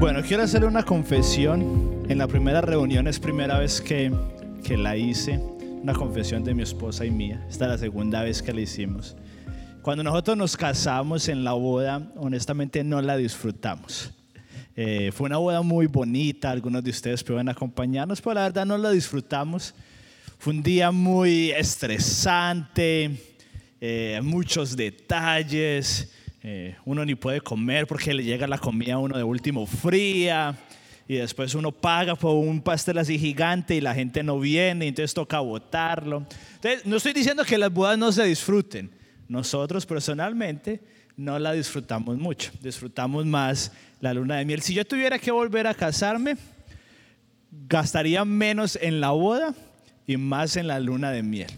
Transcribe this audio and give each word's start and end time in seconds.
Bueno, 0.00 0.22
quiero 0.22 0.44
hacer 0.44 0.64
una 0.64 0.84
confesión. 0.84 2.04
En 2.08 2.18
la 2.18 2.28
primera 2.28 2.60
reunión 2.60 3.08
es 3.08 3.18
primera 3.18 3.58
vez 3.58 3.80
que, 3.80 4.12
que 4.62 4.76
la 4.76 4.96
hice, 4.96 5.40
una 5.82 5.92
confesión 5.92 6.44
de 6.44 6.54
mi 6.54 6.62
esposa 6.62 7.04
y 7.04 7.10
mía. 7.10 7.44
Esta 7.50 7.64
es 7.64 7.70
la 7.72 7.78
segunda 7.78 8.22
vez 8.22 8.40
que 8.40 8.52
la 8.52 8.60
hicimos. 8.60 9.16
Cuando 9.82 10.04
nosotros 10.04 10.36
nos 10.36 10.56
casamos 10.56 11.28
en 11.28 11.42
la 11.42 11.54
boda, 11.54 12.12
honestamente 12.14 12.84
no 12.84 13.02
la 13.02 13.16
disfrutamos. 13.16 14.12
Eh, 14.76 15.10
fue 15.12 15.26
una 15.26 15.38
boda 15.38 15.62
muy 15.62 15.88
bonita, 15.88 16.52
algunos 16.52 16.84
de 16.84 16.90
ustedes 16.90 17.24
pueden 17.24 17.48
acompañarnos, 17.48 18.20
pero 18.20 18.34
la 18.34 18.42
verdad 18.42 18.66
no 18.66 18.78
la 18.78 18.92
disfrutamos. 18.92 19.74
Fue 20.38 20.52
un 20.52 20.62
día 20.62 20.92
muy 20.92 21.50
estresante, 21.50 23.20
eh, 23.80 24.20
muchos 24.22 24.76
detalles. 24.76 26.12
Eh, 26.42 26.76
uno 26.84 27.04
ni 27.04 27.14
puede 27.14 27.40
comer 27.40 27.86
porque 27.86 28.14
le 28.14 28.22
llega 28.22 28.46
la 28.46 28.58
comida 28.58 28.94
a 28.94 28.98
uno 28.98 29.16
de 29.16 29.24
último 29.24 29.66
fría. 29.66 30.56
Y 31.08 31.14
después 31.16 31.54
uno 31.54 31.72
paga 31.72 32.14
por 32.14 32.34
un 32.34 32.60
pastel 32.60 32.98
así 32.98 33.18
gigante 33.18 33.74
y 33.74 33.80
la 33.80 33.94
gente 33.94 34.22
no 34.22 34.38
viene, 34.38 34.88
entonces 34.88 35.14
toca 35.14 35.40
botarlo. 35.40 36.26
Entonces, 36.56 36.84
no 36.84 36.96
estoy 36.96 37.14
diciendo 37.14 37.44
que 37.44 37.56
las 37.56 37.72
bodas 37.72 37.96
no 37.96 38.12
se 38.12 38.24
disfruten. 38.24 38.90
Nosotros 39.26 39.86
personalmente 39.86 40.82
no 41.16 41.38
la 41.38 41.52
disfrutamos 41.52 42.18
mucho. 42.18 42.50
Disfrutamos 42.60 43.24
más 43.24 43.72
la 44.00 44.12
luna 44.12 44.36
de 44.36 44.44
miel. 44.44 44.60
Si 44.60 44.74
yo 44.74 44.86
tuviera 44.86 45.18
que 45.18 45.30
volver 45.30 45.66
a 45.66 45.72
casarme, 45.72 46.36
gastaría 47.50 48.24
menos 48.26 48.78
en 48.80 49.00
la 49.00 49.10
boda 49.10 49.54
y 50.06 50.18
más 50.18 50.56
en 50.56 50.66
la 50.66 50.78
luna 50.78 51.10
de 51.10 51.22
miel. 51.22 51.50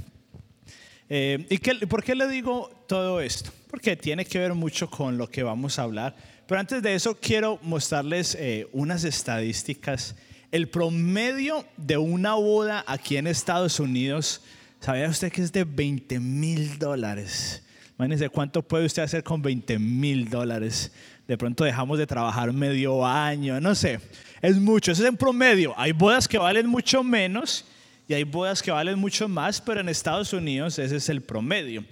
Eh, 1.08 1.44
¿Y 1.50 1.58
qué, 1.58 1.74
por 1.88 2.04
qué 2.04 2.14
le 2.14 2.28
digo 2.28 2.70
todo 2.86 3.20
esto? 3.20 3.50
Porque 3.70 3.94
tiene 3.96 4.24
que 4.24 4.38
ver 4.38 4.52
mucho 4.52 4.90
con 4.90 5.16
lo 5.16 5.30
que 5.30 5.44
vamos 5.44 5.78
a 5.78 5.82
hablar. 5.82 6.16
Pero 6.46 6.60
antes 6.60 6.82
de 6.82 6.94
eso 6.94 7.16
quiero 7.20 7.60
mostrarles 7.62 8.34
eh, 8.34 8.66
unas 8.72 9.04
estadísticas. 9.04 10.16
El 10.50 10.68
promedio 10.68 11.64
de 11.76 11.96
una 11.96 12.34
boda 12.34 12.82
aquí 12.88 13.16
en 13.16 13.28
Estados 13.28 13.78
Unidos, 13.78 14.42
¿sabía 14.80 15.08
usted 15.08 15.30
que 15.30 15.42
es 15.42 15.52
de 15.52 15.62
20 15.62 16.18
mil 16.18 16.76
dólares? 16.80 17.62
Imagínense 17.96 18.28
cuánto 18.28 18.62
puede 18.62 18.86
usted 18.86 19.02
hacer 19.02 19.22
con 19.22 19.40
20 19.40 19.78
mil 19.78 20.28
dólares. 20.28 20.90
De 21.28 21.38
pronto 21.38 21.62
dejamos 21.62 21.96
de 21.98 22.08
trabajar 22.08 22.52
medio 22.52 23.06
año, 23.06 23.60
no 23.60 23.76
sé. 23.76 24.00
Es 24.42 24.56
mucho, 24.56 24.90
eso 24.90 25.02
es 25.04 25.08
en 25.08 25.16
promedio. 25.16 25.74
Hay 25.76 25.92
bodas 25.92 26.26
que 26.26 26.38
valen 26.38 26.66
mucho 26.66 27.04
menos 27.04 27.64
y 28.08 28.14
hay 28.14 28.24
bodas 28.24 28.60
que 28.60 28.72
valen 28.72 28.98
mucho 28.98 29.28
más, 29.28 29.60
pero 29.60 29.80
en 29.80 29.88
Estados 29.88 30.32
Unidos 30.32 30.80
ese 30.80 30.96
es 30.96 31.08
el 31.08 31.20
promedio. 31.20 31.84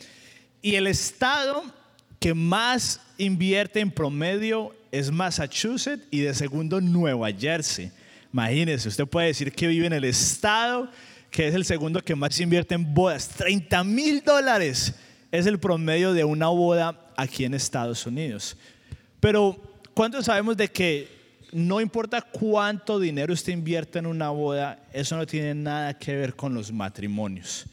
Y 0.62 0.74
el 0.74 0.86
estado 0.86 1.62
que 2.18 2.34
más 2.34 3.00
invierte 3.16 3.80
en 3.80 3.90
promedio 3.90 4.74
es 4.90 5.10
Massachusetts 5.10 6.04
y 6.10 6.20
de 6.20 6.34
segundo 6.34 6.80
Nueva 6.80 7.30
Jersey. 7.32 7.90
Imagínese, 8.32 8.88
usted 8.88 9.06
puede 9.06 9.28
decir 9.28 9.52
que 9.52 9.66
vive 9.66 9.86
en 9.86 9.92
el 9.92 10.04
estado 10.04 10.90
que 11.30 11.46
es 11.46 11.54
el 11.54 11.64
segundo 11.64 12.02
que 12.02 12.14
más 12.14 12.40
invierte 12.40 12.74
en 12.74 12.94
bodas. 12.94 13.28
30 13.28 13.84
mil 13.84 14.22
dólares 14.22 14.94
es 15.30 15.46
el 15.46 15.58
promedio 15.58 16.12
de 16.12 16.24
una 16.24 16.48
boda 16.48 17.12
aquí 17.16 17.44
en 17.44 17.54
Estados 17.54 18.06
Unidos. 18.06 18.56
Pero, 19.20 19.60
¿cuántos 19.94 20.24
sabemos 20.24 20.56
de 20.56 20.68
que 20.68 21.18
no 21.52 21.80
importa 21.80 22.20
cuánto 22.22 22.98
dinero 22.98 23.32
usted 23.32 23.52
invierte 23.52 23.98
en 23.98 24.06
una 24.06 24.30
boda, 24.30 24.82
eso 24.92 25.16
no 25.16 25.26
tiene 25.26 25.54
nada 25.54 25.98
que 25.98 26.14
ver 26.14 26.34
con 26.34 26.54
los 26.54 26.72
matrimonios. 26.72 27.66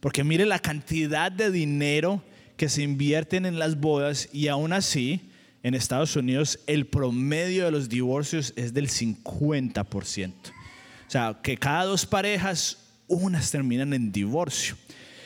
Porque 0.00 0.24
mire 0.24 0.44
la 0.44 0.58
cantidad 0.58 1.30
de 1.30 1.50
dinero 1.50 2.22
que 2.62 2.68
se 2.68 2.82
invierten 2.82 3.44
en 3.44 3.58
las 3.58 3.80
bodas 3.80 4.28
y 4.32 4.46
aún 4.46 4.72
así 4.72 5.20
en 5.64 5.74
Estados 5.74 6.14
Unidos 6.14 6.60
el 6.68 6.86
promedio 6.86 7.64
de 7.64 7.72
los 7.72 7.88
divorcios 7.88 8.52
es 8.54 8.72
del 8.72 8.88
50%. 8.88 10.30
O 10.30 11.10
sea, 11.10 11.40
que 11.42 11.56
cada 11.56 11.86
dos 11.86 12.06
parejas, 12.06 12.78
unas 13.08 13.50
terminan 13.50 13.92
en 13.94 14.12
divorcio. 14.12 14.76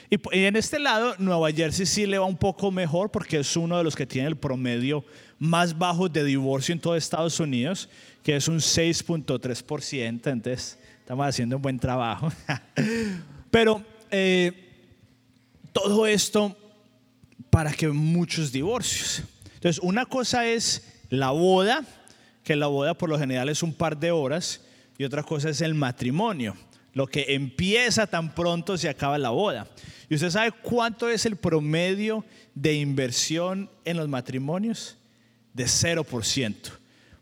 Y 0.08 0.18
en 0.32 0.56
este 0.56 0.78
lado, 0.78 1.14
Nueva 1.18 1.52
Jersey 1.52 1.84
sí 1.84 2.06
le 2.06 2.16
va 2.16 2.24
un 2.24 2.38
poco 2.38 2.70
mejor 2.70 3.10
porque 3.10 3.40
es 3.40 3.54
uno 3.54 3.76
de 3.76 3.84
los 3.84 3.94
que 3.94 4.06
tiene 4.06 4.28
el 4.28 4.36
promedio 4.38 5.04
más 5.38 5.76
bajo 5.76 6.08
de 6.08 6.24
divorcio 6.24 6.72
en 6.72 6.80
todo 6.80 6.96
Estados 6.96 7.38
Unidos, 7.38 7.90
que 8.22 8.34
es 8.34 8.48
un 8.48 8.60
6.3%. 8.60 10.06
Entonces, 10.06 10.78
estamos 11.00 11.26
haciendo 11.26 11.56
un 11.56 11.62
buen 11.62 11.78
trabajo. 11.78 12.32
Pero 13.50 13.84
eh, 14.10 14.52
todo 15.74 16.06
esto 16.06 16.56
para 17.56 17.72
que 17.72 17.88
muchos 17.88 18.52
divorcios. 18.52 19.22
Entonces, 19.54 19.82
una 19.82 20.04
cosa 20.04 20.46
es 20.46 21.00
la 21.08 21.30
boda, 21.30 21.82
que 22.44 22.54
la 22.54 22.66
boda 22.66 22.92
por 22.92 23.08
lo 23.08 23.18
general 23.18 23.48
es 23.48 23.62
un 23.62 23.72
par 23.72 23.96
de 23.96 24.10
horas, 24.10 24.60
y 24.98 25.04
otra 25.04 25.22
cosa 25.22 25.48
es 25.48 25.62
el 25.62 25.72
matrimonio, 25.72 26.54
lo 26.92 27.06
que 27.06 27.24
empieza 27.28 28.06
tan 28.06 28.34
pronto 28.34 28.76
se 28.76 28.90
acaba 28.90 29.16
la 29.16 29.30
boda. 29.30 29.66
¿Y 30.10 30.16
usted 30.16 30.28
sabe 30.28 30.52
cuánto 30.52 31.08
es 31.08 31.24
el 31.24 31.36
promedio 31.36 32.26
de 32.54 32.74
inversión 32.74 33.70
en 33.86 33.96
los 33.96 34.06
matrimonios? 34.06 34.98
De 35.54 35.64
0%. 35.64 36.54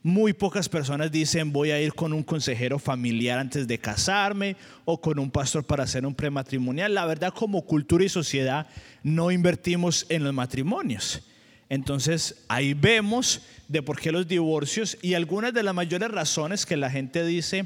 Muy 0.07 0.35
pocas 0.35 0.69
personas 0.69 1.11
dicen 1.11 1.51
voy 1.51 1.71
a 1.71 1.81
ir 1.81 1.95
con 1.95 2.13
un 2.13 2.23
consejero 2.23 2.79
familiar 2.79 3.39
antes 3.39 3.67
de 3.67 3.79
casarme 3.79 4.55
o 4.85 5.01
con 5.01 5.19
un 5.19 5.31
pastor 5.31 5.65
para 5.65 5.85
hacer 5.85 6.05
un 6.05 6.15
prematrimonial. 6.15 6.93
La 6.93 7.07
verdad 7.07 7.33
como 7.33 7.63
cultura 7.65 8.05
y 8.05 8.11
sociedad 8.11 8.67
no 9.03 9.31
invertimos 9.31 10.05
en 10.11 10.23
los 10.23 10.35
matrimonios. 10.35 11.23
Entonces 11.71 12.45
ahí 12.49 12.75
vemos 12.75 13.47
de 13.67 13.81
por 13.81 13.99
qué 13.99 14.13
los 14.13 14.29
divorcios 14.29 14.99
y 15.01 15.15
algunas 15.15 15.55
de 15.55 15.63
las 15.63 15.75
mayores 15.75 16.11
razones 16.11 16.67
que 16.67 16.77
la 16.77 16.91
gente 16.91 17.25
dice 17.25 17.65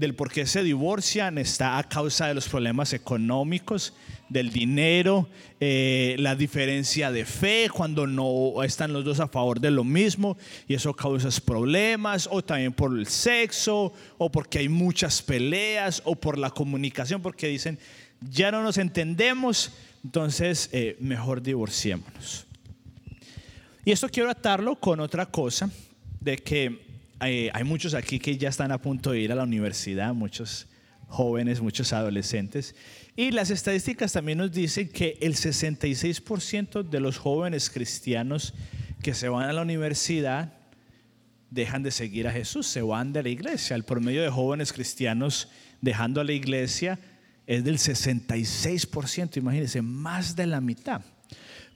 del 0.00 0.14
por 0.14 0.32
qué 0.32 0.46
se 0.46 0.62
divorcian 0.62 1.36
está 1.36 1.76
a 1.76 1.86
causa 1.86 2.26
de 2.26 2.32
los 2.32 2.48
problemas 2.48 2.94
económicos, 2.94 3.92
del 4.30 4.50
dinero, 4.50 5.28
eh, 5.60 6.16
la 6.18 6.34
diferencia 6.34 7.12
de 7.12 7.26
fe 7.26 7.68
cuando 7.70 8.06
no 8.06 8.62
están 8.62 8.94
los 8.94 9.04
dos 9.04 9.20
a 9.20 9.28
favor 9.28 9.60
de 9.60 9.70
lo 9.70 9.84
mismo 9.84 10.38
y 10.66 10.72
eso 10.72 10.94
causa 10.94 11.28
problemas, 11.44 12.28
o 12.32 12.42
también 12.42 12.72
por 12.72 12.98
el 12.98 13.06
sexo, 13.08 13.92
o 14.16 14.32
porque 14.32 14.60
hay 14.60 14.70
muchas 14.70 15.20
peleas, 15.20 16.00
o 16.06 16.16
por 16.16 16.38
la 16.38 16.48
comunicación, 16.48 17.20
porque 17.20 17.48
dicen, 17.48 17.78
ya 18.22 18.50
no 18.50 18.62
nos 18.62 18.78
entendemos, 18.78 19.70
entonces 20.02 20.70
eh, 20.72 20.96
mejor 20.98 21.42
divorciémonos. 21.42 22.46
Y 23.84 23.92
esto 23.92 24.08
quiero 24.08 24.30
atarlo 24.30 24.76
con 24.76 24.98
otra 25.00 25.26
cosa, 25.26 25.70
de 26.20 26.38
que 26.38 26.89
hay, 27.20 27.64
muchos 27.64 27.92
aquí 27.92 28.18
que 28.18 28.36
ya 28.38 28.48
están 28.48 28.72
a 28.72 28.78
punto 28.78 29.12
de 29.12 29.20
ir 29.20 29.30
a 29.30 29.34
la 29.34 29.42
universidad, 29.42 30.14
muchos 30.14 30.66
jóvenes, 31.06 31.60
muchos 31.60 31.92
adolescentes. 31.92 32.74
Y 33.14 33.30
las 33.30 33.50
estadísticas 33.50 34.12
también 34.12 34.38
nos 34.38 34.50
dicen 34.50 34.88
que 34.88 35.18
el 35.20 35.34
66% 35.34 36.82
de 36.82 37.00
los 37.00 37.18
jóvenes 37.18 37.68
cristianos 37.68 38.54
que 39.02 39.12
se 39.12 39.28
van 39.28 39.48
a 39.48 39.52
la 39.52 39.62
universidad 39.62 40.54
dejan 41.50 41.82
de 41.82 41.90
seguir 41.90 42.26
a 42.26 42.32
Jesús, 42.32 42.66
se 42.66 42.80
van 42.80 43.12
de 43.12 43.22
la 43.22 43.28
iglesia. 43.28 43.76
El 43.76 43.84
promedio 43.84 44.22
de 44.22 44.30
jóvenes 44.30 44.72
cristianos 44.72 45.48
dejando 45.82 46.20
a 46.20 46.24
la 46.24 46.32
iglesia 46.32 46.98
es 47.46 47.64
del 47.64 47.78
66%, 47.78 49.36
imagínense, 49.36 49.82
más 49.82 50.36
de 50.36 50.46
la 50.46 50.60
mitad. 50.60 51.02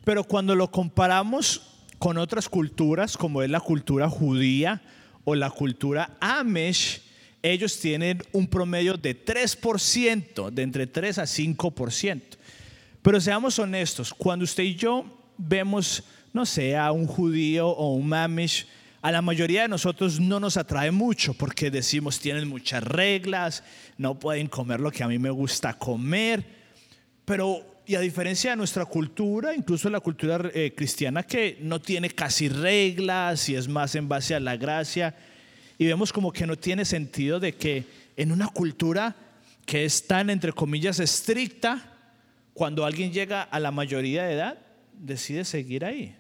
Pero 0.05 0.25
cuando 0.25 0.55
lo 0.55 0.71
comparamos 0.71 1.83
con 1.99 2.17
otras 2.17 2.49
culturas, 2.49 3.17
como 3.17 3.43
es 3.43 3.51
la 3.51 3.61
cultura 3.61 4.09
judía, 4.09 4.81
o 5.25 5.35
la 5.35 5.51
cultura 5.51 6.17
Amish, 6.21 7.03
ellos 7.43 7.79
tienen 7.79 8.23
un 8.33 8.47
promedio 8.47 8.97
de 8.97 9.25
3%, 9.25 10.51
de 10.51 10.63
entre 10.63 10.87
3 10.87 11.19
a 11.19 11.23
5%. 11.25 12.23
Pero 13.03 13.21
seamos 13.21 13.59
honestos, 13.59 14.15
cuando 14.15 14.45
usted 14.45 14.63
y 14.63 14.75
yo 14.77 15.05
vemos, 15.37 16.05
no 16.33 16.47
sé, 16.47 16.77
a 16.77 16.91
un 16.91 17.07
judío 17.07 17.69
o 17.69 17.95
un 17.95 18.15
Amish, 18.15 18.67
a 19.03 19.13
la 19.13 19.21
mayoría 19.21 19.63
de 19.63 19.69
nosotros 19.69 20.19
no 20.19 20.41
nos 20.41 20.57
atrae 20.57 20.91
mucho 20.91 21.35
porque 21.35 21.71
decimos 21.71 22.19
tienen 22.19 22.49
muchas 22.49 22.83
reglas, 22.83 23.63
no 23.99 24.19
pueden 24.19 24.47
comer 24.47 24.81
lo 24.81 24.91
que 24.91 25.05
a 25.05 25.09
mí 25.09 25.19
me 25.19 25.29
gusta 25.29 25.75
comer, 25.75 26.43
pero 27.27 27.74
y 27.87 27.95
a 27.95 28.01
diferencia 28.01 28.51
de 28.51 28.57
nuestra 28.57 28.85
cultura, 28.87 29.55
incluso 29.55 29.91
la 29.91 30.01
cultura 30.01 30.51
eh, 30.55 30.73
cristiana 30.75 31.23
que 31.23 31.59
no 31.61 31.81
tiene 31.81 32.11
casi 32.11 32.49
reglas 32.49 33.49
y 33.49 33.57
es 33.57 33.69
más 33.69 33.95
en 33.95 34.09
base 34.09 34.35
a 34.35 34.41
la 34.41 34.57
gracia, 34.57 35.15
y 35.77 35.87
vemos 35.87 36.13
como 36.13 36.33
que 36.33 36.47
no 36.47 36.57
tiene 36.57 36.85
sentido 36.85 37.41
de 37.41 37.55
que 37.55 37.85
en 38.17 38.33
una 38.33 38.49
cultura 38.49 39.15
que 39.67 39.85
es 39.85 40.07
tan, 40.07 40.31
entre 40.31 40.53
comillas, 40.53 41.01
estricta, 41.01 41.93
cuando 42.53 42.85
alguien 42.85 43.13
llega 43.13 43.43
a 43.43 43.59
la 43.59 43.71
mayoría 43.71 44.25
de 44.25 44.35
edad, 44.35 44.59
decide 44.93 45.45
seguir 45.45 45.85
ahí. 45.85 46.15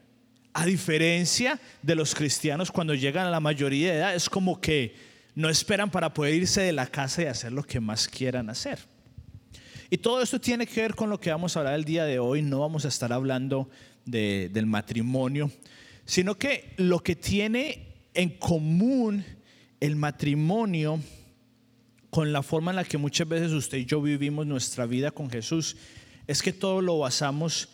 A 0.53 0.67
diferencia 0.67 1.61
de 1.83 1.95
los 1.95 2.15
cristianos 2.15 2.71
cuando 2.71 2.95
llegan 2.95 3.27
a 3.27 3.31
la 3.31 3.41
mayoría 3.41 3.93
de 3.93 3.99
edad, 3.99 4.15
es 4.15 4.29
como 4.29 4.61
que 4.61 4.95
no 5.35 5.49
esperan 5.49 5.91
para 5.91 6.13
poder 6.13 6.35
irse 6.35 6.63
de 6.63 6.73
la 6.73 6.87
casa 6.87 7.23
y 7.23 7.27
hacer 7.27 7.53
lo 7.53 7.63
que 7.63 7.81
más 7.81 8.09
quieran 8.09 8.51
hacer. 8.51 8.79
Y 9.95 9.99
todo 9.99 10.21
esto 10.21 10.41
tiene 10.41 10.67
que 10.67 10.81
ver 10.81 10.97
con 10.97 11.09
lo 11.09 11.21
que 11.21 11.31
vamos 11.31 11.57
a 11.57 11.61
hablar 11.61 11.75
el 11.77 11.85
día 11.85 12.05
de 12.05 12.19
hoy. 12.19 12.43
No 12.43 12.59
vamos 12.59 12.85
a 12.85 12.89
estar 12.89 13.13
hablando 13.13 13.71
del 14.05 14.67
matrimonio, 14.67 15.53
sino 16.05 16.35
que 16.37 16.75
lo 16.79 16.99
que 16.99 17.15
tiene 17.15 17.95
en 18.13 18.31
común 18.31 19.25
el 19.79 19.95
matrimonio, 19.95 20.99
con 22.11 22.33
la 22.33 22.43
forma 22.43 22.73
en 22.73 22.77
la 22.79 22.85
que 22.85 22.99
muchas 22.99 23.29
veces 23.29 23.53
usted 23.53 23.79
y 23.79 23.85
yo 23.85 24.03
vivimos 24.03 24.49
nuestra 24.49 24.85
vida 24.85 25.13
con 25.13 25.31
Jesús, 25.31 25.77
es 26.27 26.43
que 26.43 26.53
todo 26.53 26.83
lo 26.83 26.99
basamos 26.99 27.69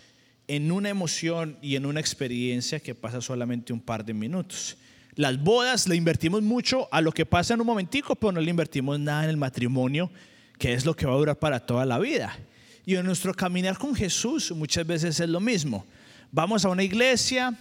en 0.46 0.72
una 0.72 0.90
emoción 0.90 1.56
y 1.62 1.76
en 1.76 1.86
una 1.86 2.00
experiencia 2.00 2.80
que 2.80 2.94
pasa 2.94 3.22
solamente 3.22 3.72
un 3.72 3.80
par 3.80 4.04
de 4.04 4.12
minutos. 4.12 4.76
Las 5.14 5.42
bodas 5.42 5.88
le 5.88 5.96
invertimos 5.96 6.42
mucho 6.42 6.86
a 6.92 7.00
lo 7.00 7.12
que 7.12 7.24
pasa 7.24 7.54
en 7.54 7.62
un 7.62 7.66
momentico, 7.66 8.14
pero 8.14 8.32
no 8.32 8.42
le 8.42 8.50
invertimos 8.50 9.00
nada 9.00 9.24
en 9.24 9.30
el 9.30 9.38
matrimonio, 9.38 10.10
que 10.60 10.74
es 10.74 10.84
lo 10.84 10.94
que 10.94 11.06
va 11.06 11.14
a 11.14 11.16
durar 11.16 11.38
para 11.38 11.58
toda 11.58 11.86
la 11.86 11.98
vida. 11.98 12.38
Y 12.84 12.94
en 12.94 13.06
nuestro 13.06 13.32
caminar 13.32 13.78
con 13.78 13.94
Jesús 13.94 14.52
muchas 14.52 14.86
veces 14.86 15.18
es 15.18 15.28
lo 15.28 15.40
mismo. 15.40 15.86
Vamos 16.30 16.66
a 16.66 16.68
una 16.68 16.82
iglesia, 16.82 17.58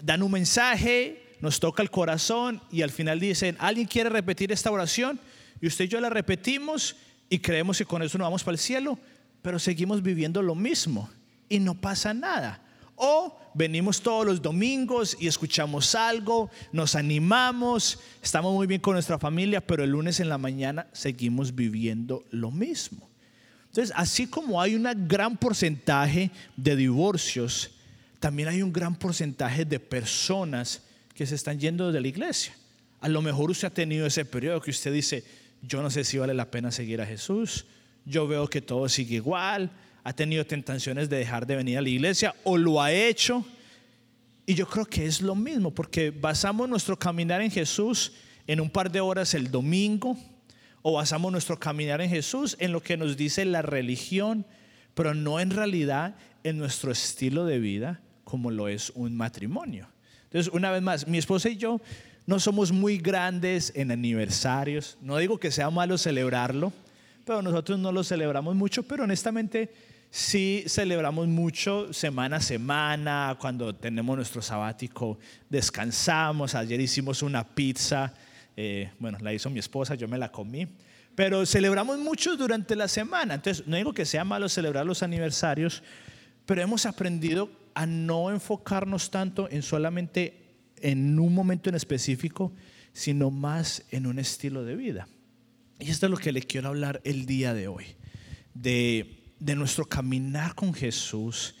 dan 0.00 0.22
un 0.22 0.30
mensaje, 0.30 1.34
nos 1.40 1.58
toca 1.58 1.82
el 1.82 1.90
corazón 1.90 2.62
y 2.70 2.82
al 2.82 2.90
final 2.90 3.18
dicen, 3.18 3.56
¿alguien 3.58 3.88
quiere 3.88 4.08
repetir 4.08 4.52
esta 4.52 4.70
oración? 4.70 5.18
Y 5.60 5.66
usted 5.66 5.86
y 5.86 5.88
yo 5.88 6.00
la 6.00 6.10
repetimos 6.10 6.94
y 7.28 7.40
creemos 7.40 7.76
que 7.76 7.84
con 7.84 8.04
eso 8.04 8.16
nos 8.18 8.26
vamos 8.26 8.44
para 8.44 8.54
el 8.54 8.60
cielo, 8.60 9.00
pero 9.42 9.58
seguimos 9.58 10.00
viviendo 10.00 10.40
lo 10.40 10.54
mismo 10.54 11.10
y 11.48 11.58
no 11.58 11.74
pasa 11.74 12.14
nada. 12.14 12.62
O 12.98 13.38
venimos 13.54 14.02
todos 14.02 14.26
los 14.26 14.42
domingos 14.42 15.16
y 15.20 15.28
escuchamos 15.28 15.94
algo, 15.94 16.50
nos 16.72 16.94
animamos, 16.94 18.00
estamos 18.22 18.52
muy 18.52 18.66
bien 18.66 18.80
con 18.80 18.94
nuestra 18.94 19.18
familia, 19.18 19.60
pero 19.60 19.84
el 19.84 19.90
lunes 19.90 20.20
en 20.20 20.28
la 20.28 20.38
mañana 20.38 20.86
seguimos 20.92 21.54
viviendo 21.54 22.24
lo 22.30 22.50
mismo. 22.50 23.08
Entonces, 23.66 23.94
así 23.96 24.26
como 24.26 24.60
hay 24.60 24.74
un 24.74 24.88
gran 25.06 25.36
porcentaje 25.36 26.30
de 26.56 26.74
divorcios, 26.74 27.70
también 28.18 28.48
hay 28.48 28.62
un 28.62 28.72
gran 28.72 28.96
porcentaje 28.96 29.64
de 29.64 29.78
personas 29.78 30.82
que 31.14 31.26
se 31.26 31.34
están 31.34 31.58
yendo 31.58 31.92
de 31.92 32.00
la 32.00 32.08
iglesia. 32.08 32.54
A 33.00 33.08
lo 33.08 33.22
mejor 33.22 33.50
usted 33.50 33.68
ha 33.68 33.74
tenido 33.74 34.06
ese 34.06 34.24
periodo 34.24 34.60
que 34.60 34.70
usted 34.70 34.92
dice, 34.92 35.24
yo 35.62 35.82
no 35.82 35.90
sé 35.90 36.02
si 36.02 36.18
vale 36.18 36.34
la 36.34 36.50
pena 36.50 36.72
seguir 36.72 37.00
a 37.00 37.06
Jesús, 37.06 37.66
yo 38.04 38.26
veo 38.26 38.48
que 38.48 38.60
todo 38.60 38.88
sigue 38.88 39.16
igual, 39.16 39.70
ha 40.08 40.14
tenido 40.14 40.46
tentaciones 40.46 41.10
de 41.10 41.18
dejar 41.18 41.46
de 41.46 41.54
venir 41.54 41.76
a 41.76 41.82
la 41.82 41.88
iglesia 41.90 42.34
o 42.42 42.56
lo 42.56 42.80
ha 42.80 42.90
hecho. 42.90 43.44
Y 44.46 44.54
yo 44.54 44.66
creo 44.66 44.86
que 44.86 45.04
es 45.04 45.20
lo 45.20 45.34
mismo, 45.34 45.70
porque 45.70 46.10
basamos 46.10 46.66
nuestro 46.66 46.98
caminar 46.98 47.42
en 47.42 47.50
Jesús 47.50 48.14
en 48.46 48.62
un 48.62 48.70
par 48.70 48.90
de 48.90 49.02
horas 49.02 49.34
el 49.34 49.50
domingo, 49.50 50.16
o 50.80 50.94
basamos 50.94 51.30
nuestro 51.30 51.60
caminar 51.60 52.00
en 52.00 52.08
Jesús 52.08 52.56
en 52.58 52.72
lo 52.72 52.82
que 52.82 52.96
nos 52.96 53.18
dice 53.18 53.44
la 53.44 53.60
religión, 53.60 54.46
pero 54.94 55.12
no 55.12 55.40
en 55.40 55.50
realidad 55.50 56.16
en 56.42 56.56
nuestro 56.56 56.90
estilo 56.90 57.44
de 57.44 57.58
vida 57.58 58.00
como 58.24 58.50
lo 58.50 58.66
es 58.66 58.90
un 58.94 59.14
matrimonio. 59.14 59.88
Entonces, 60.24 60.50
una 60.54 60.70
vez 60.70 60.80
más, 60.80 61.06
mi 61.06 61.18
esposa 61.18 61.50
y 61.50 61.58
yo 61.58 61.82
no 62.24 62.40
somos 62.40 62.72
muy 62.72 62.96
grandes 62.96 63.74
en 63.76 63.90
aniversarios. 63.90 64.96
No 65.02 65.18
digo 65.18 65.38
que 65.38 65.50
sea 65.50 65.68
malo 65.68 65.98
celebrarlo, 65.98 66.72
pero 67.26 67.42
nosotros 67.42 67.78
no 67.78 67.92
lo 67.92 68.02
celebramos 68.02 68.56
mucho, 68.56 68.84
pero 68.84 69.04
honestamente 69.04 69.97
sí 70.10 70.64
celebramos 70.66 71.28
mucho 71.28 71.92
semana 71.92 72.36
a 72.36 72.40
semana, 72.40 73.36
cuando 73.40 73.74
tenemos 73.74 74.16
nuestro 74.16 74.42
sabático, 74.42 75.18
descansamos. 75.48 76.54
Ayer 76.54 76.80
hicimos 76.80 77.22
una 77.22 77.44
pizza, 77.44 78.12
eh, 78.56 78.90
bueno, 78.98 79.18
la 79.20 79.32
hizo 79.32 79.50
mi 79.50 79.58
esposa, 79.58 79.94
yo 79.94 80.08
me 80.08 80.18
la 80.18 80.32
comí, 80.32 80.66
pero 81.14 81.44
celebramos 81.46 81.98
mucho 81.98 82.36
durante 82.36 82.76
la 82.76 82.88
semana. 82.88 83.34
Entonces, 83.34 83.66
no 83.66 83.76
digo 83.76 83.92
que 83.92 84.04
sea 84.04 84.24
malo 84.24 84.48
celebrar 84.48 84.86
los 84.86 85.02
aniversarios, 85.02 85.82
pero 86.46 86.62
hemos 86.62 86.86
aprendido 86.86 87.50
a 87.74 87.86
no 87.86 88.30
enfocarnos 88.30 89.10
tanto 89.10 89.48
en 89.50 89.62
solamente 89.62 90.44
en 90.80 91.18
un 91.18 91.34
momento 91.34 91.68
en 91.68 91.76
específico, 91.76 92.52
sino 92.92 93.30
más 93.30 93.84
en 93.90 94.06
un 94.06 94.18
estilo 94.18 94.64
de 94.64 94.76
vida. 94.76 95.08
Y 95.78 95.90
esto 95.90 96.06
es 96.06 96.10
lo 96.10 96.16
que 96.16 96.32
le 96.32 96.42
quiero 96.42 96.68
hablar 96.68 97.00
el 97.04 97.26
día 97.26 97.54
de 97.54 97.68
hoy, 97.68 97.84
de, 98.54 99.17
de 99.38 99.54
nuestro 99.54 99.84
caminar 99.84 100.54
con 100.54 100.74
Jesús 100.74 101.54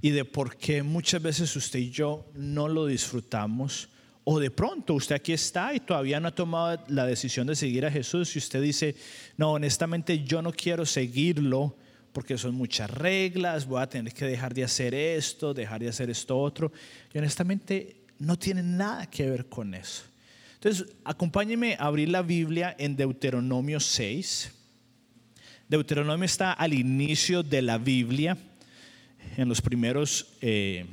y 0.00 0.10
de 0.10 0.24
por 0.24 0.56
qué 0.56 0.82
muchas 0.82 1.20
veces 1.20 1.54
usted 1.56 1.80
y 1.80 1.90
yo 1.90 2.26
no 2.34 2.68
lo 2.68 2.86
disfrutamos. 2.86 3.88
O 4.24 4.38
de 4.38 4.50
pronto 4.50 4.94
usted 4.94 5.16
aquí 5.16 5.32
está 5.32 5.74
y 5.74 5.80
todavía 5.80 6.20
no 6.20 6.28
ha 6.28 6.34
tomado 6.34 6.84
la 6.88 7.06
decisión 7.06 7.46
de 7.46 7.56
seguir 7.56 7.86
a 7.86 7.90
Jesús 7.90 8.36
y 8.36 8.38
usted 8.38 8.60
dice, 8.60 8.94
no, 9.36 9.52
honestamente 9.52 10.22
yo 10.22 10.42
no 10.42 10.52
quiero 10.52 10.84
seguirlo 10.84 11.76
porque 12.12 12.36
son 12.36 12.54
muchas 12.54 12.90
reglas, 12.90 13.66
voy 13.66 13.80
a 13.80 13.88
tener 13.88 14.12
que 14.12 14.26
dejar 14.26 14.52
de 14.52 14.64
hacer 14.64 14.94
esto, 14.94 15.54
dejar 15.54 15.80
de 15.80 15.88
hacer 15.88 16.10
esto 16.10 16.38
otro. 16.38 16.72
Y 17.12 17.18
honestamente 17.18 17.96
no 18.18 18.38
tiene 18.38 18.62
nada 18.62 19.08
que 19.08 19.28
ver 19.28 19.48
con 19.48 19.74
eso. 19.74 20.02
Entonces, 20.54 20.86
acompáñenme 21.04 21.74
a 21.74 21.84
abrir 21.84 22.08
la 22.08 22.22
Biblia 22.22 22.74
en 22.78 22.96
Deuteronomio 22.96 23.78
6. 23.78 24.52
Deuteronomio 25.68 26.24
está 26.24 26.52
al 26.52 26.72
inicio 26.72 27.42
de 27.42 27.60
la 27.60 27.76
Biblia, 27.76 28.38
en 29.36 29.48
los 29.48 29.60
primeros 29.60 30.26
eh, 30.40 30.86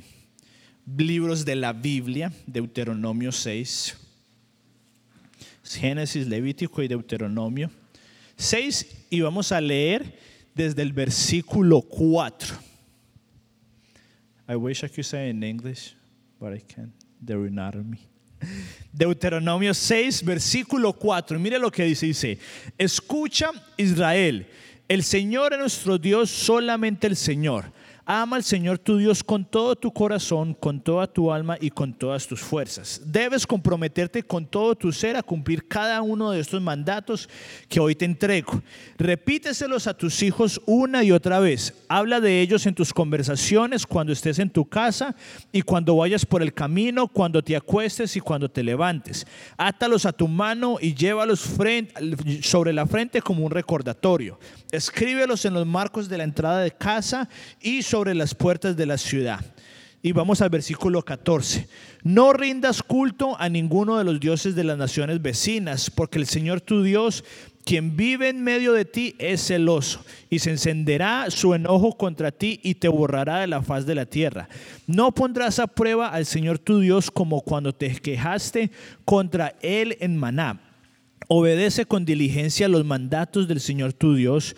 libros 0.96 1.44
de 1.44 1.56
la 1.56 1.72
Biblia, 1.72 2.30
Deuteronomio 2.46 3.32
6. 3.32 3.96
Génesis, 5.64 6.26
Levítico 6.28 6.82
y 6.82 6.88
Deuteronomio 6.88 7.70
6. 8.36 9.06
Y 9.10 9.20
vamos 9.20 9.50
a 9.50 9.60
leer 9.60 10.18
desde 10.54 10.82
el 10.82 10.92
versículo 10.92 11.80
4. 11.80 12.56
I 14.48 14.54
wish 14.54 14.84
I 14.84 14.88
could 14.88 15.04
say 15.04 15.30
in 15.30 15.42
English, 15.42 15.96
but 16.38 16.54
I 16.54 16.60
can't. 16.60 16.92
Deuteronomio. 17.18 17.98
Deuteronomio 18.92 19.74
6, 19.74 20.22
versículo 20.22 20.92
4. 20.92 21.38
Mire 21.38 21.58
lo 21.58 21.70
que 21.70 21.84
dice, 21.84 22.06
dice, 22.06 22.38
escucha 22.78 23.50
Israel, 23.76 24.46
el 24.88 25.02
Señor 25.02 25.52
es 25.52 25.58
nuestro 25.58 25.98
Dios, 25.98 26.30
solamente 26.30 27.06
el 27.06 27.16
Señor. 27.16 27.64
Ama 28.08 28.36
al 28.36 28.44
Señor 28.44 28.78
tu 28.78 28.98
Dios 28.98 29.24
con 29.24 29.44
todo 29.44 29.74
tu 29.74 29.92
corazón, 29.92 30.54
con 30.54 30.80
toda 30.80 31.08
tu 31.08 31.32
alma 31.32 31.58
y 31.60 31.70
con 31.70 31.92
todas 31.92 32.24
tus 32.24 32.38
fuerzas. 32.38 33.02
Debes 33.04 33.44
comprometerte 33.44 34.22
con 34.22 34.46
todo 34.46 34.76
tu 34.76 34.92
ser 34.92 35.16
a 35.16 35.24
cumplir 35.24 35.66
cada 35.66 36.00
uno 36.02 36.30
de 36.30 36.38
estos 36.38 36.62
mandatos 36.62 37.28
que 37.68 37.80
hoy 37.80 37.96
te 37.96 38.04
entrego. 38.04 38.62
Repíteselos 38.96 39.88
a 39.88 39.94
tus 39.94 40.22
hijos 40.22 40.60
una 40.66 41.02
y 41.02 41.10
otra 41.10 41.40
vez. 41.40 41.74
Habla 41.88 42.20
de 42.20 42.40
ellos 42.40 42.64
en 42.66 42.76
tus 42.76 42.94
conversaciones, 42.94 43.84
cuando 43.84 44.12
estés 44.12 44.38
en 44.38 44.50
tu 44.50 44.68
casa 44.68 45.16
y 45.50 45.62
cuando 45.62 45.96
vayas 45.96 46.24
por 46.24 46.42
el 46.42 46.54
camino, 46.54 47.08
cuando 47.08 47.42
te 47.42 47.56
acuestes 47.56 48.14
y 48.14 48.20
cuando 48.20 48.48
te 48.48 48.62
levantes. 48.62 49.26
Átalos 49.56 50.06
a 50.06 50.12
tu 50.12 50.28
mano 50.28 50.76
y 50.80 50.94
llévalos 50.94 51.40
sobre 51.40 52.72
la 52.72 52.86
frente 52.86 53.20
como 53.20 53.44
un 53.44 53.50
recordatorio. 53.50 54.38
Escríbelos 54.70 55.44
en 55.44 55.54
los 55.54 55.66
marcos 55.66 56.08
de 56.08 56.18
la 56.18 56.24
entrada 56.24 56.60
de 56.60 56.70
casa 56.70 57.28
y 57.60 57.82
sobre 57.82 57.95
sobre 57.96 58.14
las 58.14 58.34
puertas 58.34 58.76
de 58.76 58.84
la 58.84 58.98
ciudad. 58.98 59.42
Y 60.02 60.12
vamos 60.12 60.42
al 60.42 60.50
versículo 60.50 61.00
14. 61.00 61.66
No 62.02 62.34
rindas 62.34 62.82
culto 62.82 63.40
a 63.40 63.48
ninguno 63.48 63.96
de 63.96 64.04
los 64.04 64.20
dioses 64.20 64.54
de 64.54 64.64
las 64.64 64.76
naciones 64.76 65.22
vecinas, 65.22 65.88
porque 65.88 66.18
el 66.18 66.26
Señor 66.26 66.60
tu 66.60 66.82
Dios, 66.82 67.24
quien 67.64 67.96
vive 67.96 68.28
en 68.28 68.44
medio 68.44 68.74
de 68.74 68.84
ti, 68.84 69.14
es 69.18 69.46
celoso 69.46 70.04
y 70.28 70.40
se 70.40 70.50
encenderá 70.50 71.30
su 71.30 71.54
enojo 71.54 71.96
contra 71.96 72.32
ti 72.32 72.60
y 72.62 72.74
te 72.74 72.88
borrará 72.88 73.38
de 73.38 73.46
la 73.46 73.62
faz 73.62 73.86
de 73.86 73.94
la 73.94 74.04
tierra. 74.04 74.50
No 74.86 75.12
pondrás 75.12 75.58
a 75.58 75.66
prueba 75.66 76.08
al 76.08 76.26
Señor 76.26 76.58
tu 76.58 76.80
Dios 76.80 77.10
como 77.10 77.40
cuando 77.40 77.74
te 77.74 77.88
quejaste 77.94 78.70
contra 79.06 79.54
él 79.62 79.96
en 80.00 80.18
Maná. 80.18 80.60
Obedece 81.28 81.86
con 81.86 82.04
diligencia 82.04 82.68
los 82.68 82.84
mandatos 82.84 83.48
del 83.48 83.60
Señor 83.60 83.94
tu 83.94 84.14
Dios, 84.14 84.54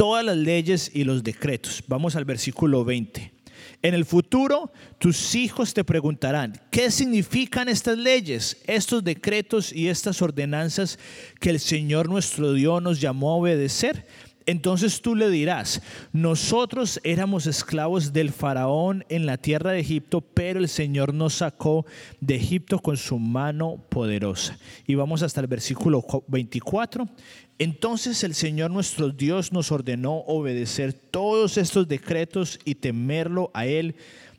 todas 0.00 0.24
las 0.24 0.38
leyes 0.38 0.90
y 0.94 1.04
los 1.04 1.22
decretos. 1.22 1.84
Vamos 1.86 2.16
al 2.16 2.24
versículo 2.24 2.86
20. 2.86 3.34
En 3.82 3.92
el 3.92 4.06
futuro, 4.06 4.72
tus 4.96 5.34
hijos 5.34 5.74
te 5.74 5.84
preguntarán, 5.84 6.58
¿qué 6.70 6.90
significan 6.90 7.68
estas 7.68 7.98
leyes, 7.98 8.62
estos 8.66 9.04
decretos 9.04 9.74
y 9.74 9.88
estas 9.88 10.22
ordenanzas 10.22 10.98
que 11.38 11.50
el 11.50 11.60
Señor 11.60 12.08
nuestro 12.08 12.54
Dios 12.54 12.80
nos 12.80 12.98
llamó 12.98 13.32
a 13.32 13.36
obedecer? 13.36 14.06
Entonces 14.46 15.02
tú 15.02 15.14
le 15.14 15.28
dirás, 15.28 15.82
nosotros 16.12 16.98
éramos 17.04 17.46
esclavos 17.46 18.14
del 18.14 18.32
faraón 18.32 19.04
en 19.10 19.26
la 19.26 19.36
tierra 19.36 19.72
de 19.72 19.80
Egipto, 19.80 20.22
pero 20.22 20.60
el 20.60 20.68
Señor 20.68 21.12
nos 21.12 21.34
sacó 21.34 21.84
de 22.20 22.36
Egipto 22.36 22.78
con 22.78 22.96
su 22.96 23.18
mano 23.18 23.84
poderosa. 23.90 24.58
Y 24.86 24.94
vamos 24.94 25.22
hasta 25.22 25.42
el 25.42 25.46
versículo 25.46 26.02
24. 26.26 27.06
Entonces 27.60 28.24
el 28.24 28.34
Señor 28.34 28.70
nuestro 28.70 29.10
Dios 29.10 29.52
nos 29.52 29.70
ordenó 29.70 30.20
obedecer 30.20 30.94
todos 30.94 31.58
estos 31.58 31.86
decretos 31.86 32.58
y 32.64 32.76
temerlo 32.76 33.50
a 33.52 33.66
Él 33.66 33.96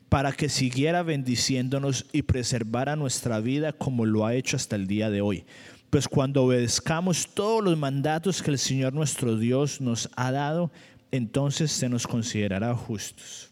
para 0.09 0.31
que 0.31 0.49
siguiera 0.49 1.03
bendiciéndonos 1.03 2.07
y 2.13 2.23
preservara 2.23 2.95
nuestra 2.95 3.39
vida 3.39 3.73
como 3.73 4.07
lo 4.07 4.25
ha 4.25 4.33
hecho 4.33 4.55
hasta 4.55 4.75
el 4.75 4.87
día 4.87 5.11
de 5.11 5.21
hoy. 5.21 5.45
Pues 5.91 6.07
cuando 6.07 6.45
obedezcamos 6.45 7.27
todos 7.31 7.63
los 7.63 7.77
mandatos 7.77 8.41
que 8.41 8.49
el 8.49 8.57
Señor 8.57 8.93
nuestro 8.93 9.37
Dios 9.37 9.81
nos 9.81 10.09
ha 10.15 10.31
dado, 10.31 10.71
entonces 11.11 11.71
se 11.71 11.89
nos 11.89 12.07
considerará 12.07 12.73
justos. 12.73 13.51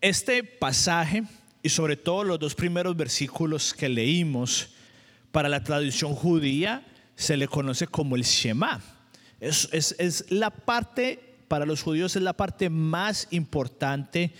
Este 0.00 0.42
pasaje 0.42 1.22
y 1.62 1.68
sobre 1.68 1.96
todo 1.96 2.24
los 2.24 2.40
dos 2.40 2.56
primeros 2.56 2.96
versículos 2.96 3.72
que 3.72 3.88
leímos, 3.88 4.70
para 5.30 5.48
la 5.48 5.62
tradición 5.62 6.12
judía 6.14 6.82
se 7.16 7.36
le 7.36 7.48
conoce 7.48 7.86
como 7.86 8.14
el 8.14 8.22
Shema. 8.22 8.80
Es, 9.40 9.68
es, 9.72 10.24
la 10.30 10.50
parte, 10.50 11.36
para 11.48 11.66
los 11.66 11.82
judíos 11.82 12.14
es 12.14 12.22
la 12.22 12.34
parte 12.34 12.70
más 12.70 13.26
importante 13.30 14.32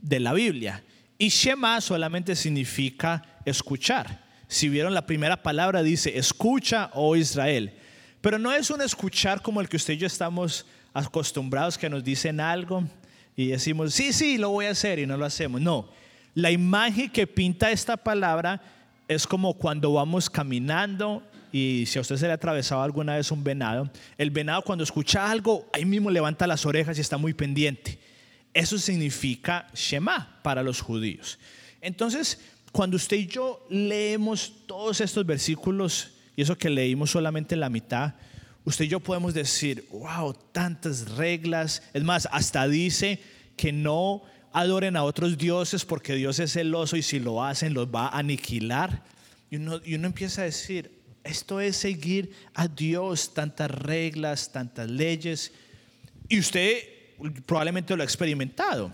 de 0.00 0.20
la 0.20 0.32
Biblia. 0.32 0.82
Y 1.16 1.28
Shema 1.28 1.80
solamente 1.80 2.36
significa 2.36 3.40
escuchar. 3.44 4.24
Si 4.48 4.68
vieron 4.68 4.92
la 4.92 5.06
primera 5.06 5.42
palabra 5.42 5.82
dice, 5.82 6.18
escucha, 6.18 6.90
oh 6.94 7.16
Israel. 7.16 7.72
Pero 8.20 8.38
no 8.38 8.52
es 8.52 8.70
un 8.70 8.82
escuchar 8.82 9.40
como 9.40 9.60
el 9.60 9.68
que 9.68 9.76
usted 9.76 9.94
y 9.94 9.98
yo 9.98 10.06
estamos 10.06 10.66
acostumbrados, 10.92 11.78
que 11.78 11.90
nos 11.90 12.04
dicen 12.04 12.40
algo 12.40 12.84
y 13.36 13.48
decimos, 13.48 13.94
sí, 13.94 14.12
sí, 14.12 14.38
lo 14.38 14.50
voy 14.50 14.66
a 14.66 14.70
hacer 14.70 14.98
y 14.98 15.06
no 15.06 15.16
lo 15.16 15.24
hacemos. 15.24 15.60
No, 15.60 15.88
la 16.34 16.50
imagen 16.50 17.10
que 17.10 17.26
pinta 17.26 17.70
esta 17.70 17.96
palabra 17.96 18.60
es 19.08 19.26
como 19.26 19.54
cuando 19.54 19.92
vamos 19.92 20.30
caminando 20.30 21.22
y 21.56 21.86
si 21.86 21.98
a 21.98 22.02
usted 22.02 22.16
se 22.16 22.26
le 22.26 22.32
ha 22.32 22.34
atravesado 22.34 22.82
alguna 22.82 23.14
vez 23.14 23.30
un 23.30 23.44
venado, 23.44 23.88
el 24.18 24.32
venado 24.32 24.62
cuando 24.62 24.82
escucha 24.82 25.30
algo, 25.30 25.70
ahí 25.72 25.84
mismo 25.84 26.10
levanta 26.10 26.48
las 26.48 26.66
orejas 26.66 26.98
y 26.98 27.00
está 27.00 27.16
muy 27.16 27.32
pendiente. 27.32 27.96
Eso 28.52 28.76
significa 28.76 29.68
Shema 29.72 30.40
para 30.42 30.64
los 30.64 30.80
judíos. 30.80 31.38
Entonces, 31.80 32.40
cuando 32.72 32.96
usted 32.96 33.18
y 33.18 33.28
yo 33.28 33.64
leemos 33.70 34.52
todos 34.66 35.00
estos 35.00 35.24
versículos, 35.24 36.14
y 36.34 36.42
eso 36.42 36.58
que 36.58 36.68
leímos 36.68 37.12
solamente 37.12 37.54
la 37.54 37.70
mitad, 37.70 38.14
usted 38.64 38.86
y 38.86 38.88
yo 38.88 38.98
podemos 38.98 39.32
decir, 39.32 39.86
wow, 39.92 40.34
tantas 40.50 41.08
reglas. 41.12 41.84
Es 41.92 42.02
más, 42.02 42.26
hasta 42.32 42.66
dice 42.66 43.20
que 43.56 43.72
no 43.72 44.24
adoren 44.52 44.96
a 44.96 45.04
otros 45.04 45.38
dioses 45.38 45.84
porque 45.84 46.16
Dios 46.16 46.40
es 46.40 46.54
celoso 46.54 46.96
y 46.96 47.02
si 47.02 47.20
lo 47.20 47.44
hacen 47.44 47.74
los 47.74 47.86
va 47.86 48.08
a 48.08 48.18
aniquilar. 48.18 49.04
Y 49.52 49.56
uno, 49.58 49.80
y 49.84 49.94
uno 49.94 50.08
empieza 50.08 50.42
a 50.42 50.46
decir, 50.46 51.03
esto 51.24 51.60
es 51.60 51.76
seguir 51.76 52.32
a 52.52 52.68
Dios, 52.68 53.32
tantas 53.32 53.70
reglas, 53.70 54.52
tantas 54.52 54.90
leyes. 54.90 55.52
Y 56.28 56.38
usted 56.38 56.82
probablemente 57.46 57.96
lo 57.96 58.02
ha 58.02 58.04
experimentado. 58.04 58.92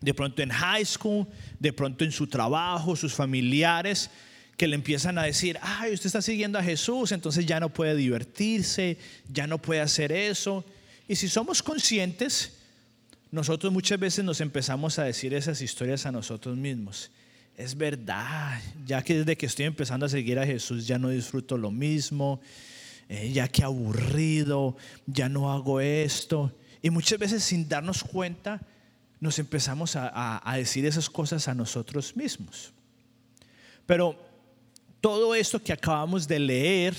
De 0.00 0.12
pronto 0.12 0.42
en 0.42 0.50
high 0.50 0.84
school, 0.84 1.26
de 1.58 1.72
pronto 1.72 2.04
en 2.04 2.12
su 2.12 2.26
trabajo, 2.26 2.94
sus 2.94 3.14
familiares, 3.14 4.10
que 4.56 4.68
le 4.68 4.76
empiezan 4.76 5.18
a 5.18 5.24
decir, 5.24 5.58
ay, 5.62 5.94
usted 5.94 6.06
está 6.06 6.22
siguiendo 6.22 6.58
a 6.58 6.62
Jesús, 6.62 7.10
entonces 7.12 7.46
ya 7.46 7.58
no 7.58 7.70
puede 7.70 7.96
divertirse, 7.96 8.98
ya 9.28 9.46
no 9.46 9.58
puede 9.58 9.80
hacer 9.80 10.12
eso. 10.12 10.64
Y 11.08 11.16
si 11.16 11.28
somos 11.28 11.62
conscientes, 11.62 12.58
nosotros 13.30 13.72
muchas 13.72 13.98
veces 13.98 14.24
nos 14.24 14.40
empezamos 14.40 14.98
a 14.98 15.04
decir 15.04 15.34
esas 15.34 15.60
historias 15.60 16.06
a 16.06 16.12
nosotros 16.12 16.56
mismos. 16.56 17.10
Es 17.56 17.76
verdad, 17.76 18.60
ya 18.84 19.02
que 19.02 19.18
desde 19.18 19.36
que 19.36 19.46
estoy 19.46 19.66
empezando 19.66 20.06
a 20.06 20.08
seguir 20.08 20.38
a 20.38 20.46
Jesús 20.46 20.86
ya 20.86 20.98
no 20.98 21.08
disfruto 21.08 21.56
lo 21.56 21.70
mismo, 21.70 22.40
eh, 23.08 23.30
ya 23.32 23.46
que 23.46 23.62
aburrido, 23.62 24.76
ya 25.06 25.28
no 25.28 25.52
hago 25.52 25.80
esto. 25.80 26.52
Y 26.82 26.90
muchas 26.90 27.18
veces 27.18 27.44
sin 27.44 27.68
darnos 27.68 28.02
cuenta 28.02 28.60
nos 29.20 29.38
empezamos 29.38 29.96
a, 29.96 30.54
decir 30.56 30.84
esas 30.84 31.08
cosas 31.08 31.48
a 31.48 31.54
nosotros 31.54 32.16
mismos. 32.16 32.72
Pero 33.86 34.18
todo 35.00 35.34
esto 35.34 35.62
que 35.62 35.72
acabamos 35.72 36.26
de 36.26 36.38
leer, 36.40 36.94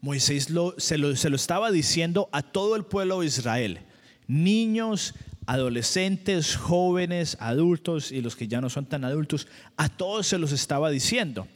Moisés 0.00 0.48
se, 0.78 0.98
lo, 0.98 1.16
se 1.16 1.28
lo 1.28 1.36
estaba 1.36 1.70
diciendo 1.70 2.28
a 2.32 2.42
todo 2.42 2.74
el 2.74 2.84
pueblo 2.84 3.20
de 3.20 3.26
Israel 3.26 3.80
niños, 4.26 5.14
adolescentes, 5.46 6.56
jóvenes, 6.56 7.36
adultos 7.40 8.12
y 8.12 8.20
los 8.20 8.36
que 8.36 8.48
ya 8.48 8.60
no 8.60 8.68
son 8.68 8.86
tan 8.86 9.04
adultos, 9.04 9.46
a 9.76 9.88
todos 9.88 10.26
se 10.26 10.38
los 10.38 10.52
estaba 10.52 10.90
diciendo. 10.90 11.46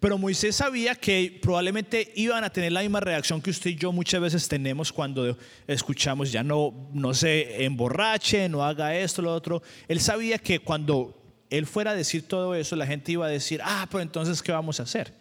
Pero 0.00 0.18
Moisés 0.18 0.56
sabía 0.56 0.94
que 0.94 1.38
probablemente 1.40 2.12
iban 2.14 2.44
a 2.44 2.50
tener 2.50 2.72
la 2.72 2.82
misma 2.82 3.00
reacción 3.00 3.40
que 3.40 3.50
usted 3.50 3.70
y 3.70 3.76
yo 3.76 3.90
muchas 3.92 4.20
veces 4.20 4.48
tenemos 4.48 4.92
cuando 4.92 5.38
escuchamos, 5.66 6.30
ya 6.30 6.42
no, 6.42 6.90
no 6.92 7.14
se 7.14 7.64
emborrache, 7.64 8.48
no 8.48 8.62
haga 8.64 8.94
esto, 8.96 9.22
lo 9.22 9.34
otro. 9.34 9.62
Él 9.88 10.00
sabía 10.00 10.36
que 10.38 10.58
cuando 10.58 11.22
él 11.48 11.66
fuera 11.66 11.92
a 11.92 11.94
decir 11.94 12.28
todo 12.28 12.54
eso, 12.54 12.76
la 12.76 12.86
gente 12.86 13.12
iba 13.12 13.26
a 13.26 13.30
decir, 13.30 13.60
ah, 13.64 13.86
pero 13.90 14.02
entonces, 14.02 14.42
¿qué 14.42 14.52
vamos 14.52 14.80
a 14.80 14.82
hacer? 14.82 15.14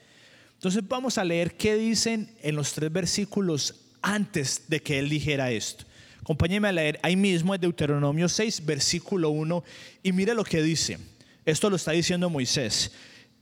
Entonces 0.55 0.81
vamos 0.87 1.17
a 1.17 1.23
leer 1.23 1.55
qué 1.55 1.75
dicen 1.75 2.35
en 2.41 2.55
los 2.55 2.73
tres 2.73 2.91
versículos 2.91 3.75
antes 4.01 4.63
de 4.67 4.81
que 4.81 4.99
él 4.99 5.09
dijera 5.09 5.51
esto. 5.51 5.85
Acompáñeme 6.23 6.69
a 6.69 6.71
leer 6.71 6.99
ahí 7.03 7.17
mismo 7.17 7.53
en 7.53 7.59
Deuteronomio 7.59 8.29
6, 8.29 8.65
versículo 8.65 9.29
1, 9.29 9.61
y 10.03 10.13
mire 10.13 10.33
lo 10.33 10.45
que 10.45 10.63
dice. 10.63 10.97
Esto 11.43 11.69
lo 11.69 11.75
está 11.75 11.91
diciendo 11.91 12.29
Moisés. 12.29 12.93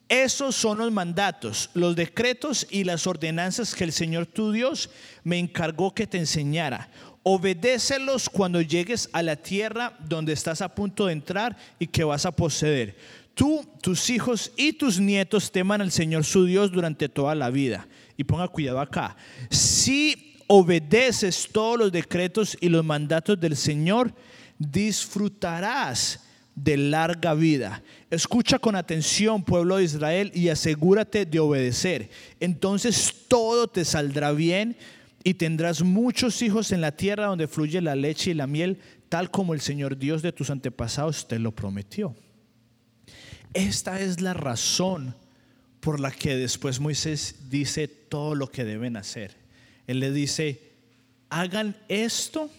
Esos 0.10 0.56
son 0.56 0.80
los 0.80 0.92
mandatos, 0.92 1.70
los 1.76 1.96
decretos 1.96 2.66
y 2.72 2.84
las 2.84 3.06
ordenanzas 3.06 3.76
que 3.76 3.84
el 3.84 3.92
Señor 3.92 4.26
tu 4.26 4.52
Dios 4.52 4.90
me 5.24 5.38
encargó 5.38 5.94
que 5.94 6.08
te 6.08 6.18
enseñara. 6.18 6.90
Obedécelos 7.22 8.30
cuando 8.30 8.62
llegues 8.62 9.10
a 9.14 9.22
la 9.22 9.36
tierra 9.36 9.96
donde 10.00 10.34
estás 10.34 10.62
a 10.62 10.74
punto 10.74 11.06
de 11.06 11.14
entrar 11.14 11.56
y 11.78 11.86
que 11.86 12.04
vas 12.04 12.26
a 12.26 12.32
poseer. 12.32 12.98
Tú, 13.36 13.64
tus 13.80 14.10
hijos 14.10 14.52
y 14.58 14.74
tus 14.74 15.00
nietos 15.00 15.52
teman 15.52 15.82
al 15.82 15.92
Señor 15.92 16.26
su 16.26 16.46
Dios 16.46 16.72
durante 16.72 17.10
toda 17.10 17.36
la 17.36 17.52
vida. 17.52 17.88
Y 18.18 18.24
ponga 18.24 18.48
cuidado 18.48 18.80
acá. 18.80 19.16
Si 19.52 20.31
obedeces 20.54 21.48
todos 21.50 21.80
los 21.80 21.92
decretos 21.94 22.58
y 22.60 22.68
los 22.68 22.84
mandatos 22.84 23.40
del 23.40 23.56
Señor, 23.56 24.14
disfrutarás 24.60 26.26
de 26.54 26.76
larga 26.76 27.34
vida. 27.34 27.82
Escucha 28.10 28.60
con 28.60 28.76
atención, 28.76 29.44
pueblo 29.44 29.78
de 29.78 29.86
Israel, 29.86 30.30
y 30.36 30.50
asegúrate 30.50 31.26
de 31.26 31.40
obedecer. 31.40 32.10
Entonces 32.42 33.16
todo 33.30 33.70
te 33.70 33.86
saldrá 33.86 34.34
bien 34.34 34.76
y 35.24 35.36
tendrás 35.36 35.84
muchos 35.84 36.42
hijos 36.42 36.74
en 36.74 36.82
la 36.82 36.98
tierra 36.98 37.28
donde 37.28 37.48
fluye 37.48 37.80
la 37.80 37.96
leche 37.96 38.32
y 38.32 38.34
la 38.34 38.46
miel, 38.46 38.78
tal 39.08 39.32
como 39.32 39.54
el 39.54 39.62
Señor 39.62 39.98
Dios 39.98 40.22
de 40.22 40.34
tus 40.34 40.50
antepasados 40.50 41.30
te 41.30 41.40
lo 41.40 41.54
prometió. 41.54 42.14
Esta 43.54 44.02
es 44.02 44.20
la 44.20 44.34
razón 44.34 45.16
por 45.80 46.02
la 46.02 46.12
que 46.12 46.36
después 46.36 46.82
Moisés 46.82 47.50
dice 47.50 47.88
todo 47.88 48.36
lo 48.36 48.48
que 48.48 48.66
deben 48.66 48.98
hacer. 48.98 49.41
Él 49.88 50.00
le 50.00 50.12
dice, 50.12 50.72
hagan 51.30 51.76
esto 51.88 52.50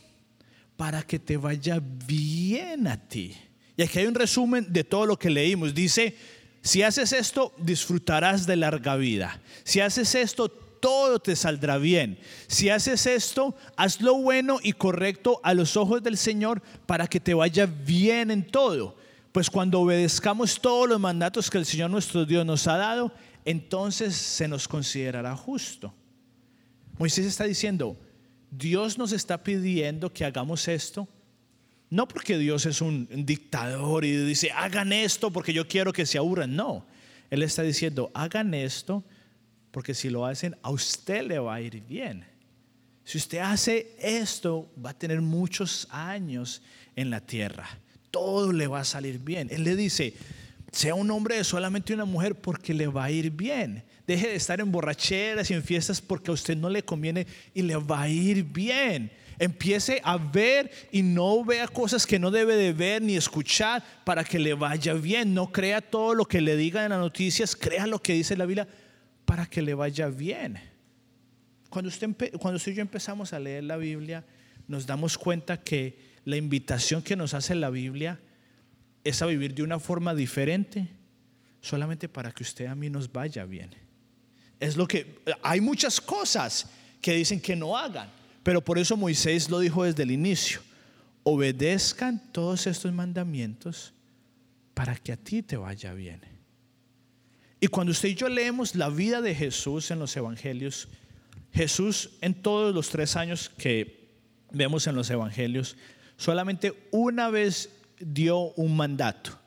para 0.76 1.02
que 1.02 1.18
te 1.18 1.36
vaya 1.36 1.80
bien 1.80 2.86
a 2.86 2.96
ti. 2.96 3.36
Y 3.76 3.82
aquí 3.82 4.00
hay 4.00 4.06
un 4.06 4.14
resumen 4.14 4.66
de 4.72 4.84
todo 4.84 5.06
lo 5.06 5.18
que 5.18 5.30
leímos. 5.30 5.74
Dice, 5.74 6.16
si 6.62 6.82
haces 6.82 7.12
esto, 7.12 7.52
disfrutarás 7.58 8.46
de 8.46 8.56
larga 8.56 8.96
vida. 8.96 9.40
Si 9.64 9.80
haces 9.80 10.14
esto, 10.14 10.48
todo 10.48 11.20
te 11.20 11.36
saldrá 11.36 11.78
bien. 11.78 12.18
Si 12.48 12.68
haces 12.68 13.06
esto, 13.06 13.54
haz 13.76 14.00
lo 14.00 14.14
bueno 14.16 14.58
y 14.62 14.72
correcto 14.72 15.40
a 15.44 15.54
los 15.54 15.76
ojos 15.76 16.02
del 16.02 16.16
Señor 16.16 16.60
para 16.86 17.06
que 17.06 17.20
te 17.20 17.34
vaya 17.34 17.66
bien 17.66 18.30
en 18.30 18.44
todo. 18.44 18.96
Pues 19.30 19.48
cuando 19.48 19.80
obedezcamos 19.80 20.60
todos 20.60 20.88
los 20.88 21.00
mandatos 21.00 21.48
que 21.48 21.58
el 21.58 21.66
Señor 21.66 21.90
nuestro 21.90 22.26
Dios 22.26 22.44
nos 22.44 22.66
ha 22.66 22.76
dado, 22.76 23.12
entonces 23.44 24.14
se 24.14 24.48
nos 24.48 24.68
considerará 24.68 25.36
justo. 25.36 25.94
Moisés 26.98 27.26
está 27.26 27.44
diciendo, 27.44 27.96
Dios 28.50 28.98
nos 28.98 29.12
está 29.12 29.42
pidiendo 29.42 30.12
que 30.12 30.24
hagamos 30.24 30.68
esto, 30.68 31.08
no 31.90 32.08
porque 32.08 32.38
Dios 32.38 32.64
es 32.66 32.80
un 32.80 33.06
dictador 33.26 34.04
y 34.04 34.16
dice, 34.16 34.50
hagan 34.50 34.92
esto 34.92 35.30
porque 35.30 35.52
yo 35.52 35.68
quiero 35.68 35.92
que 35.92 36.06
se 36.06 36.18
aburran, 36.18 36.56
no. 36.56 36.86
Él 37.30 37.42
está 37.42 37.62
diciendo, 37.62 38.10
hagan 38.14 38.54
esto 38.54 39.04
porque 39.70 39.94
si 39.94 40.10
lo 40.10 40.26
hacen, 40.26 40.56
a 40.62 40.70
usted 40.70 41.26
le 41.26 41.38
va 41.38 41.54
a 41.54 41.60
ir 41.60 41.82
bien. 41.82 42.26
Si 43.04 43.18
usted 43.18 43.38
hace 43.38 43.96
esto, 43.98 44.70
va 44.82 44.90
a 44.90 44.98
tener 44.98 45.20
muchos 45.20 45.88
años 45.90 46.62
en 46.94 47.10
la 47.10 47.20
tierra. 47.20 47.68
Todo 48.10 48.52
le 48.52 48.66
va 48.66 48.80
a 48.80 48.84
salir 48.84 49.18
bien. 49.18 49.48
Él 49.50 49.64
le 49.64 49.74
dice, 49.74 50.14
sea 50.72 50.94
un 50.94 51.10
hombre 51.10 51.36
de 51.36 51.44
solamente 51.44 51.92
una 51.92 52.06
mujer 52.06 52.34
porque 52.34 52.72
le 52.72 52.86
va 52.86 53.04
a 53.04 53.10
ir 53.10 53.30
bien. 53.30 53.84
Deje 54.06 54.28
de 54.28 54.34
estar 54.34 54.58
en 54.58 54.72
borracheras 54.72 55.50
y 55.50 55.54
en 55.54 55.62
fiestas 55.62 56.00
porque 56.00 56.30
a 56.30 56.34
usted 56.34 56.56
no 56.56 56.70
le 56.70 56.82
conviene 56.82 57.26
y 57.52 57.60
le 57.62 57.76
va 57.76 58.02
a 58.02 58.08
ir 58.08 58.42
bien. 58.42 59.12
Empiece 59.38 60.00
a 60.02 60.16
ver 60.16 60.70
y 60.90 61.02
no 61.02 61.44
vea 61.44 61.68
cosas 61.68 62.06
que 62.06 62.18
no 62.18 62.30
debe 62.30 62.56
de 62.56 62.72
ver 62.72 63.02
ni 63.02 63.16
escuchar 63.16 63.84
para 64.04 64.24
que 64.24 64.38
le 64.38 64.54
vaya 64.54 64.94
bien. 64.94 65.34
No 65.34 65.52
crea 65.52 65.82
todo 65.82 66.14
lo 66.14 66.24
que 66.24 66.40
le 66.40 66.56
digan 66.56 66.84
en 66.84 66.90
las 66.90 67.00
noticias, 67.00 67.54
crea 67.54 67.86
lo 67.86 68.00
que 68.00 68.14
dice 68.14 68.36
la 68.36 68.46
Biblia 68.46 68.66
para 69.26 69.44
que 69.44 69.60
le 69.60 69.74
vaya 69.74 70.08
bien. 70.08 70.58
Cuando 71.68 71.90
usted, 71.90 72.08
cuando 72.38 72.56
usted 72.56 72.72
y 72.72 72.76
yo 72.76 72.82
empezamos 72.82 73.34
a 73.34 73.38
leer 73.38 73.64
la 73.64 73.76
Biblia, 73.76 74.24
nos 74.68 74.86
damos 74.86 75.18
cuenta 75.18 75.58
que 75.58 75.98
la 76.24 76.36
invitación 76.36 77.02
que 77.02 77.16
nos 77.16 77.34
hace 77.34 77.54
la 77.54 77.68
Biblia 77.68 78.20
es 79.04 79.22
a 79.22 79.26
vivir 79.26 79.54
de 79.54 79.62
una 79.62 79.78
forma 79.78 80.14
diferente, 80.14 80.88
solamente 81.60 82.08
para 82.08 82.32
que 82.32 82.42
usted 82.42 82.66
a 82.66 82.74
mí 82.74 82.90
nos 82.90 83.10
vaya 83.10 83.44
bien. 83.44 83.70
Es 84.60 84.76
lo 84.76 84.86
que 84.86 85.20
hay 85.42 85.60
muchas 85.60 86.00
cosas 86.00 86.68
que 87.00 87.14
dicen 87.14 87.40
que 87.40 87.56
no 87.56 87.76
hagan, 87.76 88.10
pero 88.42 88.64
por 88.64 88.78
eso 88.78 88.96
Moisés 88.96 89.50
lo 89.50 89.58
dijo 89.58 89.84
desde 89.84 90.04
el 90.04 90.10
inicio. 90.10 90.60
Obedezcan 91.24 92.32
todos 92.32 92.66
estos 92.66 92.92
mandamientos 92.92 93.92
para 94.74 94.96
que 94.96 95.12
a 95.12 95.16
ti 95.16 95.42
te 95.42 95.56
vaya 95.56 95.92
bien. 95.94 96.20
Y 97.60 97.68
cuando 97.68 97.92
usted 97.92 98.08
y 98.08 98.14
yo 98.14 98.28
leemos 98.28 98.74
la 98.74 98.88
vida 98.88 99.20
de 99.20 99.34
Jesús 99.34 99.90
en 99.92 100.00
los 100.00 100.16
evangelios, 100.16 100.88
Jesús 101.52 102.10
en 102.20 102.34
todos 102.34 102.74
los 102.74 102.88
tres 102.88 103.14
años 103.14 103.50
que 103.56 104.08
vemos 104.50 104.86
en 104.86 104.96
los 104.96 105.10
evangelios, 105.10 105.76
solamente 106.16 106.88
una 106.90 107.30
vez 107.30 107.70
dio 108.04 108.52
un 108.54 108.76
mandato 108.76 109.38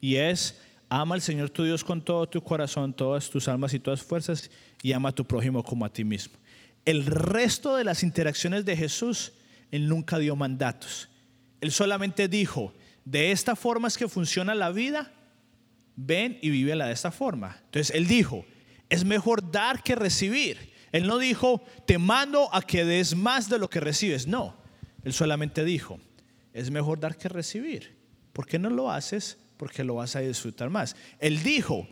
y 0.00 0.16
es 0.16 0.60
ama 0.88 1.14
al 1.14 1.22
Señor 1.22 1.50
tu 1.50 1.64
Dios 1.64 1.82
con 1.82 2.02
todo 2.02 2.28
tu 2.28 2.42
corazón, 2.42 2.94
todas 2.94 3.28
tus 3.30 3.48
almas 3.48 3.74
y 3.74 3.80
todas 3.80 4.02
fuerzas 4.02 4.50
y 4.82 4.92
ama 4.92 5.10
a 5.10 5.14
tu 5.14 5.24
prójimo 5.24 5.62
como 5.62 5.84
a 5.84 5.92
ti 5.92 6.04
mismo. 6.04 6.36
El 6.84 7.04
resto 7.06 7.76
de 7.76 7.84
las 7.84 8.02
interacciones 8.02 8.64
de 8.64 8.76
Jesús, 8.76 9.32
Él 9.70 9.88
nunca 9.88 10.18
dio 10.18 10.36
mandatos. 10.36 11.08
Él 11.60 11.72
solamente 11.72 12.28
dijo, 12.28 12.72
de 13.04 13.32
esta 13.32 13.56
forma 13.56 13.88
es 13.88 13.98
que 13.98 14.08
funciona 14.08 14.54
la 14.54 14.70
vida, 14.70 15.12
ven 15.96 16.38
y 16.42 16.50
vívela 16.50 16.86
de 16.86 16.92
esta 16.92 17.10
forma. 17.10 17.58
Entonces 17.64 17.94
Él 17.94 18.06
dijo, 18.06 18.44
es 18.88 19.04
mejor 19.04 19.50
dar 19.50 19.82
que 19.82 19.96
recibir. 19.96 20.72
Él 20.92 21.06
no 21.06 21.18
dijo, 21.18 21.64
te 21.86 21.98
mando 21.98 22.48
a 22.54 22.62
que 22.62 22.84
des 22.84 23.16
más 23.16 23.48
de 23.48 23.58
lo 23.58 23.68
que 23.68 23.80
recibes. 23.80 24.26
No, 24.26 24.56
Él 25.02 25.12
solamente 25.12 25.64
dijo, 25.64 25.98
es 26.56 26.70
mejor 26.70 26.98
dar 26.98 27.18
que 27.18 27.28
recibir. 27.28 27.94
¿Por 28.32 28.46
qué 28.46 28.58
no 28.58 28.70
lo 28.70 28.90
haces? 28.90 29.36
Porque 29.58 29.84
lo 29.84 29.96
vas 29.96 30.16
a 30.16 30.20
disfrutar 30.20 30.70
más. 30.70 30.96
Él 31.18 31.42
dijo, 31.42 31.86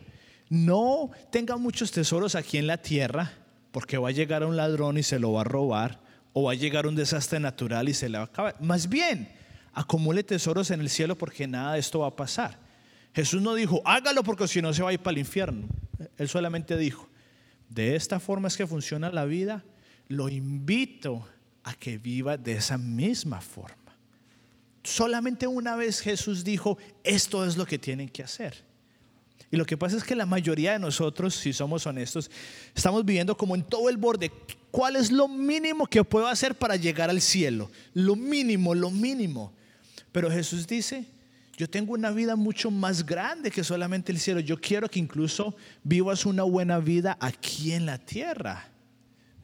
no 0.48 1.10
tenga 1.30 1.58
muchos 1.58 1.90
tesoros 1.90 2.34
aquí 2.34 2.56
en 2.56 2.66
la 2.66 2.78
tierra, 2.78 3.30
porque 3.72 3.98
va 3.98 4.08
a 4.08 4.12
llegar 4.12 4.42
un 4.42 4.56
ladrón 4.56 4.96
y 4.96 5.02
se 5.02 5.18
lo 5.18 5.34
va 5.34 5.42
a 5.42 5.44
robar, 5.44 6.00
o 6.32 6.44
va 6.44 6.52
a 6.52 6.54
llegar 6.54 6.86
un 6.86 6.96
desastre 6.96 7.38
natural 7.40 7.90
y 7.90 7.94
se 7.94 8.08
le 8.08 8.16
va 8.16 8.24
a 8.24 8.26
acabar. 8.26 8.56
Más 8.62 8.88
bien, 8.88 9.28
acumule 9.74 10.22
tesoros 10.22 10.70
en 10.70 10.80
el 10.80 10.88
cielo 10.88 11.18
porque 11.18 11.46
nada 11.46 11.74
de 11.74 11.80
esto 11.80 11.98
va 11.98 12.06
a 12.06 12.16
pasar. 12.16 12.58
Jesús 13.14 13.42
no 13.42 13.54
dijo, 13.54 13.82
hágalo 13.84 14.24
porque 14.24 14.48
si 14.48 14.62
no 14.62 14.72
se 14.72 14.82
va 14.82 14.90
a 14.90 14.92
ir 14.94 15.00
para 15.00 15.12
el 15.12 15.18
infierno. 15.18 15.68
Él 16.16 16.28
solamente 16.28 16.78
dijo, 16.78 17.06
de 17.68 17.96
esta 17.96 18.18
forma 18.18 18.48
es 18.48 18.56
que 18.56 18.66
funciona 18.66 19.10
la 19.10 19.26
vida, 19.26 19.62
lo 20.08 20.30
invito 20.30 21.28
a 21.64 21.74
que 21.74 21.98
viva 21.98 22.38
de 22.38 22.54
esa 22.54 22.78
misma 22.78 23.42
forma. 23.42 23.83
Solamente 24.84 25.46
una 25.46 25.76
vez 25.76 26.00
Jesús 26.00 26.44
dijo, 26.44 26.76
esto 27.02 27.44
es 27.46 27.56
lo 27.56 27.64
que 27.64 27.78
tienen 27.78 28.08
que 28.08 28.22
hacer. 28.22 28.62
Y 29.50 29.56
lo 29.56 29.64
que 29.64 29.78
pasa 29.78 29.96
es 29.96 30.04
que 30.04 30.14
la 30.14 30.26
mayoría 30.26 30.72
de 30.72 30.78
nosotros, 30.78 31.34
si 31.34 31.52
somos 31.52 31.86
honestos, 31.86 32.30
estamos 32.74 33.04
viviendo 33.04 33.36
como 33.36 33.54
en 33.54 33.62
todo 33.62 33.88
el 33.88 33.96
borde. 33.96 34.30
¿Cuál 34.70 34.96
es 34.96 35.10
lo 35.10 35.26
mínimo 35.26 35.86
que 35.86 36.04
puedo 36.04 36.26
hacer 36.26 36.54
para 36.56 36.76
llegar 36.76 37.08
al 37.08 37.22
cielo? 37.22 37.70
Lo 37.94 38.14
mínimo, 38.14 38.74
lo 38.74 38.90
mínimo. 38.90 39.54
Pero 40.12 40.30
Jesús 40.30 40.66
dice, 40.66 41.06
yo 41.56 41.70
tengo 41.70 41.94
una 41.94 42.10
vida 42.10 42.36
mucho 42.36 42.70
más 42.70 43.06
grande 43.06 43.50
que 43.50 43.64
solamente 43.64 44.12
el 44.12 44.18
cielo. 44.18 44.40
Yo 44.40 44.60
quiero 44.60 44.90
que 44.90 44.98
incluso 44.98 45.56
vivas 45.82 46.26
una 46.26 46.42
buena 46.42 46.78
vida 46.78 47.16
aquí 47.20 47.72
en 47.72 47.86
la 47.86 47.98
tierra. 47.98 48.68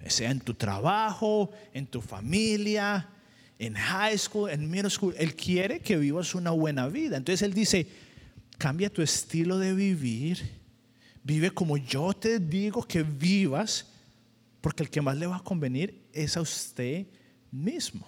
Sea 0.07 0.31
en 0.31 0.41
tu 0.41 0.55
trabajo, 0.55 1.51
en 1.73 1.87
tu 1.87 2.03
familia, 2.03 3.09
en 3.61 3.75
high 3.75 4.19
school, 4.19 4.51
en 4.51 4.69
middle 4.69 4.91
school. 4.91 5.15
Él 5.17 5.37
quiere 5.37 5.79
que 5.79 5.97
vivas 5.97 6.35
una 6.35 6.51
buena 6.51 6.89
vida. 6.89 7.17
Entonces 7.17 7.43
Él 7.43 7.55
dice, 7.55 7.87
Cambia 8.61 8.91
tu 8.91 9.01
estilo 9.01 9.57
de 9.57 9.73
vivir. 9.73 10.39
Vive 11.25 11.51
como 11.51 11.79
yo 11.79 12.13
te 12.13 12.39
digo 12.39 12.83
que 12.83 13.03
vivas, 13.03 13.87
porque 14.61 14.83
el 14.83 14.91
que 14.91 15.01
más 15.01 15.17
le 15.17 15.27
va 15.27 15.37
a 15.37 15.43
convenir 15.43 16.03
es 16.13 16.37
a 16.37 16.43
usted 16.43 17.07
mismo. 17.51 18.07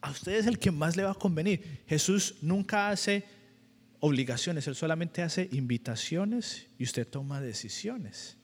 A 0.00 0.10
usted 0.10 0.36
es 0.36 0.46
el 0.46 0.58
que 0.58 0.70
más 0.70 0.96
le 0.96 1.02
va 1.02 1.10
a 1.10 1.14
convenir. 1.14 1.82
Jesús 1.86 2.36
nunca 2.40 2.88
hace 2.88 3.24
obligaciones, 4.00 4.66
Él 4.66 4.74
solamente 4.74 5.20
hace 5.20 5.50
invitaciones 5.52 6.66
y 6.78 6.84
usted 6.84 7.06
toma 7.06 7.42
decisiones. 7.42 8.38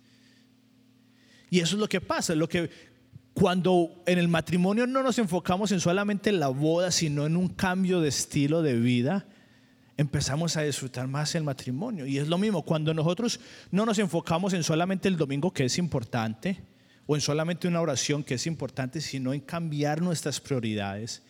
Y 1.49 1.61
eso 1.61 1.77
es 1.77 1.81
lo 1.81 1.89
que 1.89 2.03
pasa, 2.03 2.35
lo 2.35 2.47
que 2.47 2.69
cuando 3.41 4.03
en 4.05 4.19
el 4.19 4.29
matrimonio 4.29 4.87
no 4.87 5.03
nos 5.03 5.19
enfocamos 5.19 5.73
en 5.73 5.81
solamente 5.81 6.31
la 6.31 6.49
boda, 6.49 6.91
sino 6.91 7.25
en 7.25 7.39
un 7.39 7.49
cambio 7.49 8.03
de 8.03 8.11
estilo 8.11 8.61
de 8.61 8.75
vida, 8.75 9.25
empezamos 9.97 10.59
a 10.59 10.61
disfrutar 10.61 11.09
más 11.09 11.35
el 11.35 11.43
matrimonio. 11.43 12.05
Y 12.05 12.19
es 12.19 12.29
lo 12.29 12.37
mismo, 12.37 12.61
cuando 12.61 12.93
nosotros 12.93 13.41
no 13.71 13.87
nos 13.87 13.99
enfocamos 13.99 14.53
en 14.53 14.63
solamente 14.63 15.09
el 15.09 15.17
domingo 15.17 15.55
que 15.55 15.65
es 15.65 15.79
importante, 15.79 16.61
o 17.07 17.15
en 17.15 17.23
solamente 17.23 17.67
una 17.67 17.81
oración 17.81 18.23
que 18.23 18.35
es 18.35 18.47
importante, 18.47 19.01
sino 19.01 19.33
en 19.33 19.41
cambiar 19.41 20.03
nuestras 20.03 20.39
prioridades, 20.39 21.23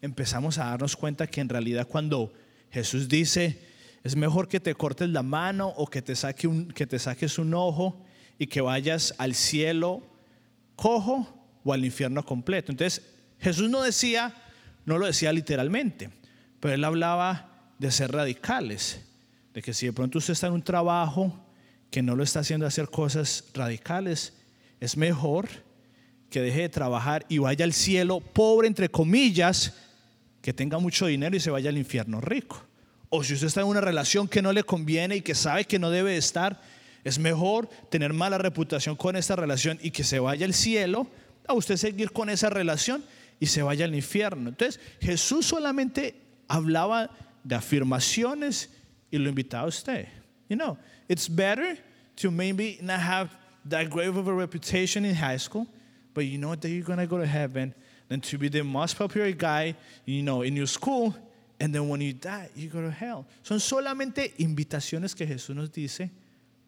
empezamos 0.00 0.58
a 0.58 0.66
darnos 0.66 0.94
cuenta 0.94 1.26
que 1.26 1.40
en 1.40 1.48
realidad 1.48 1.88
cuando 1.88 2.32
Jesús 2.70 3.08
dice, 3.08 3.58
es 4.04 4.14
mejor 4.14 4.46
que 4.46 4.60
te 4.60 4.76
cortes 4.76 5.08
la 5.08 5.24
mano 5.24 5.74
o 5.76 5.88
que 5.88 6.00
te, 6.00 6.14
saque 6.14 6.46
un, 6.46 6.68
que 6.68 6.86
te 6.86 7.00
saques 7.00 7.40
un 7.40 7.54
ojo 7.54 8.04
y 8.38 8.46
que 8.46 8.60
vayas 8.60 9.16
al 9.18 9.34
cielo 9.34 10.00
cojo 10.76 11.35
o 11.66 11.72
al 11.72 11.84
infierno 11.84 12.24
completo. 12.24 12.70
Entonces, 12.70 13.02
Jesús 13.40 13.68
no 13.68 13.82
decía, 13.82 14.32
no 14.84 14.98
lo 14.98 15.06
decía 15.06 15.32
literalmente, 15.32 16.10
pero 16.60 16.74
él 16.74 16.84
hablaba 16.84 17.72
de 17.78 17.90
ser 17.90 18.12
radicales, 18.12 19.00
de 19.52 19.62
que 19.62 19.74
si 19.74 19.86
de 19.86 19.92
pronto 19.92 20.18
usted 20.18 20.32
está 20.32 20.46
en 20.46 20.52
un 20.52 20.62
trabajo 20.62 21.44
que 21.90 22.02
no 22.02 22.14
lo 22.14 22.22
está 22.22 22.40
haciendo 22.40 22.66
hacer 22.66 22.88
cosas 22.88 23.44
radicales, 23.52 24.34
es 24.78 24.96
mejor 24.96 25.48
que 26.30 26.40
deje 26.40 26.62
de 26.62 26.68
trabajar 26.68 27.26
y 27.28 27.38
vaya 27.38 27.64
al 27.64 27.72
cielo 27.72 28.20
pobre, 28.20 28.68
entre 28.68 28.88
comillas, 28.88 29.74
que 30.42 30.52
tenga 30.52 30.78
mucho 30.78 31.06
dinero 31.06 31.36
y 31.36 31.40
se 31.40 31.50
vaya 31.50 31.70
al 31.70 31.78
infierno 31.78 32.20
rico. 32.20 32.64
O 33.08 33.24
si 33.24 33.34
usted 33.34 33.48
está 33.48 33.62
en 33.62 33.66
una 33.66 33.80
relación 33.80 34.28
que 34.28 34.42
no 34.42 34.52
le 34.52 34.62
conviene 34.62 35.16
y 35.16 35.20
que 35.20 35.34
sabe 35.34 35.64
que 35.64 35.78
no 35.78 35.90
debe 35.90 36.16
estar, 36.16 36.60
es 37.02 37.18
mejor 37.18 37.68
tener 37.90 38.12
mala 38.12 38.38
reputación 38.38 38.94
con 38.94 39.16
esta 39.16 39.34
relación 39.36 39.78
y 39.82 39.90
que 39.90 40.04
se 40.04 40.18
vaya 40.18 40.46
al 40.46 40.54
cielo 40.54 41.08
a 41.48 41.54
usted 41.54 41.76
seguir 41.76 42.12
con 42.12 42.28
esa 42.28 42.50
relación 42.50 43.02
y 43.40 43.46
se 43.46 43.62
vaya 43.62 43.84
al 43.84 43.94
infierno. 43.94 44.48
Entonces 44.50 44.80
Jesús 45.00 45.46
solamente 45.46 46.14
hablaba 46.48 47.10
de 47.44 47.54
afirmaciones 47.54 48.70
y 49.10 49.18
lo 49.18 49.28
invitaba 49.28 49.64
a 49.64 49.68
usted. 49.68 50.08
You 50.48 50.56
know, 50.56 50.78
it's 51.08 51.28
better 51.28 51.76
to 52.16 52.30
maybe 52.30 52.78
not 52.82 53.00
have 53.00 53.30
that 53.68 53.90
great 53.90 54.08
of 54.08 54.28
a 54.28 54.32
reputation 54.32 55.04
in 55.04 55.14
high 55.14 55.38
school, 55.38 55.66
but 56.14 56.24
you 56.24 56.38
know 56.38 56.54
that 56.54 56.68
you're 56.68 56.84
going 56.84 56.98
to 56.98 57.06
go 57.06 57.18
to 57.18 57.26
heaven 57.26 57.74
than 58.08 58.20
to 58.20 58.38
be 58.38 58.48
the 58.48 58.62
most 58.62 58.96
popular 58.96 59.32
guy, 59.32 59.74
you 60.04 60.22
know, 60.22 60.42
in 60.42 60.54
your 60.54 60.66
school, 60.66 61.14
and 61.58 61.74
then 61.74 61.88
when 61.88 62.00
you 62.00 62.12
die, 62.12 62.48
you 62.54 62.68
go 62.68 62.80
to 62.80 62.90
hell. 62.90 63.26
Son 63.42 63.58
solamente 63.58 64.34
invitaciones 64.38 65.14
que 65.16 65.26
Jesús 65.26 65.56
nos 65.56 65.70
dice 65.70 66.10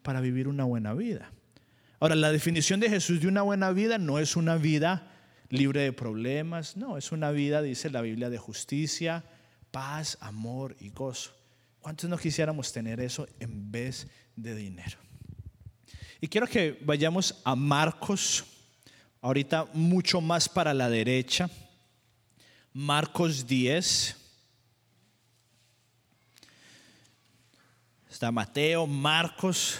para 0.03 0.19
vivir 0.19 0.47
una 0.47 0.65
buena 0.65 0.93
vida. 0.93 1.27
Ahora, 1.99 2.15
la 2.15 2.31
definición 2.31 2.79
de 2.79 2.89
Jesús 2.89 3.19
de 3.19 3.27
una 3.27 3.41
buena 3.41 3.71
vida 3.71 3.97
no 3.97 4.19
es 4.19 4.35
una 4.37 4.55
vida 4.55 5.11
libre 5.49 5.81
de 5.81 5.91
problemas, 5.91 6.77
no, 6.77 6.97
es 6.97 7.11
una 7.11 7.31
vida, 7.31 7.61
dice 7.61 7.89
la 7.89 8.01
Biblia, 8.01 8.29
de 8.29 8.37
justicia, 8.37 9.25
paz, 9.71 10.17
amor 10.21 10.77
y 10.79 10.89
gozo. 10.89 11.31
¿Cuántos 11.81 12.09
no 12.09 12.17
quisiéramos 12.17 12.71
tener 12.71 12.99
eso 13.01 13.27
en 13.39 13.71
vez 13.71 14.07
de 14.35 14.55
dinero? 14.55 14.97
Y 16.21 16.27
quiero 16.27 16.47
que 16.47 16.77
vayamos 16.81 17.41
a 17.43 17.55
Marcos, 17.55 18.45
ahorita 19.21 19.67
mucho 19.73 20.21
más 20.21 20.47
para 20.47 20.73
la 20.73 20.89
derecha. 20.89 21.49
Marcos 22.73 23.47
10. 23.47 24.15
Está 28.09 28.31
Mateo, 28.31 28.85
Marcos. 28.85 29.79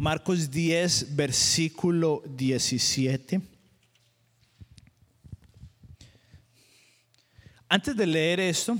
Marcos 0.00 0.50
10, 0.50 1.14
versículo 1.14 2.22
17. 2.26 3.38
Antes 7.68 7.94
de 7.94 8.06
leer 8.06 8.40
esto, 8.40 8.78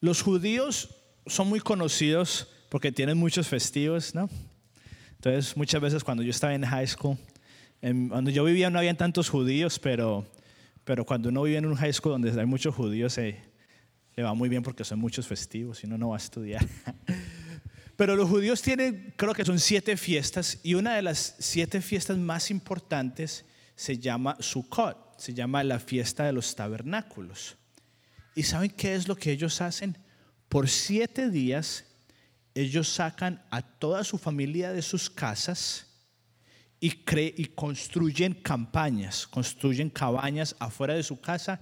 los 0.00 0.22
judíos 0.22 0.88
son 1.26 1.50
muy 1.50 1.60
conocidos 1.60 2.48
porque 2.70 2.90
tienen 2.90 3.18
muchos 3.18 3.46
festivos, 3.46 4.14
¿no? 4.14 4.30
Entonces, 5.16 5.54
muchas 5.54 5.82
veces 5.82 6.02
cuando 6.02 6.22
yo 6.22 6.30
estaba 6.30 6.54
en 6.54 6.64
high 6.64 6.86
school, 6.86 7.18
cuando 7.82 8.30
yo 8.30 8.42
vivía 8.44 8.70
no 8.70 8.78
habían 8.78 8.96
tantos 8.96 9.28
judíos, 9.28 9.78
pero, 9.78 10.26
pero 10.84 11.04
cuando 11.04 11.28
uno 11.28 11.42
vive 11.42 11.58
en 11.58 11.66
un 11.66 11.74
high 11.74 11.92
school 11.92 12.12
donde 12.12 12.30
hay 12.40 12.46
muchos 12.46 12.74
judíos, 12.74 13.18
le 13.18 14.22
va 14.22 14.32
muy 14.32 14.48
bien 14.48 14.62
porque 14.62 14.82
son 14.82 14.98
muchos 14.98 15.26
festivos 15.26 15.84
y 15.84 15.86
uno 15.86 15.98
no 15.98 16.08
va 16.08 16.16
a 16.16 16.20
estudiar. 16.20 16.66
Pero 17.96 18.14
los 18.14 18.28
judíos 18.28 18.60
tienen, 18.60 19.14
creo 19.16 19.32
que 19.32 19.44
son 19.44 19.58
siete 19.58 19.96
fiestas, 19.96 20.58
y 20.62 20.74
una 20.74 20.94
de 20.94 21.02
las 21.02 21.34
siete 21.38 21.80
fiestas 21.80 22.18
más 22.18 22.50
importantes 22.50 23.46
se 23.74 23.98
llama 23.98 24.36
Sukkot, 24.38 25.18
se 25.18 25.32
llama 25.32 25.64
la 25.64 25.78
fiesta 25.78 26.24
de 26.24 26.32
los 26.32 26.54
tabernáculos. 26.54 27.56
¿Y 28.34 28.42
saben 28.42 28.70
qué 28.70 28.94
es 28.94 29.08
lo 29.08 29.16
que 29.16 29.32
ellos 29.32 29.62
hacen? 29.62 29.96
Por 30.48 30.68
siete 30.68 31.30
días 31.30 31.84
ellos 32.54 32.88
sacan 32.88 33.42
a 33.50 33.62
toda 33.62 34.04
su 34.04 34.18
familia 34.18 34.72
de 34.72 34.82
sus 34.82 35.08
casas 35.10 35.86
y, 36.80 36.92
y 37.16 37.46
construyen 37.54 38.34
campañas, 38.34 39.26
construyen 39.26 39.88
cabañas 39.88 40.54
afuera 40.58 40.94
de 40.94 41.02
su 41.02 41.20
casa 41.20 41.60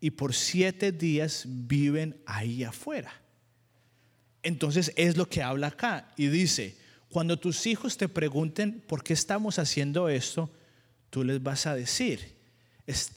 y 0.00 0.10
por 0.10 0.34
siete 0.34 0.92
días 0.92 1.44
viven 1.46 2.22
ahí 2.26 2.62
afuera. 2.64 3.21
Entonces 4.42 4.92
es 4.96 5.16
lo 5.16 5.28
que 5.28 5.42
habla 5.42 5.68
acá 5.68 6.12
y 6.16 6.26
dice, 6.26 6.76
cuando 7.08 7.38
tus 7.38 7.66
hijos 7.66 7.96
te 7.96 8.08
pregunten 8.08 8.82
por 8.86 9.04
qué 9.04 9.12
estamos 9.12 9.58
haciendo 9.58 10.08
esto, 10.08 10.50
tú 11.10 11.22
les 11.24 11.42
vas 11.42 11.66
a 11.66 11.74
decir, 11.74 12.36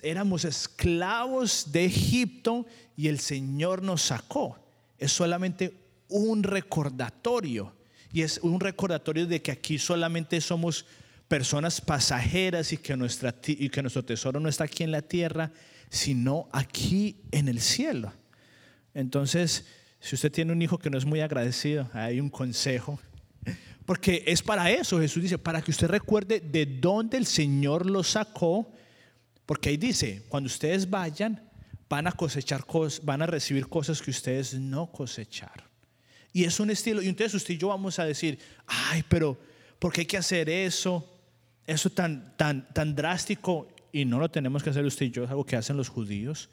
éramos 0.02 0.46
esclavos 0.46 1.72
de 1.72 1.86
Egipto 1.86 2.66
y 2.96 3.08
el 3.08 3.20
Señor 3.20 3.82
nos 3.82 4.02
sacó. 4.02 4.60
Es 4.98 5.12
solamente 5.12 5.74
un 6.10 6.44
recordatorio 6.44 7.74
y 8.12 8.22
es 8.22 8.40
un 8.44 8.60
recordatorio 8.60 9.26
de 9.26 9.42
que 9.42 9.52
aquí 9.52 9.80
solamente 9.80 10.40
somos 10.42 10.86
personas 11.28 11.82
pasajeras 11.82 12.72
y 12.72 12.78
que, 12.78 12.98
y 13.48 13.70
que 13.70 13.82
nuestro 13.82 14.06
tesoro 14.06 14.40
no 14.40 14.50
está 14.50 14.66
aquí 14.66 14.84
en 14.84 14.92
la 14.92 15.02
tierra, 15.02 15.52
sino 15.90 16.48
aquí 16.52 17.22
en 17.32 17.48
el 17.48 17.60
cielo. 17.60 18.14
Entonces, 18.94 19.66
si 20.06 20.14
usted 20.14 20.32
tiene 20.32 20.52
un 20.52 20.62
hijo 20.62 20.78
que 20.78 20.92
no 20.92 21.00
es 21.00 21.06
muy 21.06 21.22
agradecido, 21.22 21.90
hay 21.92 22.20
un 22.20 22.30
consejo. 22.30 23.00
Porque 23.88 24.24
es 24.28 24.44
para 24.44 24.70
eso, 24.70 25.00
Jesús 25.00 25.24
dice, 25.24 25.40
para 25.40 25.64
que 25.64 25.72
usted 25.72 25.88
recuerde 25.88 26.40
de 26.40 26.68
dónde 26.68 27.18
el 27.18 27.26
Señor 27.26 27.90
lo 27.90 28.04
sacó. 28.04 28.72
Porque 29.48 29.70
ahí 29.70 29.78
dice, 29.78 30.24
cuando 30.30 30.46
ustedes 30.46 30.88
vayan, 30.88 31.42
van 31.90 32.06
a 32.06 32.12
cosechar 32.12 32.68
cosas, 32.68 33.04
van 33.04 33.24
a 33.24 33.26
recibir 33.26 33.68
cosas 33.68 34.00
que 34.00 34.12
ustedes 34.12 34.54
no 34.54 34.92
cosecharon. 34.92 35.68
Y 36.32 36.44
es 36.44 36.60
un 36.60 36.70
estilo, 36.70 37.02
y 37.02 37.08
entonces 37.08 37.34
usted 37.34 37.56
y 37.56 37.58
yo 37.58 37.70
vamos 37.70 37.98
a 37.98 38.06
decir, 38.06 38.38
ay, 38.68 39.04
pero 39.10 39.36
¿por 39.80 39.92
qué 39.92 40.02
hay 40.02 40.06
que 40.06 40.18
hacer 40.18 40.50
eso? 40.50 41.04
Eso 41.66 41.90
tan, 41.90 42.38
tan, 42.38 42.72
tan 42.74 42.94
drástico, 42.94 43.68
y 43.92 44.06
no 44.06 44.20
lo 44.20 44.30
tenemos 44.30 44.62
que 44.62 44.70
hacer 44.70 44.86
usted 44.86 45.08
y 45.08 45.12
yo, 45.12 45.24
es 45.24 45.32
algo 45.32 45.46
que 45.46 45.56
hacen 45.56 45.78
los 45.78 45.90
judíos. 45.90 46.50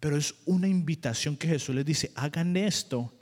Pero 0.00 0.16
es 0.16 0.34
una 0.46 0.66
invitación 0.66 1.36
que 1.36 1.48
Jesús 1.48 1.74
les 1.74 1.84
dice, 1.84 2.10
hagan 2.14 2.56
esto 2.56 3.14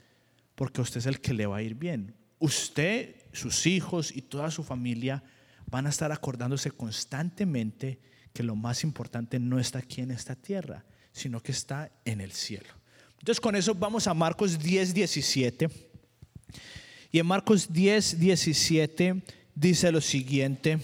porque 0.55 0.81
usted 0.81 0.99
es 0.99 1.05
el 1.05 1.19
que 1.19 1.33
le 1.33 1.45
va 1.45 1.57
a 1.57 1.61
ir 1.61 1.75
bien. 1.75 2.15
Usted, 2.39 3.15
sus 3.33 3.67
hijos 3.67 4.15
y 4.15 4.21
toda 4.21 4.49
su 4.49 4.63
familia 4.63 5.21
van 5.69 5.85
a 5.85 5.89
estar 5.89 6.11
acordándose 6.11 6.71
constantemente 6.71 7.99
que 8.33 8.43
lo 8.43 8.55
más 8.55 8.83
importante 8.83 9.39
no 9.39 9.59
está 9.59 9.79
aquí 9.79 10.01
en 10.01 10.11
esta 10.11 10.35
tierra, 10.35 10.85
sino 11.11 11.41
que 11.41 11.51
está 11.51 11.91
en 12.05 12.21
el 12.21 12.31
cielo. 12.31 12.69
Entonces 13.19 13.41
con 13.41 13.55
eso 13.55 13.75
vamos 13.75 14.07
a 14.07 14.13
Marcos 14.13 14.57
10, 14.57 14.93
17. 14.93 15.69
Y 17.11 17.19
en 17.19 17.25
Marcos 17.25 17.71
10, 17.71 18.19
17 18.19 19.21
dice 19.53 19.91
lo 19.91 19.99
siguiente. 19.99 20.79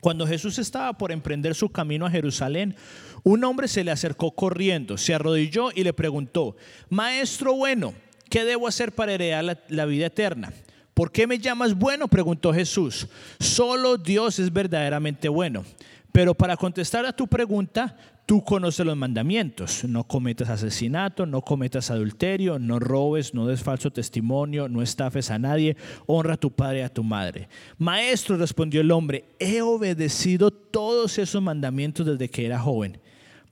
Cuando 0.00 0.26
Jesús 0.26 0.58
estaba 0.58 0.92
por 0.98 1.12
emprender 1.12 1.54
su 1.54 1.70
camino 1.70 2.04
a 2.04 2.10
Jerusalén, 2.10 2.76
un 3.24 3.42
hombre 3.42 3.66
se 3.66 3.82
le 3.82 3.90
acercó 3.90 4.30
corriendo, 4.32 4.96
se 4.96 5.14
arrodilló 5.14 5.70
y 5.74 5.82
le 5.82 5.92
preguntó, 5.92 6.56
Maestro 6.90 7.54
bueno, 7.54 7.94
¿qué 8.30 8.44
debo 8.44 8.68
hacer 8.68 8.92
para 8.92 9.14
heredar 9.14 9.58
la, 9.68 9.86
vida 9.86 10.06
eterna? 10.06 10.52
¿Por 10.92 11.10
qué 11.10 11.26
me 11.26 11.38
llamas 11.38 11.74
bueno? 11.74 12.06
preguntó 12.06 12.52
Jesús. 12.52 13.08
Solo 13.40 13.96
Dios 13.96 14.38
es 14.38 14.52
verdaderamente 14.52 15.28
bueno. 15.28 15.64
Pero 16.12 16.34
para 16.34 16.56
contestar 16.56 17.04
a 17.06 17.12
tu 17.12 17.26
pregunta, 17.26 17.96
Tú 18.26 18.42
conoces 18.42 18.86
los 18.86 18.96
mandamientos, 18.96 19.84
no 19.84 20.04
cometas 20.04 20.48
asesinato, 20.48 21.26
no 21.26 21.42
cometas 21.42 21.90
adulterio, 21.90 22.58
no 22.58 22.78
robes, 22.78 23.34
no 23.34 23.46
des 23.46 23.62
falso 23.62 23.90
testimonio, 23.90 24.66
no 24.66 24.80
estafes 24.80 25.30
a 25.30 25.38
nadie, 25.38 25.76
honra 26.06 26.34
a 26.34 26.38
tu 26.38 26.50
padre 26.50 26.78
y 26.78 26.82
a 26.82 26.88
tu 26.88 27.04
madre. 27.04 27.50
Maestro, 27.76 28.38
respondió 28.38 28.80
el 28.80 28.92
hombre, 28.92 29.26
he 29.38 29.60
obedecido 29.60 30.50
todos 30.50 31.18
esos 31.18 31.42
mandamientos 31.42 32.06
desde 32.06 32.30
que 32.30 32.46
era 32.46 32.58
joven. 32.58 32.98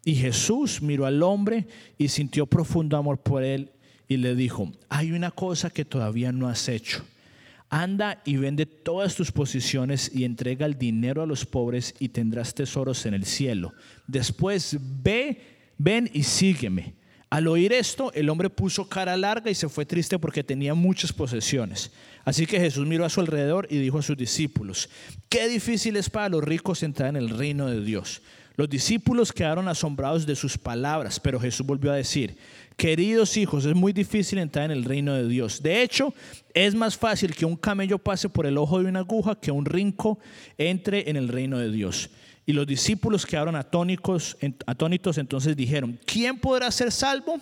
Y 0.05 0.17
Jesús 0.17 0.83
miró 0.83 1.07
al 1.07 1.23
hombre 1.23 1.67
y 1.99 2.09
sintió 2.09 2.47
profundo 2.47 2.97
amor 2.97 3.19
por 3.19 3.43
él 3.43 3.71
y 4.09 4.17
le 4.17 4.35
dijo, 4.35 4.73
hay 4.89 5.13
una 5.13 5.31
cosa 5.31 5.71
que 5.71 5.85
todavía 5.85 6.33
no 6.33 6.49
has 6.49 6.69
hecho 6.69 7.05
Anda 7.73 8.21
y 8.27 8.37
vende 8.37 8.67
todas 8.67 9.15
tus 9.15 9.33
posiciones 9.33 10.11
y 10.15 10.25
entrega 10.25 10.67
el 10.67 10.77
dinero 10.77 11.23
a 11.23 11.27
los 11.27 11.47
pobres 11.47 11.95
y 11.99 12.11
tendrás 12.11 12.55
tesoros 12.55 13.07
en 13.07 13.15
el 13.15 13.25
cielo. 13.25 13.73
Después 14.07 14.77
ve, 14.79 15.41
ven 15.79 16.11
y 16.13 16.23
sígueme. 16.23 16.93
Al 17.31 17.49
oír 17.49 17.73
esto, 17.73 18.13
el 18.13 18.29
hombre 18.29 18.51
puso 18.51 18.91
cara 18.91 19.17
larga 19.17 19.51
y 19.51 19.55
se 19.55 19.71
fue 19.71 19.87
triste 19.87 20.19
porque 20.19 20.45
tenía 20.45 20.75
muchas 20.75 21.15
posesiones. 21.15 21.91
Así 22.27 22.45
que 22.45 22.61
Jesús 22.61 22.87
miró 22.87 23.07
a 23.07 23.09
su 23.09 23.21
alrededor 23.21 23.67
y 23.71 23.79
dijo 23.79 24.01
a 24.01 24.03
sus 24.03 24.19
discípulos, 24.19 24.91
qué 25.31 25.49
difícil 25.49 25.97
es 25.97 26.11
para 26.11 26.29
los 26.29 26.45
ricos 26.45 26.83
entrar 26.83 27.09
en 27.09 27.17
el 27.17 27.31
reino 27.31 27.69
de 27.69 27.83
Dios. 27.83 28.21
Los 28.57 28.69
discípulos 28.69 29.33
quedaron 29.33 29.69
asombrados 29.69 30.27
de 30.27 30.37
sus 30.37 30.59
palabras, 30.59 31.19
pero 31.19 31.41
Jesús 31.41 31.67
volvió 31.67 31.91
a 31.91 31.97
decir, 31.97 32.37
Queridos 32.77 33.37
hijos, 33.37 33.65
es 33.65 33.75
muy 33.75 33.93
difícil 33.93 34.39
entrar 34.39 34.65
en 34.65 34.71
el 34.71 34.85
reino 34.85 35.15
de 35.15 35.29
Dios. 35.29 35.63
De 35.63 35.83
hecho, 35.83 36.15
es 36.55 36.75
más 36.75 36.97
fácil 36.97 37.35
que 37.35 37.45
un 37.45 37.57
camello 37.57 37.99
pase 37.99 38.29
por 38.29 38.47
el 38.47 38.59
ojo 38.59 38.83
de 38.83 38.89
una 38.89 39.01
aguja 39.01 39.39
que 39.39 39.51
un 39.51 39.65
rinco 39.65 40.19
entre 40.59 41.09
en 41.09 41.17
el 41.17 41.29
reino 41.29 41.59
de 41.59 41.71
Dios. 41.71 42.11
Y 42.47 42.53
los 42.53 42.67
discípulos 42.67 43.25
quedaron 43.25 43.55
atónicos, 43.55 44.37
atónitos, 44.67 45.19
entonces 45.19 45.57
dijeron, 45.57 45.99
¿quién 46.07 46.39
podrá 46.39 46.71
ser 46.71 46.91
salvo? 46.91 47.39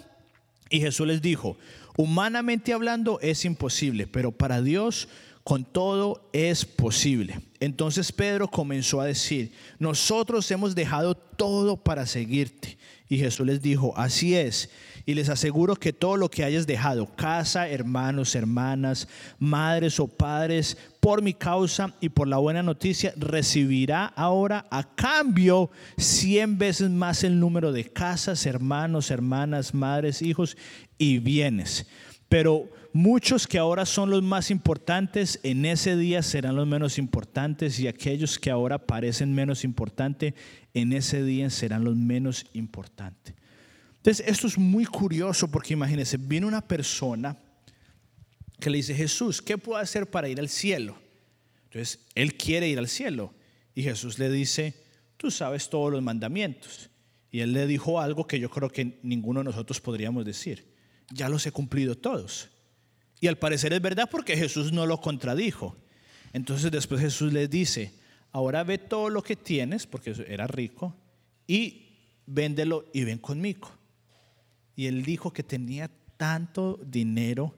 Y 0.69 0.81
Jesús 0.81 1.07
les 1.07 1.23
dijo, 1.23 1.57
humanamente 1.97 2.73
hablando 2.73 3.19
es 3.21 3.45
imposible, 3.45 4.07
pero 4.07 4.33
para 4.33 4.61
Dios 4.61 5.09
con 5.51 5.65
todo 5.65 6.31
es 6.33 6.65
posible. 6.65 7.41
Entonces 7.59 8.13
Pedro 8.13 8.47
comenzó 8.47 9.01
a 9.01 9.07
decir, 9.07 9.51
nosotros 9.81 10.49
hemos 10.53 10.77
dejado 10.77 11.17
todo 11.17 11.77
para 11.77 12.07
seguirte. 12.07 12.79
Y 13.09 13.19
Jesús 13.19 13.45
les 13.45 13.61
dijo, 13.61 13.93
así 13.97 14.37
es. 14.37 14.71
Y 15.07 15.15
les 15.15 15.29
aseguro 15.29 15.75
que 15.75 15.93
todo 15.93 16.17
lo 16.17 16.31
que 16.31 16.45
hayas 16.45 16.69
dejado, 16.69 17.07
casa, 17.17 17.69
hermanos, 17.69 18.37
hermanas, 18.37 19.09
madres 19.41 19.99
o 19.99 20.07
padres, 20.07 20.79
por 21.01 21.21
mi 21.21 21.35
causa 21.35 21.97
y 22.01 22.11
por 22.11 22.29
la 22.29 22.37
buena 22.37 22.63
noticia, 22.63 23.13
recibirá 23.17 24.07
ahora 24.07 24.67
a 24.71 24.95
cambio 24.95 25.69
cien 25.99 26.59
veces 26.59 26.91
más 26.91 27.25
el 27.25 27.41
número 27.41 27.73
de 27.73 27.87
casas, 27.87 28.47
hermanos, 28.47 29.11
hermanas, 29.11 29.75
madres, 29.75 30.23
hijos 30.23 30.57
y 30.97 31.19
bienes. 31.19 31.89
Pero 32.29 32.69
muchos 32.93 33.47
que 33.47 33.59
ahora 33.59 33.87
son 33.87 34.11
los 34.11 34.23
más 34.23 34.51
importantes, 34.51 35.41
en 35.43 35.65
ese 35.65 35.97
día 35.97 36.23
serán 36.23 36.57
los 36.57 36.67
menos 36.67 36.99
importantes 36.99 37.79
y 37.81 37.89
aquellos 37.89 38.39
que 38.39 38.51
ahora 38.51 38.87
parecen 38.87 39.35
menos 39.35 39.65
importantes, 39.65 40.35
en 40.75 40.93
ese 40.93 41.25
día 41.25 41.51
serán 41.51 41.85
los 41.85 41.97
menos 41.97 42.47
importantes. 42.53 43.35
Entonces, 43.97 44.27
esto 44.27 44.47
es 44.47 44.57
muy 44.57 44.87
curioso 44.87 45.51
porque 45.51 45.75
imagínense, 45.75 46.17
viene 46.17 46.47
una 46.47 46.67
persona 46.67 47.37
que 48.59 48.71
le 48.71 48.79
dice, 48.79 48.95
Jesús, 48.95 49.43
¿qué 49.43 49.59
puedo 49.59 49.79
hacer 49.79 50.11
para 50.11 50.29
ir 50.29 50.41
al 50.41 50.49
cielo? 50.49 50.97
Entonces, 51.65 52.07
él 52.15 52.35
quiere 52.35 52.69
ir 52.69 52.79
al 52.79 52.89
cielo. 52.89 53.35
Y 53.75 53.83
Jesús 53.83 54.19
le 54.19 54.31
dice, 54.31 54.75
tú 55.17 55.31
sabes 55.31 55.69
todos 55.69 55.93
los 55.93 56.03
mandamientos. 56.03 56.91
Y 57.31 57.41
él 57.41 57.53
le 57.53 57.67
dijo 57.67 58.01
algo 58.01 58.27
que 58.27 58.41
yo 58.41 58.51
creo 58.51 58.71
que 58.71 58.99
ninguno 59.03 59.41
de 59.41 59.45
nosotros 59.45 59.81
podríamos 59.81 60.25
decir. 60.25 60.75
Ya 61.11 61.29
los 61.29 61.47
he 61.47 61.53
cumplido 61.53 61.97
todos. 61.97 62.51
Y 63.21 63.27
al 63.27 63.39
parecer 63.39 63.73
es 63.73 63.83
verdad 63.83 64.09
porque 64.11 64.37
Jesús 64.37 64.73
no 64.73 64.87
lo 64.87 65.01
contradijo. 65.01 65.77
Entonces 66.33 66.71
después 66.71 67.01
Jesús 67.01 67.33
le 67.33 67.49
dice, 67.49 67.93
ahora 68.33 68.65
ve 68.65 68.79
todo 68.79 69.11
lo 69.11 69.23
que 69.23 69.37
tienes, 69.37 69.87
porque 69.87 70.15
era 70.27 70.47
rico, 70.47 70.97
y 71.47 71.89
véndelo 72.27 72.87
y 72.95 73.05
ven 73.05 73.19
conmigo. 73.19 73.71
Y 74.77 74.87
él 74.87 75.05
dijo 75.05 75.33
que 75.33 75.43
tenía 75.43 75.91
tanto 76.17 76.81
dinero 76.85 77.55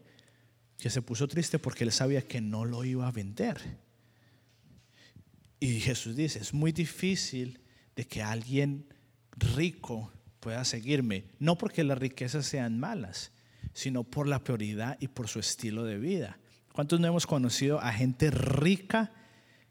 que 0.78 0.90
se 0.90 1.02
puso 1.02 1.28
triste 1.28 1.58
porque 1.58 1.84
él 1.84 1.92
sabía 1.92 2.22
que 2.22 2.40
no 2.40 2.64
lo 2.64 2.84
iba 2.84 3.06
a 3.06 3.12
vender. 3.12 3.60
Y 5.60 5.78
Jesús 5.78 6.16
dice, 6.16 6.40
es 6.40 6.52
muy 6.52 6.72
difícil 6.72 7.60
de 7.94 8.04
que 8.04 8.22
alguien 8.22 8.86
rico 9.36 10.10
pueda 10.40 10.64
seguirme, 10.64 11.26
no 11.38 11.56
porque 11.56 11.84
las 11.84 11.98
riquezas 11.98 12.46
sean 12.46 12.80
malas, 12.80 13.30
sino 13.72 14.04
por 14.04 14.26
la 14.26 14.38
prioridad 14.38 14.96
y 15.00 15.08
por 15.08 15.28
su 15.28 15.38
estilo 15.38 15.84
de 15.84 15.98
vida. 15.98 16.38
¿Cuántos 16.72 17.00
no 17.00 17.06
hemos 17.06 17.26
conocido 17.26 17.80
a 17.80 17.92
gente 17.92 18.30
rica 18.30 19.12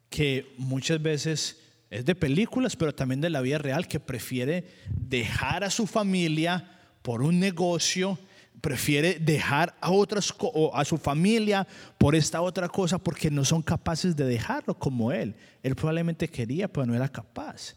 que 0.09 0.53
muchas 0.57 1.01
veces 1.01 1.59
es 1.89 2.05
de 2.05 2.15
películas, 2.15 2.75
pero 2.75 2.93
también 2.93 3.21
de 3.21 3.29
la 3.29 3.41
vida 3.41 3.57
real, 3.57 3.87
que 3.87 3.99
prefiere 3.99 4.65
dejar 4.89 5.63
a 5.63 5.69
su 5.69 5.87
familia, 5.87 6.79
por 7.01 7.21
un 7.21 7.39
negocio, 7.39 8.17
prefiere 8.61 9.19
dejar 9.19 9.75
a 9.81 9.91
otras 9.91 10.33
o 10.37 10.75
a 10.75 10.85
su 10.85 10.97
familia 10.97 11.67
por 11.97 12.15
esta 12.15 12.41
otra 12.41 12.69
cosa 12.69 12.99
porque 12.99 13.31
no 13.31 13.43
son 13.43 13.61
capaces 13.61 14.15
de 14.15 14.25
dejarlo 14.25 14.77
como 14.77 15.11
él. 15.11 15.35
Él 15.63 15.75
probablemente 15.75 16.29
quería, 16.29 16.67
pero 16.67 16.85
no 16.85 16.95
era 16.95 17.09
capaz. 17.09 17.75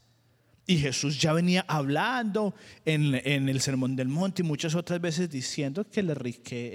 Y 0.66 0.79
Jesús 0.79 1.20
ya 1.20 1.33
venía 1.33 1.64
hablando 1.68 2.55
en, 2.87 3.14
el 3.14 3.61
Sermón 3.61 3.96
del 3.96 4.09
Monte 4.09 4.42
y 4.42 4.46
muchas 4.46 4.74
otras 4.74 5.00
veces 5.00 5.29
diciendo 5.29 5.87
que 5.90 6.00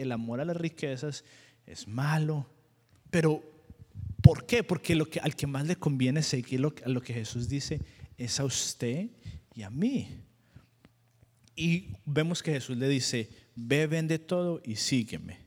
el 0.02 0.12
amor 0.12 0.42
a 0.42 0.46
las 0.46 0.58
riquezas 0.58 1.24
es 1.66 1.88
malo. 1.88 2.48
Pero, 3.10 3.44
¿por 4.22 4.46
qué? 4.46 4.64
Porque 4.64 4.94
lo 4.94 5.10
que, 5.10 5.20
al 5.20 5.36
que 5.36 5.48
más 5.48 5.66
le 5.66 5.76
conviene 5.76 6.22
seguir 6.22 6.60
lo, 6.60 6.74
lo 6.86 7.02
que 7.02 7.14
Jesús 7.14 7.50
dice 7.50 7.82
es 8.18 8.40
a 8.40 8.46
usted 8.46 9.08
y 9.56 9.64
a 9.64 9.72
mí. 9.72 10.08
Y 11.56 11.90
vemos 12.06 12.44
que 12.44 12.54
Jesús 12.54 12.78
le 12.78 12.88
dice, 12.88 13.30
ve, 13.56 13.88
vende 13.88 14.20
todo 14.20 14.62
y 14.64 14.76
sígueme. 14.76 15.40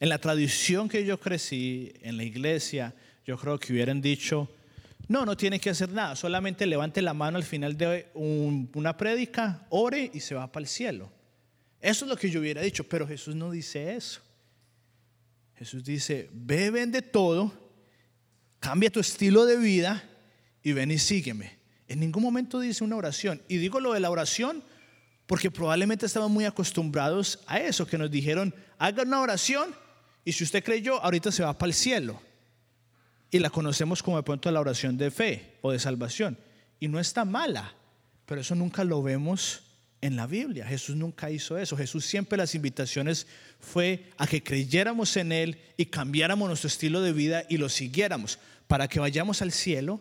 En 0.00 0.08
la 0.08 0.18
tradición 0.18 0.88
que 0.88 1.04
yo 1.04 1.20
crecí, 1.20 1.92
en 2.02 2.16
la 2.16 2.24
iglesia, 2.24 2.94
yo 3.24 3.38
creo 3.38 3.58
que 3.58 3.72
hubieran 3.72 4.02
dicho, 4.02 4.50
no, 5.08 5.26
no 5.26 5.36
tiene 5.36 5.60
que 5.60 5.70
hacer 5.70 5.90
nada, 5.90 6.16
solamente 6.16 6.66
levante 6.66 7.02
la 7.02 7.14
mano 7.14 7.36
al 7.36 7.44
final 7.44 7.76
de 7.76 8.10
una 8.14 8.96
prédica, 8.96 9.66
ore 9.70 10.10
y 10.12 10.20
se 10.20 10.34
va 10.34 10.50
para 10.50 10.62
el 10.62 10.68
cielo. 10.68 11.12
Eso 11.80 12.04
es 12.04 12.08
lo 12.08 12.16
que 12.16 12.30
yo 12.30 12.40
hubiera 12.40 12.62
dicho, 12.62 12.84
pero 12.84 13.06
Jesús 13.06 13.34
no 13.34 13.50
dice 13.50 13.94
eso. 13.94 14.20
Jesús 15.56 15.84
dice, 15.84 16.30
ve, 16.32 16.70
de 16.70 17.02
todo, 17.02 17.52
cambia 18.58 18.90
tu 18.90 19.00
estilo 19.00 19.44
de 19.44 19.58
vida 19.58 20.02
y 20.62 20.72
ven 20.72 20.90
y 20.90 20.98
sígueme. 20.98 21.58
En 21.86 22.00
ningún 22.00 22.22
momento 22.22 22.58
dice 22.58 22.82
una 22.82 22.96
oración. 22.96 23.42
Y 23.48 23.58
digo 23.58 23.80
lo 23.80 23.92
de 23.92 24.00
la 24.00 24.10
oración 24.10 24.64
porque 25.26 25.50
probablemente 25.50 26.06
estamos 26.06 26.30
muy 26.30 26.44
acostumbrados 26.44 27.40
a 27.46 27.60
eso, 27.60 27.86
que 27.86 27.98
nos 27.98 28.10
dijeron, 28.10 28.54
haga 28.78 29.02
una 29.02 29.20
oración 29.20 29.74
y 30.24 30.32
si 30.32 30.44
usted 30.44 30.64
creyó, 30.64 31.02
ahorita 31.02 31.30
se 31.30 31.42
va 31.42 31.56
para 31.56 31.68
el 31.68 31.74
cielo. 31.74 32.20
Y 33.34 33.40
la 33.40 33.50
conocemos 33.50 34.00
como 34.00 34.16
de 34.16 34.22
pronto 34.22 34.48
la 34.52 34.60
oración 34.60 34.96
de 34.96 35.10
fe 35.10 35.56
o 35.60 35.72
de 35.72 35.80
salvación. 35.80 36.38
Y 36.78 36.86
no 36.86 37.00
está 37.00 37.24
mala, 37.24 37.74
pero 38.26 38.40
eso 38.40 38.54
nunca 38.54 38.84
lo 38.84 39.02
vemos 39.02 39.64
en 40.00 40.14
la 40.14 40.28
Biblia. 40.28 40.64
Jesús 40.64 40.94
nunca 40.94 41.32
hizo 41.32 41.58
eso. 41.58 41.76
Jesús 41.76 42.04
siempre 42.04 42.38
las 42.38 42.54
invitaciones 42.54 43.26
fue 43.58 44.08
a 44.18 44.28
que 44.28 44.44
creyéramos 44.44 45.16
en 45.16 45.32
Él 45.32 45.58
y 45.76 45.86
cambiáramos 45.86 46.46
nuestro 46.46 46.68
estilo 46.68 47.02
de 47.02 47.12
vida 47.12 47.44
y 47.48 47.56
lo 47.56 47.68
siguiéramos 47.68 48.38
para 48.68 48.86
que 48.86 49.00
vayamos 49.00 49.42
al 49.42 49.50
cielo, 49.50 50.00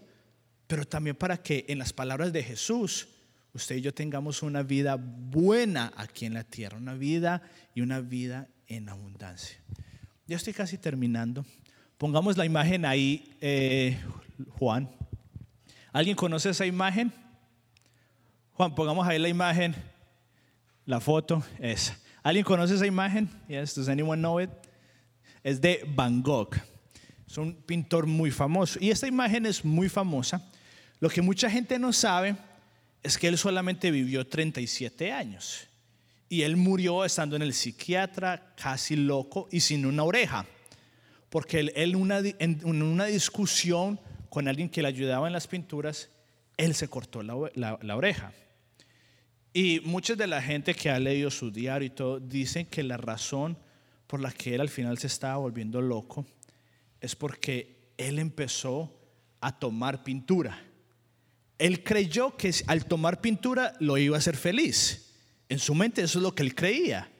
pero 0.67 0.85
también 0.85 1.15
para 1.15 1.41
que 1.41 1.65
en 1.69 1.79
las 1.79 1.91
palabras 1.91 2.33
de 2.33 2.43
Jesús 2.43 3.07
usted 3.51 3.77
y 3.77 3.81
yo 3.81 3.95
tengamos 3.95 4.43
una 4.43 4.61
vida 4.61 4.95
buena 4.95 5.91
aquí 5.97 6.27
en 6.27 6.35
la 6.35 6.43
tierra, 6.43 6.77
una 6.77 6.93
vida 6.93 7.41
y 7.73 7.81
una 7.81 7.99
vida 7.99 8.47
en 8.67 8.89
abundancia. 8.89 9.57
Ya 10.27 10.37
estoy 10.37 10.53
casi 10.53 10.77
terminando. 10.77 11.43
Pongamos 11.97 12.37
la 12.37 12.45
imagen 12.45 12.85
ahí, 12.85 13.35
eh, 13.39 13.97
Juan. 14.57 14.89
¿Alguien 15.91 16.15
conoce 16.15 16.49
esa 16.49 16.65
imagen? 16.65 17.13
Juan, 18.53 18.73
pongamos 18.75 19.07
ahí 19.07 19.19
la 19.19 19.29
imagen, 19.29 19.75
la 20.85 20.99
foto, 20.99 21.43
esa. 21.59 21.97
¿Alguien 22.23 22.45
conoce 22.45 22.75
esa 22.75 22.85
imagen? 22.85 23.29
Yes, 23.47 23.75
does 23.75 23.89
anyone 23.89 24.21
know 24.21 24.39
it? 24.39 24.49
Es 25.43 25.59
de 25.59 25.83
Van 25.95 26.21
Gogh. 26.21 26.55
Es 27.27 27.37
un 27.37 27.53
pintor 27.53 28.05
muy 28.05 28.31
famoso. 28.31 28.79
Y 28.81 28.89
esta 28.91 29.07
imagen 29.07 29.45
es 29.45 29.63
muy 29.63 29.89
famosa. 29.89 30.41
Lo 30.99 31.09
que 31.09 31.21
mucha 31.21 31.49
gente 31.49 31.77
no 31.79 31.91
sabe 31.91 32.35
es 33.01 33.17
que 33.17 33.27
él 33.27 33.37
solamente 33.37 33.91
vivió 33.91 34.25
37 34.25 35.11
años. 35.11 35.67
Y 36.29 36.43
él 36.43 36.55
murió 36.55 37.03
estando 37.03 37.35
en 37.35 37.41
el 37.41 37.53
psiquiatra, 37.53 38.53
casi 38.55 38.95
loco 38.95 39.49
y 39.51 39.59
sin 39.59 39.85
una 39.85 40.03
oreja. 40.03 40.45
Porque 41.33 41.61
él, 41.61 41.71
en, 41.75 42.63
una, 42.63 43.05
discusión 43.05 43.99
con 44.29 44.47
alguien 44.47 44.69
que 44.69 44.83
le 44.83 44.87
ayudaba 44.87 45.25
en 45.25 45.33
las 45.33 45.47
pinturas, 45.47 46.11
él 46.57 46.75
se 46.75 46.87
cortó 46.87 47.23
la, 47.23 47.95
oreja. 47.95 48.31
Y 49.51 49.79
mucha 49.79 50.13
de 50.13 50.27
la 50.27 50.43
gente 50.43 50.75
que 50.75 50.91
ha 50.91 50.99
leído 50.99 51.31
su 51.31 51.49
diario 51.49 51.87
y 51.87 51.89
todo 51.89 52.19
dicen 52.19 52.67
que 52.67 52.83
la 52.83 52.97
razón 52.97 53.57
por 54.05 54.21
la 54.21 54.31
que 54.31 54.53
él 54.53 54.61
al 54.61 54.69
final 54.69 54.99
se 54.99 55.07
estaba 55.07 55.37
volviendo 55.37 55.81
loco 55.81 56.23
es 57.01 57.15
porque 57.15 57.93
él 57.97 58.19
empezó 58.19 58.95
a 59.41 59.57
tomar 59.57 60.03
pintura. 60.03 60.63
Él 61.57 61.83
creyó 61.83 62.37
que 62.37 62.53
al 62.67 62.85
tomar 62.85 63.21
pintura 63.21 63.73
lo 63.79 63.97
iba 63.97 64.17
a 64.17 64.19
hacer 64.19 64.37
feliz. 64.37 65.15
En 65.49 65.57
su 65.57 65.73
mente 65.73 66.03
eso 66.03 66.19
es 66.19 66.23
lo 66.23 66.35
que 66.35 66.43
él 66.43 66.53
creía. 66.53 67.11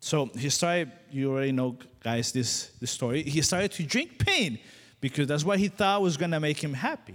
So 0.00 0.30
he 0.34 0.48
started, 0.48 0.90
you 1.12 1.30
already 1.30 1.52
know, 1.52 1.76
guys, 2.02 2.32
this, 2.32 2.70
this 2.80 2.90
story. 2.90 3.22
He 3.22 3.42
started 3.42 3.70
to 3.72 3.82
drink 3.82 4.18
pain 4.18 4.58
because 5.00 5.26
that's 5.26 5.44
what 5.44 5.58
he 5.58 5.68
thought 5.68 6.00
was 6.00 6.16
going 6.16 6.30
to 6.30 6.40
make 6.40 6.58
him 6.58 6.72
happy. 6.72 7.14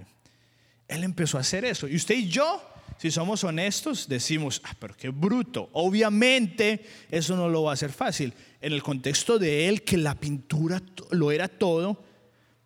Él 0.88 1.04
empezó 1.04 1.38
a 1.38 1.42
hacer 1.42 1.66
eso. 1.66 1.88
Y 1.88 1.96
usted 1.96 2.16
y 2.16 2.30
yo, 2.30 2.62
si 3.00 3.10
somos 3.10 3.44
honestos, 3.44 4.08
decimos, 4.08 4.62
ah, 4.64 4.76
pero 4.80 4.94
qué 4.96 5.10
bruto. 5.10 5.70
Obviamente, 5.74 6.86
eso 7.10 7.36
no 7.36 7.50
lo 7.50 7.64
va 7.64 7.72
a 7.72 7.74
hacer 7.74 7.92
fácil. 7.92 8.34
En 8.62 8.72
el 8.72 8.84
contexto 8.84 9.40
de 9.40 9.68
él, 9.68 9.82
que 9.82 9.98
la 9.98 10.14
pintura 10.14 10.80
lo 11.10 11.32
era 11.32 11.48
todo, 11.48 12.04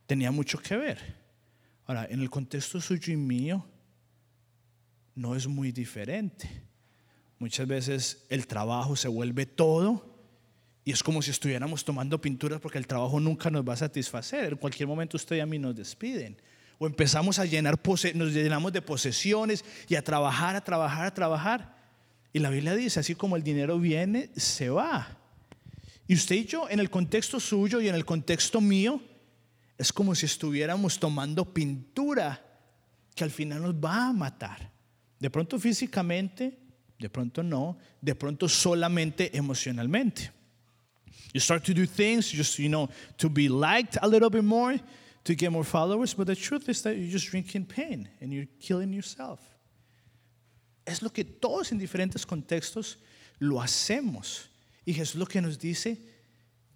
tenía 0.06 0.32
mucho 0.32 0.60
que 0.60 0.76
ver. 0.76 1.00
Ahora, 1.86 2.06
en 2.10 2.20
el 2.20 2.30
contexto 2.30 2.82
suyo 2.82 3.14
y 3.14 3.18
mío, 3.18 3.66
no 5.16 5.34
es 5.34 5.48
muy 5.48 5.72
diferente. 5.72 6.50
Muchas 7.40 7.66
veces 7.68 8.26
el 8.30 8.48
trabajo 8.48 8.98
se 8.98 9.08
vuelve 9.08 9.46
todo 9.46 10.09
y 10.86 10.92
es 10.92 11.04
como 11.04 11.22
si 11.22 11.32
estuviéramos 11.32 11.84
tomando 11.84 12.20
pinturas 12.20 12.60
porque 12.60 12.78
el 12.78 12.88
trabajo 12.88 13.20
nunca 13.20 13.50
nos 13.50 13.68
va 13.68 13.74
a 13.74 13.78
satisfacer. 13.78 14.54
En 14.54 14.58
cualquier 14.58 14.88
momento 14.88 15.18
usted 15.18 15.36
y 15.36 15.40
a 15.40 15.46
mí 15.46 15.60
nos 15.60 15.76
despiden. 15.76 16.38
O 16.78 16.88
empezamos 16.88 17.40
a 17.40 17.46
llenar, 17.46 17.80
nos 18.16 18.34
llenamos 18.34 18.72
de 18.72 18.82
posesiones 18.82 19.66
y 19.88 19.96
a 19.96 20.04
trabajar, 20.04 20.56
a 20.56 20.64
trabajar, 20.64 21.06
a 21.06 21.14
trabajar. 21.14 21.76
Y 22.32 22.40
la 22.40 22.50
Biblia 22.50 22.76
dice, 22.76 23.02
así 23.02 23.16
como 23.16 23.36
el 23.36 23.44
dinero 23.44 23.78
viene, 23.80 24.30
se 24.36 24.70
va. 24.70 25.18
Y 26.08 26.16
usted 26.16 26.38
y 26.38 26.46
yo, 26.46 26.70
en 26.70 26.80
el 26.80 26.90
contexto 26.90 27.40
suyo 27.40 27.82
y 27.82 27.90
en 27.90 27.96
el 27.96 28.06
contexto 28.06 28.62
mío, 28.62 29.02
es 29.78 29.94
como 29.94 30.16
si 30.16 30.26
estuviéramos 30.26 31.00
tomando 31.00 31.54
pintura 31.54 32.42
que 33.14 33.24
al 33.24 33.32
final 33.32 33.62
nos 33.62 33.76
va 33.76 34.08
a 34.08 34.14
matar. 34.14 34.72
De 35.20 35.30
pronto 35.30 35.60
físicamente, 35.60 36.58
de 36.98 37.10
pronto 37.10 37.44
no, 37.44 37.78
de 38.02 38.16
pronto 38.16 38.48
solamente 38.48 39.36
emocionalmente. 39.38 40.32
You 41.34 41.40
start 41.40 41.64
to 41.66 41.74
do 41.74 41.86
things 41.86 42.30
just, 42.30 42.58
you 42.58 42.70
know, 42.70 42.90
to 43.18 43.30
be 43.30 43.50
liked 43.50 43.98
a 44.02 44.08
little 44.08 44.30
bit 44.30 44.44
more, 44.44 44.80
to 45.24 45.36
get 45.36 45.52
more 45.52 45.64
followers, 45.64 46.14
but 46.14 46.28
the 46.28 46.36
truth 46.36 46.70
is 46.70 46.82
that 46.82 46.96
you're 46.96 47.12
just 47.12 47.30
drinking 47.30 47.66
pain 47.66 48.10
and 48.20 48.34
you're 48.34 48.48
killing 48.60 48.92
yourself. 48.92 49.40
Es 50.86 51.04
lo 51.04 51.10
que 51.10 51.24
todos 51.24 51.72
en 51.72 51.80
diferentes 51.80 52.26
contextos 52.26 52.96
lo 53.40 53.58
hacemos. 53.62 54.48
Y 54.86 54.94
Jesús 54.94 55.16
lo 55.16 55.28
que 55.28 55.40
nos 55.40 55.60
dice, 55.60 55.98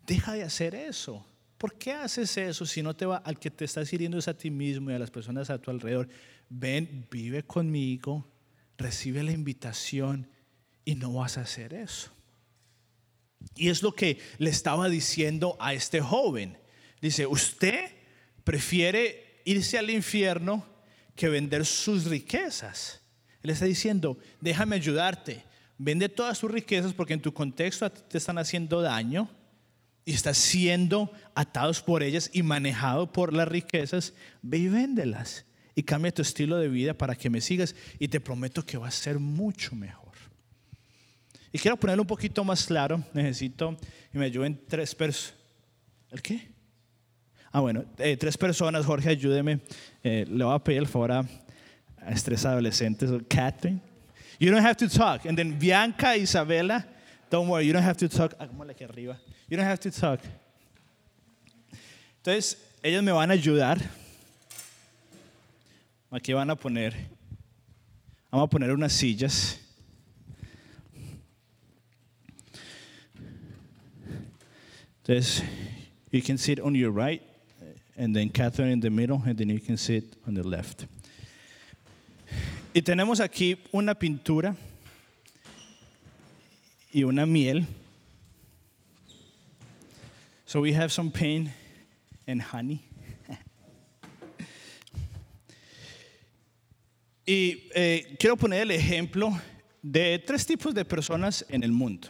deja 0.05 0.33
de 0.33 0.43
hacer 0.43 0.75
eso. 0.75 1.25
¿Por 1.57 1.77
qué 1.77 1.93
haces 1.93 2.37
eso 2.37 2.65
si 2.65 2.83
no 2.83 2.93
te 2.93 3.05
va 3.05 3.17
al 3.17 3.39
que 3.39 3.49
te 3.49 3.65
estás 3.65 3.91
hiriendo 3.93 4.17
es 4.17 4.27
a 4.27 4.37
ti 4.37 4.51
mismo 4.51 4.91
y 4.91 4.93
a 4.93 4.99
las 4.99 5.09
personas 5.09 5.49
a 5.49 5.57
tu 5.57 5.71
alrededor? 5.71 6.09
Ven, 6.49 7.07
vive 7.09 7.43
conmigo, 7.43 8.29
recibe 8.77 9.23
la 9.23 9.31
invitación 9.31 10.27
y 10.85 10.95
no 10.95 11.13
vas 11.13 11.37
a 11.37 11.41
hacer 11.41 11.73
eso. 11.73 12.11
Y 13.56 13.69
es 13.69 13.84
lo 13.84 13.93
que 13.93 14.19
le 14.38 14.49
estaba 14.49 14.89
diciendo 14.89 15.56
a 15.60 15.73
este 15.73 16.01
joven. 16.01 16.58
Dice, 17.01 17.27
usted 17.27 17.91
prefiere 18.43 19.41
irse 19.45 19.77
al 19.77 19.89
infierno 19.89 20.65
que 21.15 21.29
vender 21.29 21.65
sus 21.65 22.06
riquezas. 22.06 23.01
Él 23.41 23.49
está 23.49 23.65
diciendo, 23.65 24.17
déjame 24.39 24.75
ayudarte, 24.75 25.43
vende 25.77 26.10
todas 26.10 26.38
sus 26.38 26.49
riquezas 26.49 26.93
porque 26.93 27.13
en 27.13 27.21
tu 27.21 27.34
contexto 27.34 27.91
te 27.91 28.17
están 28.17 28.38
haciendo 28.38 28.82
daño 28.82 29.29
y 30.06 30.13
estás 30.13 30.38
siendo 30.38 31.12
atados 31.36 31.82
por 31.82 32.03
ellas 32.03 32.29
y 32.34 32.43
manejado 32.43 33.12
por 33.12 33.34
las 33.34 33.47
riquezas, 33.47 34.13
ve 34.41 34.60
y 34.60 34.67
véndelas 34.69 35.45
y 35.75 35.84
cambia 35.84 36.13
tu 36.13 36.21
estilo 36.21 36.58
de 36.58 36.69
vida 36.69 36.93
para 36.93 37.15
que 37.15 37.29
me 37.29 37.41
sigas 37.41 37.75
y 37.99 38.08
te 38.08 38.19
prometo 38.19 38.65
que 38.65 38.77
va 38.77 38.88
a 38.88 38.91
ser 38.91 39.19
mucho 39.19 39.75
mejor. 39.75 40.02
Y 41.53 41.59
quiero 41.59 41.77
ponerlo 41.77 42.01
un 42.01 42.07
poquito 42.07 42.43
más 42.43 42.65
claro, 42.65 43.01
necesito 43.13 43.77
que 44.11 44.17
me 44.17 44.25
ayuden 44.25 44.59
tres 44.67 44.93
personas. 44.93 45.39
¿El 46.11 46.21
qué? 46.21 46.51
Ah, 47.51 47.61
bueno, 47.61 47.85
eh, 47.99 48.17
tres 48.17 48.35
personas, 48.37 48.85
Jorge, 48.85 49.09
ayúdeme. 49.09 49.61
Eh, 50.03 50.25
le 50.27 50.43
voy 50.43 50.53
a 50.53 50.59
pedir 50.59 50.79
el 50.79 50.87
favor 50.87 51.11
a, 51.11 51.25
tres 52.23 52.45
adolescentes, 52.45 53.09
Catherine. 53.29 53.79
You 54.39 54.51
don't 54.51 54.65
have 54.65 54.75
to 54.75 54.89
talk. 54.89 55.25
And 55.25 55.37
then 55.37 55.57
Bianca, 55.57 56.17
Isabela, 56.17 56.85
don't 57.29 57.47
worry, 57.47 57.67
you 57.67 57.71
don't 57.71 57.85
have 57.85 57.97
to 57.97 58.09
talk. 58.09 58.35
Ah, 58.39 58.47
aquí 58.69 58.83
arriba. 58.83 59.17
You 59.47 59.55
don't 59.55 59.67
have 59.67 59.79
to 59.79 59.91
talk. 59.91 60.19
Entonces, 62.17 62.57
ellos 62.81 63.01
me 63.03 63.11
van 63.11 63.29
a 63.29 63.33
ayudar 63.33 63.79
Aquí 66.15 66.31
van 66.31 66.47
a 66.51 66.55
poner, 66.55 66.93
vamos 68.29 68.45
a 68.45 68.47
poner 68.47 68.71
unas 68.71 68.93
sillas. 68.93 69.59
Entonces, 75.05 75.43
you 76.11 76.21
can 76.21 76.37
sit 76.37 76.59
on 76.61 76.75
your 76.75 76.91
right, 76.91 77.21
and 77.97 78.15
then 78.15 78.29
Catherine 78.29 78.71
in 78.71 78.79
the 78.79 78.89
middle, 78.89 79.21
and 79.25 79.37
then 79.37 79.49
you 79.49 79.59
can 79.59 79.75
sit 79.75 80.15
on 80.25 80.33
the 80.33 80.43
left. 80.43 80.85
Y 82.73 82.81
tenemos 82.81 83.19
aquí 83.19 83.57
una 83.73 83.93
pintura 83.93 84.55
y 86.93 87.03
una 87.03 87.25
miel. 87.25 87.67
So 90.45 90.61
we 90.61 90.71
have 90.73 90.91
some 90.91 91.11
paint 91.11 91.49
and 92.25 92.41
honey. 92.41 92.81
Y 97.25 97.69
eh, 97.73 98.15
quiero 98.19 98.35
poner 98.35 98.61
el 98.61 98.71
ejemplo 98.71 99.39
de 99.81 100.19
tres 100.19 100.45
tipos 100.45 100.73
de 100.73 100.83
personas 100.83 101.45
en 101.49 101.63
el 101.63 101.71
mundo. 101.71 102.09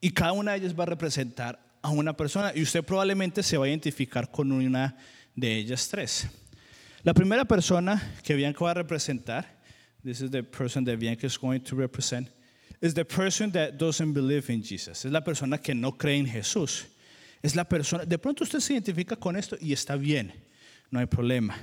Y 0.00 0.10
cada 0.10 0.32
una 0.32 0.52
de 0.52 0.58
ellas 0.58 0.78
va 0.78 0.84
a 0.84 0.86
representar 0.86 1.58
a 1.82 1.90
una 1.90 2.16
persona 2.16 2.52
y 2.54 2.62
usted 2.62 2.84
probablemente 2.84 3.42
se 3.42 3.56
va 3.56 3.66
a 3.66 3.68
identificar 3.68 4.30
con 4.30 4.52
una 4.52 4.96
de 5.34 5.56
ellas 5.56 5.88
tres. 5.88 6.28
La 7.02 7.14
primera 7.14 7.44
persona 7.44 8.16
que 8.22 8.34
Bianca 8.34 8.64
va 8.64 8.72
a 8.72 8.74
representar, 8.74 9.58
this 10.04 10.20
is 10.20 10.30
the 10.30 10.42
person 10.42 10.84
that 10.84 10.98
Bianca 10.98 11.26
is 11.26 11.38
going 11.38 11.60
to 11.60 11.76
represent, 11.76 12.28
is 12.80 12.94
the 12.94 13.04
person 13.04 13.50
that 13.52 13.72
doesn't 13.78 14.12
believe 14.12 14.52
in 14.52 14.62
Jesus. 14.62 15.04
Es 15.04 15.12
la 15.12 15.22
persona 15.22 15.58
que 15.58 15.74
no 15.74 15.92
cree 15.92 16.18
en 16.18 16.26
Jesús. 16.26 16.86
Es 17.42 17.54
la 17.54 17.64
persona, 17.64 18.04
de 18.04 18.18
pronto 18.18 18.44
usted 18.44 18.60
se 18.60 18.74
identifica 18.74 19.16
con 19.16 19.36
esto 19.36 19.56
y 19.60 19.72
está 19.72 19.96
bien, 19.96 20.32
no 20.90 20.98
hay 20.98 21.06
problema. 21.06 21.56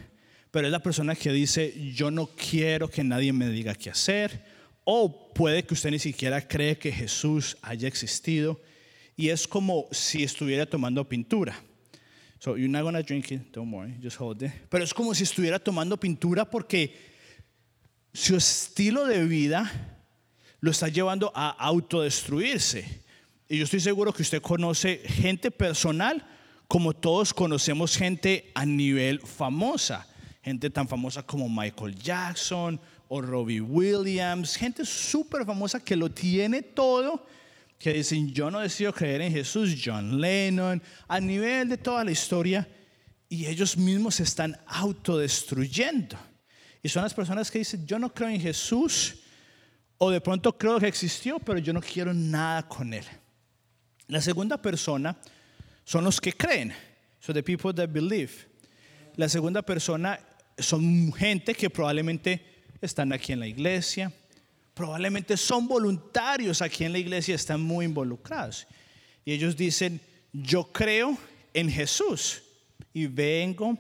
Pero 0.51 0.67
es 0.67 0.71
la 0.71 0.79
persona 0.79 1.15
que 1.15 1.31
dice, 1.31 1.73
yo 1.93 2.11
no 2.11 2.27
quiero 2.27 2.89
que 2.89 3.03
nadie 3.03 3.33
me 3.33 3.49
diga 3.49 3.75
qué 3.75 3.89
hacer. 3.89 4.54
O 4.85 5.33
puede 5.33 5.63
que 5.65 5.73
usted 5.73 5.91
ni 5.91 5.99
siquiera 5.99 6.47
cree 6.47 6.77
que 6.77 6.91
Jesús 6.91 7.57
haya 7.61 7.87
existido. 7.87 8.61
Y 9.17 9.29
es 9.29 9.47
como 9.47 9.87
si 9.91 10.23
estuviera 10.23 10.65
tomando 10.65 11.03
pintura. 11.07 11.55
So 12.39 12.55
you're 12.55 12.69
not 12.69 12.83
gonna 12.83 13.01
drink 13.01 13.31
it, 13.31 13.51
don't 13.51 13.73
worry, 13.73 13.95
just 14.01 14.19
hold 14.19 14.41
it. 14.43 14.51
Pero 14.69 14.83
es 14.83 14.93
como 14.93 15.13
si 15.15 15.23
estuviera 15.23 15.57
tomando 15.57 15.97
pintura 15.97 16.45
porque 16.45 16.95
su 18.13 18.35
estilo 18.35 19.05
de 19.05 19.25
vida 19.25 19.71
lo 20.59 20.71
está 20.71 20.87
llevando 20.87 21.31
a 21.33 21.49
autodestruirse. 21.49 23.03
Y 23.49 23.57
yo 23.57 23.63
estoy 23.63 23.79
seguro 23.79 24.13
que 24.13 24.21
usted 24.21 24.41
conoce 24.41 25.01
gente 25.05 25.49
personal 25.49 26.25
como 26.67 26.93
todos 26.93 27.33
conocemos 27.33 27.95
gente 27.97 28.51
a 28.53 28.65
nivel 28.65 29.19
famosa. 29.19 30.07
Gente 30.43 30.69
tan 30.69 30.87
famosa 30.87 31.23
como 31.23 31.49
Michael 31.49 31.95
Jackson 31.95 32.79
o 33.07 33.21
Robbie 33.21 33.61
Williams. 33.61 34.55
Gente 34.55 34.85
súper 34.85 35.45
famosa 35.45 35.79
que 35.79 35.95
lo 35.95 36.09
tiene 36.09 36.61
todo. 36.61 37.25
Que 37.77 37.93
dicen, 37.93 38.31
yo 38.31 38.49
no 38.49 38.59
decido 38.59 38.93
creer 38.93 39.21
en 39.21 39.31
Jesús. 39.31 39.75
John 39.83 40.19
Lennon. 40.19 40.81
A 41.07 41.19
nivel 41.19 41.69
de 41.69 41.77
toda 41.77 42.03
la 42.03 42.11
historia. 42.11 42.67
Y 43.29 43.45
ellos 43.45 43.77
mismos 43.77 44.15
se 44.15 44.23
están 44.23 44.57
autodestruyendo. 44.65 46.17
Y 46.81 46.89
son 46.89 47.03
las 47.03 47.13
personas 47.13 47.49
que 47.49 47.59
dicen, 47.59 47.85
yo 47.85 47.97
no 47.99 48.13
creo 48.13 48.29
en 48.29 48.39
Jesús. 48.39 49.15
O 49.97 50.11
de 50.11 50.21
pronto 50.21 50.57
creo 50.57 50.79
que 50.79 50.87
existió, 50.87 51.39
pero 51.39 51.59
yo 51.59 51.73
no 51.73 51.81
quiero 51.81 52.13
nada 52.13 52.67
con 52.67 52.93
él. 52.93 53.05
La 54.07 54.21
segunda 54.21 54.61
persona 54.61 55.17
son 55.83 56.03
los 56.03 56.19
que 56.19 56.33
creen. 56.33 56.73
So 57.19 57.33
the 57.33 57.41
people 57.41 57.73
that 57.73 57.89
believe. 57.89 58.47
La 59.15 59.29
segunda 59.29 59.61
persona 59.61 60.19
son 60.57 61.11
gente 61.13 61.53
que 61.53 61.69
probablemente 61.69 62.54
están 62.85 63.13
aquí 63.13 63.33
en 63.33 63.39
la 63.39 63.47
iglesia, 63.47 64.11
probablemente 64.73 65.37
son 65.37 65.67
voluntarios 65.67 66.61
aquí 66.61 66.83
en 66.83 66.91
la 66.91 66.99
iglesia, 66.99 67.35
están 67.35 67.61
muy 67.61 67.85
involucrados. 67.85 68.67
Y 69.23 69.33
ellos 69.33 69.57
dicen, 69.57 69.99
yo 70.31 70.71
creo 70.71 71.17
en 71.53 71.69
Jesús 71.69 72.43
y 72.93 73.07
vengo, 73.07 73.77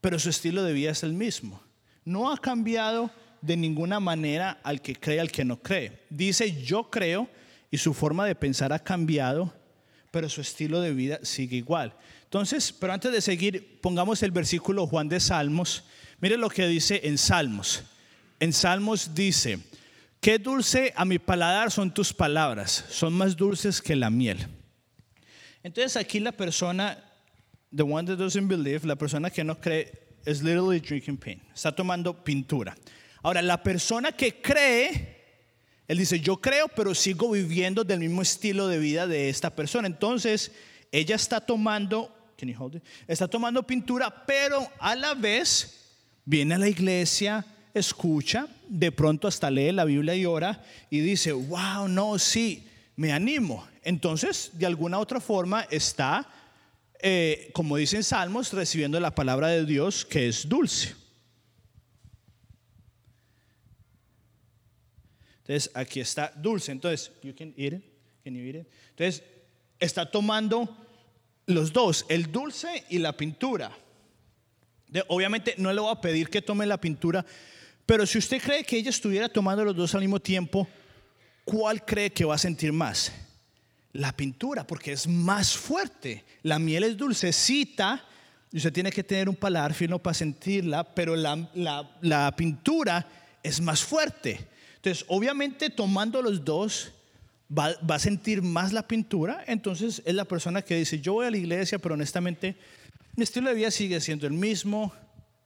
pero 0.00 0.18
su 0.18 0.30
estilo 0.30 0.62
de 0.64 0.72
vida 0.72 0.90
es 0.90 1.02
el 1.02 1.12
mismo. 1.12 1.62
No 2.04 2.32
ha 2.32 2.38
cambiado 2.38 3.10
de 3.40 3.56
ninguna 3.56 4.00
manera 4.00 4.60
al 4.62 4.80
que 4.80 4.94
cree, 4.94 5.20
al 5.20 5.30
que 5.30 5.44
no 5.44 5.60
cree. 5.60 6.00
Dice, 6.08 6.62
yo 6.62 6.88
creo 6.90 7.28
y 7.70 7.78
su 7.78 7.92
forma 7.92 8.26
de 8.26 8.34
pensar 8.34 8.72
ha 8.72 8.78
cambiado, 8.78 9.52
pero 10.10 10.28
su 10.28 10.40
estilo 10.40 10.80
de 10.80 10.92
vida 10.92 11.18
sigue 11.22 11.56
igual. 11.56 11.94
Entonces, 12.24 12.72
pero 12.72 12.92
antes 12.92 13.12
de 13.12 13.20
seguir, 13.20 13.80
pongamos 13.80 14.22
el 14.22 14.30
versículo 14.30 14.86
Juan 14.86 15.08
de 15.08 15.20
Salmos. 15.20 15.84
Mire 16.20 16.36
lo 16.36 16.48
que 16.48 16.66
dice 16.66 17.00
en 17.04 17.18
Salmos. 17.18 17.82
En 18.42 18.52
Salmos 18.52 19.14
dice, 19.14 19.60
qué 20.20 20.36
dulce 20.36 20.92
a 20.96 21.04
mi 21.04 21.20
paladar 21.20 21.70
son 21.70 21.94
tus 21.94 22.12
palabras, 22.12 22.86
son 22.90 23.12
más 23.12 23.36
dulces 23.36 23.80
que 23.80 23.94
la 23.94 24.10
miel. 24.10 24.48
Entonces 25.62 25.96
aquí 25.96 26.18
la 26.18 26.32
persona, 26.32 26.98
the 27.72 27.84
one 27.84 28.04
that 28.04 28.16
doesn't 28.16 28.48
believe, 28.48 28.84
la 28.84 28.96
persona 28.96 29.30
que 29.30 29.44
no 29.44 29.60
cree, 29.60 29.92
is 30.26 30.42
literally 30.42 30.80
drinking 30.80 31.16
pain. 31.16 31.40
Está 31.54 31.70
tomando 31.70 32.12
pintura. 32.24 32.74
Ahora, 33.22 33.42
la 33.42 33.62
persona 33.62 34.10
que 34.10 34.42
cree, 34.42 35.20
él 35.86 35.98
dice, 35.98 36.18
yo 36.18 36.40
creo, 36.40 36.66
pero 36.66 36.96
sigo 36.96 37.30
viviendo 37.30 37.84
del 37.84 38.00
mismo 38.00 38.22
estilo 38.22 38.66
de 38.66 38.80
vida 38.80 39.06
de 39.06 39.28
esta 39.28 39.50
persona. 39.50 39.86
Entonces, 39.86 40.50
ella 40.90 41.14
está 41.14 41.40
tomando, 41.40 42.12
can 42.36 42.48
you 42.48 42.56
hold 42.58 42.74
it? 42.74 42.82
Está 43.06 43.28
tomando 43.28 43.62
pintura, 43.62 44.26
pero 44.26 44.68
a 44.80 44.96
la 44.96 45.14
vez 45.14 45.92
viene 46.24 46.56
a 46.56 46.58
la 46.58 46.68
iglesia, 46.68 47.46
escucha, 47.74 48.46
de 48.68 48.92
pronto 48.92 49.28
hasta 49.28 49.50
lee 49.50 49.72
la 49.72 49.84
Biblia 49.84 50.14
y 50.14 50.26
ora 50.26 50.64
y 50.90 51.00
dice, 51.00 51.32
wow, 51.32 51.88
no, 51.88 52.18
sí, 52.18 52.66
me 52.96 53.12
animo. 53.12 53.66
Entonces, 53.82 54.50
de 54.54 54.66
alguna 54.66 54.98
otra 54.98 55.20
forma 55.20 55.62
está, 55.70 56.28
eh, 57.00 57.50
como 57.52 57.76
dicen 57.76 58.04
Salmos, 58.04 58.52
recibiendo 58.52 59.00
la 59.00 59.14
palabra 59.14 59.48
de 59.48 59.64
Dios 59.64 60.04
que 60.04 60.28
es 60.28 60.48
dulce. 60.48 60.94
Entonces, 65.38 65.70
aquí 65.74 66.00
está 66.00 66.32
dulce. 66.36 66.70
Entonces, 66.70 67.10
you 67.22 67.34
can? 67.34 67.52
Entonces, 68.24 69.22
está 69.78 70.10
tomando 70.10 70.76
los 71.46 71.72
dos, 71.72 72.06
el 72.08 72.30
dulce 72.30 72.84
y 72.88 72.98
la 72.98 73.16
pintura. 73.16 73.76
obviamente 75.08 75.54
no 75.58 75.72
le 75.72 75.80
voy 75.80 75.90
a 75.90 76.00
pedir 76.00 76.28
que 76.28 76.42
tome 76.42 76.66
la 76.66 76.80
pintura, 76.80 77.24
pero 77.86 78.06
si 78.06 78.18
usted 78.18 78.40
cree 78.40 78.64
que 78.64 78.76
ella 78.76 78.90
estuviera 78.90 79.28
tomando 79.28 79.64
los 79.64 79.76
dos 79.76 79.94
al 79.94 80.00
mismo 80.00 80.20
tiempo, 80.20 80.66
¿cuál 81.44 81.84
cree 81.84 82.12
que 82.12 82.24
va 82.24 82.34
a 82.34 82.38
sentir 82.38 82.72
más? 82.72 83.12
La 83.92 84.12
pintura, 84.12 84.66
porque 84.66 84.92
es 84.92 85.06
más 85.06 85.56
fuerte. 85.56 86.24
La 86.42 86.58
miel 86.58 86.84
es 86.84 86.96
dulcecita 86.96 88.04
y 88.50 88.56
usted 88.56 88.72
tiene 88.72 88.90
que 88.90 89.04
tener 89.04 89.28
un 89.28 89.36
paladar 89.36 89.74
fino 89.74 89.98
para 89.98 90.14
sentirla, 90.14 90.84
pero 90.84 91.16
la, 91.16 91.48
la 92.00 92.34
pintura 92.36 93.06
es 93.42 93.60
más 93.60 93.82
fuerte. 93.82 94.48
Entonces, 94.76 95.04
obviamente 95.08 95.70
tomando 95.70 96.22
los 96.22 96.44
dos, 96.44 96.92
va, 97.56 97.76
a 97.88 97.98
sentir 97.98 98.42
más 98.42 98.72
la 98.72 98.86
pintura. 98.86 99.44
Entonces, 99.46 100.02
es 100.04 100.14
la 100.14 100.24
persona 100.24 100.62
que 100.62 100.76
dice, 100.76 101.00
yo 101.00 101.14
voy 101.14 101.26
a 101.26 101.30
la 101.30 101.36
iglesia, 101.36 101.78
pero 101.78 101.94
honestamente, 101.94 102.56
mi 103.16 103.24
estilo 103.24 103.48
de 103.48 103.54
vida 103.54 103.70
sigue 103.70 104.00
siendo 104.00 104.26
el 104.26 104.32
mismo, 104.32 104.92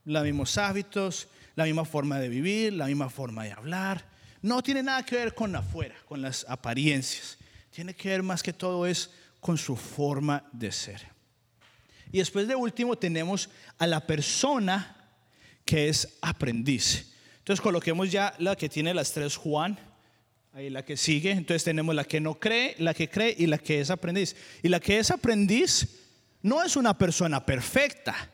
los 0.04 0.22
mismos 0.22 0.56
hábitos, 0.58 1.28
la 1.56 1.64
misma 1.64 1.84
forma 1.84 2.20
de 2.20 2.28
vivir, 2.28 2.74
la 2.74 2.86
misma 2.86 3.08
forma 3.08 3.44
de 3.44 3.52
hablar. 3.52 4.04
No 4.42 4.62
tiene 4.62 4.82
nada 4.82 5.04
que 5.04 5.16
ver 5.16 5.34
con 5.34 5.56
afuera, 5.56 5.96
con 6.06 6.22
las 6.22 6.46
apariencias. 6.48 7.38
Tiene 7.70 7.94
que 7.94 8.10
ver 8.10 8.22
más 8.22 8.42
que 8.42 8.52
todo 8.52 8.86
es 8.86 9.10
con 9.40 9.58
su 9.58 9.74
forma 9.74 10.44
de 10.52 10.70
ser. 10.70 11.02
Y 12.12 12.18
después 12.18 12.46
de 12.46 12.54
último 12.54 12.96
tenemos 12.96 13.48
a 13.78 13.86
la 13.86 14.06
persona 14.06 14.96
que 15.64 15.88
es 15.88 16.18
aprendiz. 16.20 17.12
Entonces 17.38 17.60
coloquemos 17.60 18.12
ya 18.12 18.34
la 18.38 18.54
que 18.54 18.68
tiene 18.68 18.94
las 18.94 19.12
tres 19.12 19.36
Juan, 19.36 19.78
ahí 20.52 20.68
la 20.68 20.84
que 20.84 20.96
sigue. 20.96 21.30
Entonces 21.30 21.64
tenemos 21.64 21.94
la 21.94 22.04
que 22.04 22.20
no 22.20 22.38
cree, 22.38 22.76
la 22.78 22.92
que 22.92 23.08
cree 23.08 23.34
y 23.36 23.46
la 23.46 23.58
que 23.58 23.80
es 23.80 23.90
aprendiz. 23.90 24.36
Y 24.62 24.68
la 24.68 24.78
que 24.78 24.98
es 24.98 25.10
aprendiz 25.10 25.88
no 26.42 26.62
es 26.62 26.76
una 26.76 26.96
persona 26.96 27.44
perfecta 27.44 28.30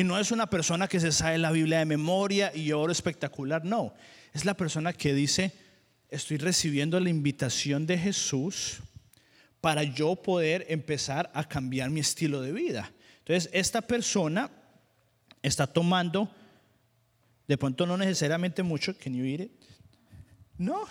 y 0.00 0.04
no 0.04 0.18
es 0.18 0.30
una 0.30 0.48
persona 0.48 0.88
que 0.88 0.98
se 0.98 1.12
sabe 1.12 1.36
la 1.36 1.52
Biblia 1.52 1.80
de 1.80 1.84
memoria 1.84 2.56
y 2.56 2.72
oro 2.72 2.90
espectacular, 2.90 3.66
no. 3.66 3.92
Es 4.32 4.46
la 4.46 4.54
persona 4.54 4.94
que 4.94 5.12
dice, 5.12 5.52
estoy 6.08 6.38
recibiendo 6.38 6.98
la 7.00 7.10
invitación 7.10 7.86
de 7.86 7.98
Jesús 7.98 8.78
para 9.60 9.82
yo 9.82 10.16
poder 10.16 10.64
empezar 10.70 11.30
a 11.34 11.46
cambiar 11.46 11.90
mi 11.90 12.00
estilo 12.00 12.40
de 12.40 12.50
vida. 12.50 12.90
Entonces, 13.18 13.50
esta 13.52 13.82
persona 13.82 14.50
está 15.42 15.66
tomando 15.66 16.34
de 17.46 17.58
pronto 17.58 17.84
no 17.84 17.98
necesariamente 17.98 18.62
mucho. 18.62 18.96
Can 18.96 19.14
you 19.14 19.26
eat 19.26 19.40
it? 19.40 19.52
No. 20.56 20.76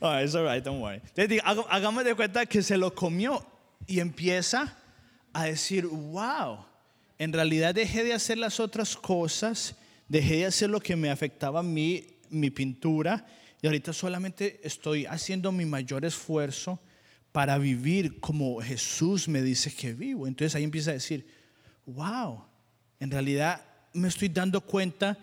oh, 0.00 0.18
it's 0.18 0.34
all 0.34 0.42
right, 0.42 0.64
don't 0.64 0.80
worry. 0.80 1.00
hagamos 1.44 2.02
de 2.02 2.16
cuenta 2.16 2.44
que 2.46 2.60
se 2.60 2.76
lo 2.76 2.92
comió 2.92 3.46
y 3.86 4.00
empieza 4.00 4.76
a 5.32 5.44
decir, 5.44 5.86
wow, 5.86 6.71
en 7.18 7.32
realidad 7.32 7.74
dejé 7.74 8.04
de 8.04 8.14
hacer 8.14 8.38
las 8.38 8.60
otras 8.60 8.96
cosas, 8.96 9.76
dejé 10.08 10.38
de 10.38 10.46
hacer 10.46 10.70
lo 10.70 10.80
que 10.80 10.96
me 10.96 11.10
afectaba 11.10 11.60
a 11.60 11.64
mí, 11.64 12.06
mi 12.30 12.50
pintura, 12.50 13.26
y 13.60 13.66
ahorita 13.66 13.92
solamente 13.92 14.60
estoy 14.64 15.06
haciendo 15.06 15.52
mi 15.52 15.64
mayor 15.64 16.04
esfuerzo 16.04 16.80
para 17.30 17.58
vivir 17.58 18.20
como 18.20 18.60
Jesús 18.60 19.28
me 19.28 19.40
dice 19.40 19.72
que 19.74 19.94
vivo. 19.94 20.26
Entonces 20.26 20.54
ahí 20.54 20.64
empieza 20.64 20.90
a 20.90 20.94
decir, 20.94 21.26
wow, 21.86 22.44
en 23.00 23.10
realidad 23.10 23.64
me 23.92 24.08
estoy 24.08 24.28
dando 24.28 24.60
cuenta 24.60 25.18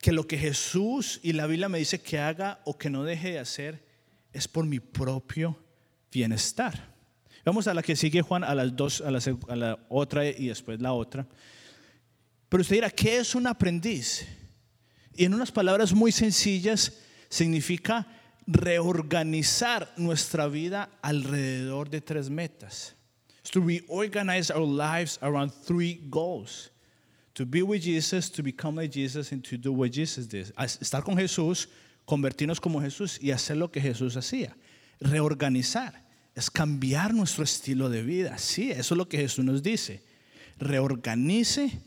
que 0.00 0.12
lo 0.12 0.26
que 0.26 0.38
Jesús 0.38 1.20
y 1.22 1.32
la 1.32 1.46
Biblia 1.46 1.68
me 1.68 1.78
dice 1.78 2.00
que 2.00 2.18
haga 2.18 2.60
o 2.64 2.76
que 2.76 2.90
no 2.90 3.04
deje 3.04 3.32
de 3.32 3.38
hacer 3.38 3.84
es 4.32 4.48
por 4.48 4.64
mi 4.64 4.80
propio 4.80 5.58
bienestar. 6.10 6.91
Vamos 7.44 7.66
a 7.66 7.74
la 7.74 7.82
que 7.82 7.96
sigue 7.96 8.22
Juan, 8.22 8.44
a 8.44 8.54
las 8.54 8.74
dos, 8.76 9.00
a 9.00 9.10
la, 9.10 9.78
otra 9.88 10.26
y 10.26 10.48
después 10.48 10.80
la 10.80 10.92
otra. 10.92 11.26
Pero 12.48 12.60
usted 12.60 12.76
dirá, 12.76 12.90
¿qué 12.90 13.18
es 13.18 13.34
un 13.34 13.46
aprendiz? 13.46 14.26
Y 15.14 15.24
en 15.24 15.34
unas 15.34 15.50
palabras 15.50 15.92
muy 15.92 16.12
sencillas 16.12 16.92
significa 17.28 18.06
reorganizar 18.46 19.92
nuestra 19.96 20.46
vida 20.46 20.90
alrededor 21.02 21.90
de 21.90 22.00
tres 22.00 22.30
metas. 22.30 22.94
to 23.50 23.60
reorganize 23.60 24.50
our 24.50 24.64
lives 24.64 25.18
around 25.22 25.52
three 25.52 26.00
goals. 26.08 26.70
To 27.34 27.46
be 27.46 27.62
with 27.62 27.82
Jesus, 27.82 28.30
to 28.30 28.42
become 28.42 28.76
like 28.76 28.90
Jesus, 28.90 29.32
and 29.32 29.42
to 29.44 29.56
do 29.56 29.72
what 29.72 29.92
Jesus 29.92 30.26
did. 30.26 30.52
Estar 30.56 31.02
con 31.02 31.16
Jesús, 31.16 31.66
convertirnos 32.06 32.60
como 32.60 32.80
Jesús 32.80 33.18
y 33.20 33.30
hacer 33.30 33.56
lo 33.56 33.68
que 33.68 33.80
Jesús 33.80 34.16
hacía. 34.16 34.54
Reorganizar 35.00 36.01
es 36.34 36.50
cambiar 36.50 37.14
nuestro 37.14 37.44
estilo 37.44 37.88
de 37.90 38.02
vida. 38.02 38.38
Sí, 38.38 38.70
eso 38.70 38.94
es 38.94 38.98
lo 38.98 39.08
que 39.08 39.18
Jesús 39.18 39.44
nos 39.44 39.62
dice. 39.62 40.02
Reorganice, 40.58 41.80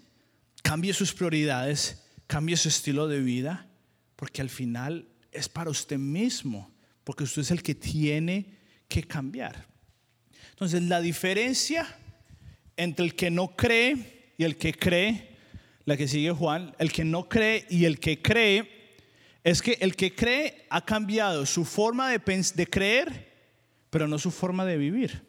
cambie 0.62 0.94
sus 0.94 1.14
prioridades, 1.14 2.04
cambie 2.28 2.58
su 2.58 2.70
estilo 2.70 3.08
de 3.08 3.20
vida, 3.22 3.68
porque 4.16 4.42
al 4.42 4.50
final 4.50 5.08
es 5.32 5.50
para 5.50 5.70
usted 5.70 5.98
mismo, 5.98 6.72
porque 7.04 7.24
usted 7.24 7.42
es 7.42 7.52
el 7.52 7.64
que 7.64 7.76
tiene 7.76 8.58
que 8.88 9.04
cambiar. 9.04 9.66
Entonces, 10.52 10.84
la 10.84 11.02
diferencia 11.02 11.88
entre 12.78 13.06
el 13.06 13.16
que 13.16 13.30
no 13.30 13.56
cree 13.56 14.34
y 14.38 14.44
el 14.44 14.58
que 14.58 14.74
cree, 14.74 15.36
la 15.86 15.98
que 15.98 16.08
sigue 16.08 16.32
Juan, 16.32 16.76
el 16.80 16.92
que 16.92 17.06
no 17.06 17.28
cree 17.28 17.66
y 17.70 17.86
el 17.86 18.00
que 18.00 18.22
cree, 18.22 18.76
es 19.44 19.62
que 19.62 19.78
el 19.82 19.96
que 19.96 20.14
cree 20.16 20.66
ha 20.70 20.84
cambiado 20.84 21.46
su 21.46 21.66
forma 21.66 22.10
de, 22.10 22.20
de 22.56 22.68
creer, 22.68 23.35
pero 23.96 24.10
no 24.10 24.20
su 24.20 24.30
forma 24.30 24.66
de 24.66 24.76
vivir. 24.76 25.22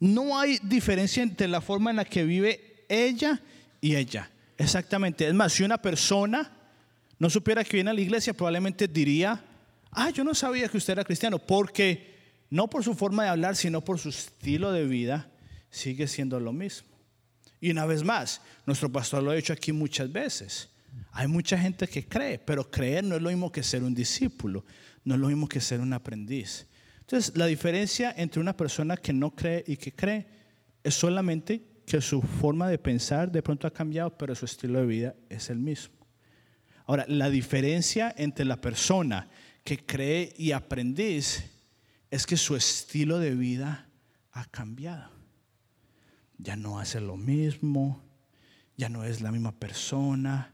No 0.00 0.36
hay 0.36 0.58
diferencia 0.64 1.22
entre 1.22 1.46
la 1.46 1.60
forma 1.60 1.90
en 1.90 1.96
la 1.98 2.04
que 2.04 2.24
vive 2.24 2.84
ella 2.88 3.40
y 3.80 3.94
ella. 3.94 4.28
Exactamente. 4.58 5.28
Es 5.28 5.32
más, 5.32 5.52
si 5.52 5.62
una 5.62 5.78
persona 5.78 6.50
no 7.20 7.30
supiera 7.30 7.62
que 7.62 7.76
viene 7.76 7.90
a 7.90 7.94
la 7.94 8.00
iglesia, 8.00 8.34
probablemente 8.34 8.88
diría, 8.88 9.44
ah, 9.92 10.10
yo 10.10 10.24
no 10.24 10.34
sabía 10.34 10.68
que 10.68 10.76
usted 10.76 10.94
era 10.94 11.04
cristiano, 11.04 11.38
porque 11.38 12.16
no 12.50 12.68
por 12.68 12.82
su 12.82 12.96
forma 12.96 13.22
de 13.22 13.28
hablar, 13.28 13.54
sino 13.54 13.80
por 13.80 14.00
su 14.00 14.08
estilo 14.08 14.72
de 14.72 14.84
vida, 14.84 15.30
sigue 15.70 16.08
siendo 16.08 16.40
lo 16.40 16.52
mismo. 16.52 16.88
Y 17.60 17.70
una 17.70 17.86
vez 17.86 18.02
más, 18.02 18.40
nuestro 18.66 18.90
pastor 18.90 19.22
lo 19.22 19.30
ha 19.30 19.34
dicho 19.34 19.52
aquí 19.52 19.70
muchas 19.70 20.10
veces. 20.10 20.68
Hay 21.12 21.28
mucha 21.28 21.56
gente 21.56 21.86
que 21.86 22.08
cree, 22.08 22.40
pero 22.40 22.68
creer 22.68 23.04
no 23.04 23.14
es 23.14 23.22
lo 23.22 23.28
mismo 23.28 23.52
que 23.52 23.62
ser 23.62 23.84
un 23.84 23.94
discípulo, 23.94 24.64
no 25.04 25.14
es 25.14 25.20
lo 25.20 25.28
mismo 25.28 25.48
que 25.48 25.60
ser 25.60 25.78
un 25.78 25.92
aprendiz. 25.92 26.66
Entonces, 27.06 27.36
la 27.36 27.46
diferencia 27.46 28.12
entre 28.16 28.40
una 28.40 28.56
persona 28.56 28.96
que 28.96 29.12
no 29.12 29.30
cree 29.30 29.62
y 29.64 29.76
que 29.76 29.92
cree 29.92 30.26
es 30.82 30.92
solamente 30.94 31.62
que 31.86 32.00
su 32.00 32.20
forma 32.20 32.68
de 32.68 32.78
pensar 32.78 33.30
de 33.30 33.42
pronto 33.42 33.68
ha 33.68 33.72
cambiado, 33.72 34.18
pero 34.18 34.34
su 34.34 34.44
estilo 34.44 34.80
de 34.80 34.86
vida 34.86 35.14
es 35.28 35.48
el 35.48 35.58
mismo. 35.60 35.94
Ahora, 36.84 37.04
la 37.06 37.30
diferencia 37.30 38.12
entre 38.18 38.44
la 38.44 38.60
persona 38.60 39.28
que 39.62 39.86
cree 39.86 40.34
y 40.36 40.50
aprendiz 40.50 41.44
es 42.10 42.26
que 42.26 42.36
su 42.36 42.56
estilo 42.56 43.20
de 43.20 43.36
vida 43.36 43.88
ha 44.32 44.44
cambiado. 44.46 45.10
Ya 46.38 46.56
no 46.56 46.80
hace 46.80 47.00
lo 47.00 47.16
mismo, 47.16 48.02
ya 48.76 48.88
no 48.88 49.04
es 49.04 49.20
la 49.20 49.30
misma 49.30 49.52
persona. 49.52 50.52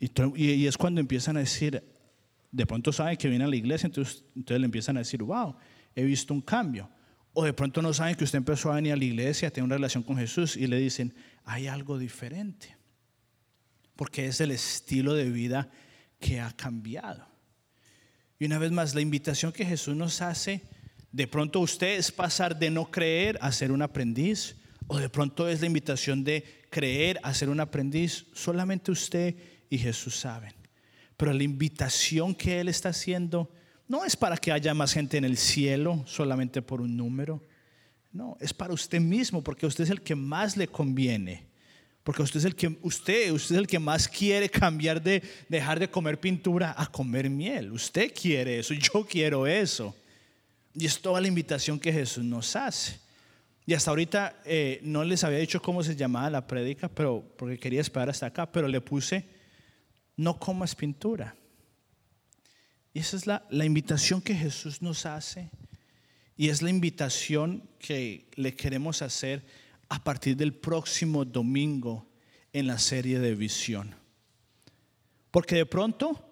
Y, 0.00 0.66
es 0.66 0.76
cuando 0.76 1.00
empiezan 1.00 1.38
a 1.38 1.40
decir, 1.40 1.82
de 2.50 2.66
pronto 2.66 2.92
saben 2.92 3.16
que 3.16 3.28
viene 3.28 3.44
a 3.44 3.48
la 3.48 3.56
iglesia, 3.56 3.86
entonces, 3.86 4.24
entonces 4.34 4.60
le 4.60 4.64
empiezan 4.66 4.96
a 4.96 5.00
decir, 5.00 5.22
wow, 5.22 5.56
he 5.94 6.04
visto 6.04 6.32
un 6.32 6.40
cambio. 6.40 6.88
O 7.32 7.44
de 7.44 7.52
pronto 7.52 7.82
no 7.82 7.92
saben 7.92 8.14
que 8.14 8.24
usted 8.24 8.38
empezó 8.38 8.72
a 8.72 8.76
venir 8.76 8.92
a 8.92 8.96
la 8.96 9.04
iglesia, 9.04 9.48
a 9.48 9.50
tener 9.50 9.64
una 9.64 9.76
relación 9.76 10.02
con 10.02 10.16
Jesús 10.16 10.56
y 10.56 10.66
le 10.66 10.78
dicen, 10.78 11.14
hay 11.44 11.66
algo 11.66 11.98
diferente 11.98 12.76
porque 13.96 14.26
es 14.26 14.40
el 14.40 14.50
estilo 14.50 15.14
de 15.14 15.30
vida 15.30 15.68
que 16.20 16.40
ha 16.40 16.52
cambiado. 16.52 17.26
Y 18.38 18.44
una 18.44 18.58
vez 18.58 18.70
más, 18.70 18.94
la 18.94 19.00
invitación 19.00 19.52
que 19.52 19.64
Jesús 19.64 19.96
nos 19.96 20.20
hace, 20.20 20.62
de 21.10 21.26
pronto 21.26 21.60
usted 21.60 21.96
es 21.96 22.12
pasar 22.12 22.58
de 22.58 22.70
no 22.70 22.90
creer 22.90 23.38
a 23.40 23.50
ser 23.50 23.72
un 23.72 23.80
aprendiz, 23.80 24.56
o 24.86 24.98
de 24.98 25.08
pronto 25.08 25.48
es 25.48 25.62
la 25.62 25.66
invitación 25.66 26.22
de 26.22 26.44
creer 26.70 27.18
a 27.22 27.32
ser 27.34 27.48
un 27.48 27.58
aprendiz, 27.58 28.26
solamente 28.34 28.92
usted 28.92 29.34
y 29.70 29.78
Jesús 29.78 30.14
saben. 30.14 30.52
Pero 31.16 31.32
la 31.32 31.42
invitación 31.42 32.34
que 32.34 32.60
Él 32.60 32.68
está 32.68 32.90
haciendo 32.90 33.50
no 33.88 34.04
es 34.04 34.16
para 34.16 34.36
que 34.36 34.52
haya 34.52 34.74
más 34.74 34.92
gente 34.92 35.16
en 35.16 35.24
el 35.24 35.36
cielo 35.36 36.02
solamente 36.06 36.62
por 36.62 36.80
un 36.80 36.96
número, 36.96 37.42
no, 38.12 38.36
es 38.40 38.52
para 38.52 38.72
usted 38.72 39.00
mismo, 39.00 39.42
porque 39.42 39.66
usted 39.66 39.84
es 39.84 39.90
el 39.90 40.00
que 40.00 40.14
más 40.14 40.56
le 40.56 40.68
conviene 40.68 41.46
porque 42.06 42.22
usted 42.22 42.38
es 42.38 42.44
el 42.44 42.54
que 42.54 42.68
usted, 42.82 43.32
usted 43.32 43.56
es 43.56 43.58
el 43.58 43.66
que 43.66 43.80
más 43.80 44.06
quiere 44.06 44.48
cambiar 44.48 45.02
de 45.02 45.20
dejar 45.48 45.80
de 45.80 45.90
comer 45.90 46.20
pintura 46.20 46.72
a 46.78 46.86
comer 46.86 47.28
miel. 47.28 47.72
Usted 47.72 48.14
quiere 48.14 48.60
eso, 48.60 48.74
yo 48.94 49.04
quiero 49.04 49.44
eso. 49.44 49.92
Y 50.72 50.86
es 50.86 51.00
toda 51.00 51.20
la 51.20 51.26
invitación 51.26 51.80
que 51.80 51.92
Jesús 51.92 52.22
nos 52.22 52.54
hace. 52.54 53.00
Y 53.66 53.74
hasta 53.74 53.90
ahorita 53.90 54.36
eh, 54.44 54.78
no 54.84 55.02
les 55.02 55.24
había 55.24 55.38
dicho 55.38 55.60
cómo 55.60 55.82
se 55.82 55.96
llamaba 55.96 56.30
la 56.30 56.46
prédica, 56.46 56.88
pero 56.88 57.24
porque 57.36 57.58
quería 57.58 57.80
esperar 57.80 58.08
hasta 58.08 58.26
acá, 58.26 58.52
pero 58.52 58.68
le 58.68 58.80
puse 58.80 59.24
no 60.16 60.38
comas 60.38 60.74
pintura. 60.74 61.36
Y 62.94 63.00
esa 63.00 63.16
es 63.16 63.26
la, 63.26 63.46
la 63.50 63.64
invitación 63.64 64.22
que 64.22 64.34
Jesús 64.34 64.80
nos 64.80 65.04
hace. 65.06 65.50
Y 66.36 66.48
es 66.48 66.62
la 66.62 66.70
invitación 66.70 67.68
que 67.78 68.28
le 68.34 68.54
queremos 68.54 69.02
hacer 69.02 69.44
a 69.88 70.02
partir 70.02 70.36
del 70.36 70.54
próximo 70.54 71.24
domingo 71.24 72.06
en 72.52 72.66
la 72.66 72.78
serie 72.78 73.18
de 73.18 73.34
visión. 73.34 73.94
Porque 75.30 75.56
de 75.56 75.66
pronto 75.66 76.26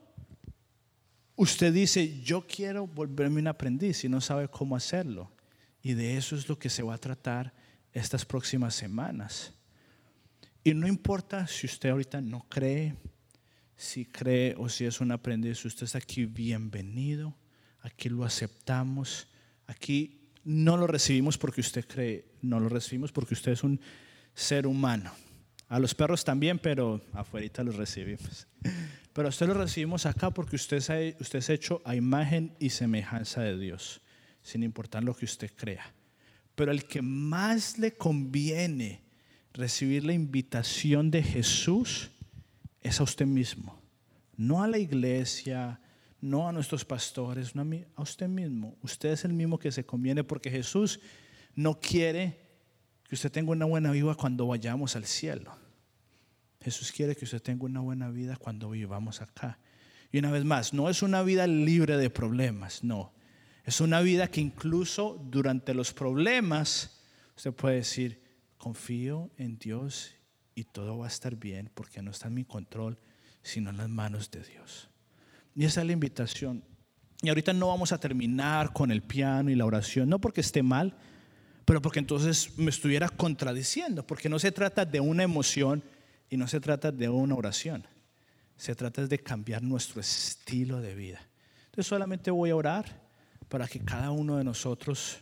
usted 1.37 1.73
dice, 1.73 2.21
yo 2.23 2.47
quiero 2.47 2.87
volverme 2.87 3.41
un 3.41 3.49
aprendiz 3.49 4.05
y 4.05 4.09
no 4.09 4.21
sabe 4.21 4.49
cómo 4.49 4.77
hacerlo. 4.77 5.31
Y 5.83 5.93
de 5.93 6.17
eso 6.17 6.37
es 6.37 6.49
lo 6.49 6.59
que 6.59 6.71
se 6.71 6.83
va 6.83 6.95
a 6.95 6.99
tratar 6.99 7.53
estas 7.93 8.25
próximas 8.25 8.75
semanas. 8.75 9.53
Y 10.63 10.73
no 10.73 10.89
importa 10.89 11.47
si 11.47 11.67
usted 11.67 11.91
ahorita 11.91 12.23
no 12.23 12.47
cree, 12.49 12.97
si 13.77 14.05
cree 14.05 14.55
o 14.57 14.69
si 14.69 14.85
es 14.85 15.01
un 15.01 15.13
aprendiz, 15.13 15.65
usted 15.65 15.85
está 15.85 15.99
aquí 15.99 16.27
bienvenido, 16.27 17.35
aquí 17.81 18.09
lo 18.09 18.25
aceptamos, 18.25 19.29
aquí 19.67 20.21
no 20.45 20.77
lo 20.77 20.87
recibimos 20.87 21.39
porque 21.39 21.61
usted 21.61 21.87
cree, 21.87 22.27
no 22.43 22.61
lo 22.61 22.69
recibimos 22.69 23.13
porque 23.13 23.35
usted 23.35 23.53
es 23.53 23.65
un 23.65 23.81
ser 24.35 24.67
humano. 24.67 25.13
A 25.69 25.79
los 25.79 25.95
perros 25.95 26.25
también, 26.25 26.59
pero 26.59 27.01
afuera 27.13 27.65
los 27.65 27.77
recibimos. 27.77 28.47
Pero 29.13 29.29
a 29.29 29.31
usted 29.31 29.47
lo 29.47 29.55
recibimos 29.55 30.07
acá 30.07 30.31
porque 30.31 30.57
usted 30.57 30.77
es, 30.77 31.21
usted 31.21 31.39
es 31.39 31.49
hecho 31.49 31.81
a 31.85 31.95
imagen 31.95 32.55
y 32.59 32.71
semejanza 32.71 33.43
de 33.43 33.59
Dios, 33.59 34.01
sin 34.43 34.63
importar 34.63 35.03
lo 35.05 35.15
que 35.17 35.25
usted 35.25 35.53
crea. 35.57 35.95
Pero 36.55 36.71
el 36.71 36.85
que 36.85 37.01
más 37.01 37.79
le 37.79 37.93
conviene 37.93 39.03
recibir 39.53 40.05
la 40.05 40.13
invitación 40.13 41.11
de 41.11 41.23
Jesús 41.23 42.11
es 42.85 43.01
a 43.01 43.03
usted 43.03 43.27
mismo, 43.27 43.83
no 44.37 44.63
a 44.63 44.69
la 44.69 44.79
iglesia, 44.79 45.81
no 46.21 46.49
a 46.49 46.53
nuestros 46.53 46.85
pastores, 46.85 47.57
no 47.57 47.67
a, 47.97 48.03
usted 48.03 48.29
mismo. 48.29 48.77
Usted 48.83 49.11
es 49.11 49.25
el 49.25 49.33
mismo 49.33 49.59
que 49.59 49.73
se 49.73 49.85
conviene 49.85 50.23
porque 50.23 50.51
Jesús 50.51 51.01
no 51.55 51.81
quiere 51.81 52.39
que 53.09 53.15
usted 53.15 53.33
tenga 53.33 53.51
una 53.53 53.65
buena 53.65 53.91
vida 53.91 54.15
cuando 54.15 54.47
vayamos 54.47 54.97
al 54.97 55.07
cielo. 55.07 55.57
Jesús 56.61 56.93
quiere 56.93 57.17
que 57.17 57.25
usted 57.25 57.43
tenga 57.43 57.65
una 57.65 57.81
buena 57.81 58.11
vida 58.11 58.37
cuando 58.37 58.71
vivamos 58.71 59.21
acá. 59.21 59.59
Y 60.13 60.19
una 60.19 60.31
vez 60.31 60.45
más, 60.45 60.73
no 60.73 60.89
es 60.89 61.03
una 61.03 61.23
vida 61.23 61.47
libre 61.47 61.97
de 61.97 62.09
problemas, 62.09 62.85
no. 62.85 63.13
Es 63.65 63.81
una 63.81 64.01
vida 64.01 64.29
que 64.29 64.41
incluso 64.41 65.23
durante 65.31 65.75
los 65.75 65.93
problemas 65.93 67.03
usted 67.37 67.53
puede 67.53 67.77
decir, 67.77 68.23
confío 68.57 69.31
en 69.37 69.59
Dios 69.59 70.15
y 70.55 70.65
todo 70.65 70.99
va 70.99 71.07
a 71.07 71.09
estar 71.09 71.37
bien 71.37 71.71
porque 71.75 72.03
no 72.03 72.11
está 72.11 72.29
en 72.29 72.35
mi 72.35 72.45
control, 72.45 72.99
sino 73.43 73.71
en 73.71 73.77
las 73.77 73.89
manos 73.89 74.31
de 74.31 74.43
Dios. 74.43 74.89
Y 75.55 75.65
esa 75.65 75.81
es 75.81 75.87
la 75.87 75.93
invitación. 75.93 76.65
Y 77.23 77.29
ahorita 77.29 77.53
no 77.53 77.69
vamos 77.69 77.93
a 77.93 77.99
terminar 77.99 78.73
con 78.73 78.91
el 78.91 79.03
piano 79.03 79.51
y 79.51 79.55
la 79.55 79.65
oración, 79.65 80.09
no 80.09 80.21
porque 80.21 80.41
esté 80.41 80.63
mal, 80.63 80.97
pero 81.65 81.81
porque 81.81 81.99
entonces 81.99 82.59
me 82.59 82.71
estuviera 82.71 83.09
contradiciendo, 83.09 84.07
porque 84.07 84.29
no 84.29 84.39
se 84.39 84.53
trata 84.53 84.85
de 84.85 85.01
una 85.01 85.23
emoción 85.23 85.83
y 86.29 86.37
no 86.37 86.47
se 86.47 86.61
trata 86.61 86.93
de 86.93 87.09
una 87.09 87.35
oración. 87.35 87.87
Se 88.57 88.75
trata 88.75 89.07
de 89.07 89.19
cambiar 89.19 89.63
nuestro 89.63 90.01
estilo 90.01 90.81
de 90.81 90.95
vida. 90.95 91.21
Entonces 91.67 91.87
solamente 91.87 92.31
voy 92.31 92.51
a 92.51 92.57
orar 92.57 93.03
para 93.49 93.67
que 93.67 93.81
cada 93.81 94.11
uno 94.11 94.37
de 94.37 94.45
nosotros 94.45 95.19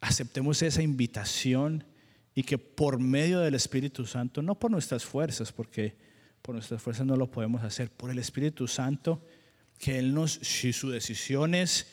aceptemos 0.00 0.60
esa 0.62 0.82
invitación 0.82 1.84
y 2.34 2.42
que 2.42 2.58
por 2.58 2.98
medio 2.98 3.40
del 3.40 3.54
Espíritu 3.54 4.06
Santo, 4.06 4.42
no 4.42 4.58
por 4.58 4.70
nuestras 4.70 5.04
fuerzas, 5.04 5.52
porque 5.52 5.96
por 6.42 6.54
nuestras 6.54 6.82
fuerzas 6.82 7.06
no 7.06 7.16
lo 7.16 7.30
podemos 7.30 7.62
hacer, 7.62 7.90
por 7.90 8.10
el 8.10 8.18
Espíritu 8.18 8.66
Santo, 8.66 9.24
que 9.78 9.98
Él 9.98 10.14
nos, 10.14 10.32
si 10.42 10.72
su 10.72 10.90
decisión 10.90 11.54
es 11.54 11.86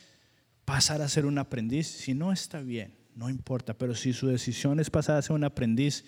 pasar 0.66 1.02
a 1.02 1.10
ser 1.10 1.26
un 1.26 1.38
aprendiz, 1.38 1.88
si 1.88 2.14
no 2.14 2.32
está 2.32 2.62
bien, 2.62 2.96
no 3.16 3.30
importa, 3.30 3.74
pero 3.74 3.96
si 3.96 4.14
su 4.14 4.28
decisión 4.28 4.80
es 4.80 4.90
pasar 4.90 5.18
a 5.18 5.22
ser 5.22 5.36
un 5.36 5.44
aprendiz, 5.44 6.06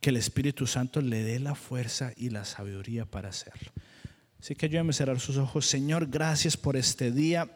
que 0.00 0.10
el 0.10 0.16
Espíritu 0.16 0.66
Santo 0.66 1.00
le 1.00 1.22
dé 1.22 1.40
la 1.40 1.54
fuerza 1.54 2.12
y 2.16 2.30
la 2.30 2.44
sabiduría 2.44 3.06
para 3.06 3.30
hacerlo. 3.30 3.72
Así 4.38 4.54
que 4.54 4.66
ayúdame 4.66 4.90
a 4.90 4.92
cerrar 4.92 5.18
sus 5.18 5.36
ojos. 5.38 5.66
Señor, 5.66 6.08
gracias 6.08 6.56
por 6.56 6.76
este 6.76 7.10
día. 7.10 7.50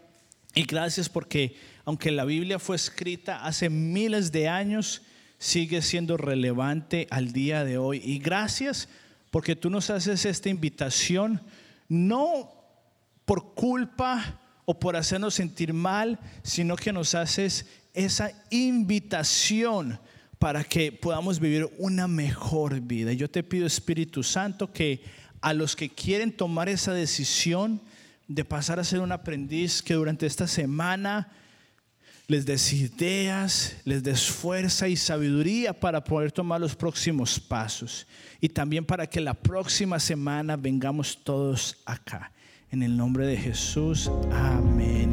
Y 0.54 0.64
gracias 0.64 1.08
porque 1.08 1.56
aunque 1.84 2.10
la 2.10 2.24
Biblia 2.24 2.58
fue 2.58 2.76
escrita 2.76 3.44
hace 3.44 3.70
miles 3.70 4.32
de 4.32 4.48
años, 4.48 5.02
sigue 5.40 5.80
siendo 5.80 6.18
relevante 6.18 7.08
al 7.10 7.32
día 7.32 7.64
de 7.64 7.78
hoy. 7.78 8.00
Y 8.04 8.18
gracias 8.18 8.88
porque 9.30 9.56
tú 9.56 9.70
nos 9.70 9.88
haces 9.88 10.26
esta 10.26 10.50
invitación, 10.50 11.40
no 11.88 12.52
por 13.24 13.54
culpa 13.54 14.38
o 14.66 14.78
por 14.78 14.96
hacernos 14.96 15.34
sentir 15.34 15.72
mal, 15.72 16.20
sino 16.42 16.76
que 16.76 16.92
nos 16.92 17.14
haces 17.14 17.66
esa 17.94 18.30
invitación 18.50 19.98
para 20.38 20.62
que 20.62 20.92
podamos 20.92 21.40
vivir 21.40 21.70
una 21.78 22.06
mejor 22.06 22.78
vida. 22.80 23.12
Yo 23.14 23.30
te 23.30 23.42
pido, 23.42 23.66
Espíritu 23.66 24.22
Santo, 24.22 24.70
que 24.72 25.02
a 25.40 25.54
los 25.54 25.74
que 25.74 25.88
quieren 25.88 26.32
tomar 26.32 26.68
esa 26.68 26.92
decisión 26.92 27.80
de 28.28 28.44
pasar 28.44 28.78
a 28.78 28.84
ser 28.84 29.00
un 29.00 29.10
aprendiz, 29.10 29.82
que 29.82 29.94
durante 29.94 30.26
esta 30.26 30.46
semana 30.46 31.32
les 32.30 32.44
des 32.44 32.72
ideas, 32.72 33.74
les 33.84 34.00
des 34.00 34.30
fuerza 34.30 34.86
y 34.86 34.94
sabiduría 34.94 35.72
para 35.72 36.02
poder 36.02 36.30
tomar 36.30 36.60
los 36.60 36.76
próximos 36.76 37.40
pasos. 37.40 38.06
Y 38.40 38.48
también 38.48 38.84
para 38.84 39.04
que 39.04 39.20
la 39.20 39.34
próxima 39.34 39.98
semana 39.98 40.56
vengamos 40.56 41.18
todos 41.24 41.76
acá. 41.84 42.30
En 42.70 42.84
el 42.84 42.96
nombre 42.96 43.26
de 43.26 43.36
Jesús, 43.36 44.08
amén. 44.30 45.10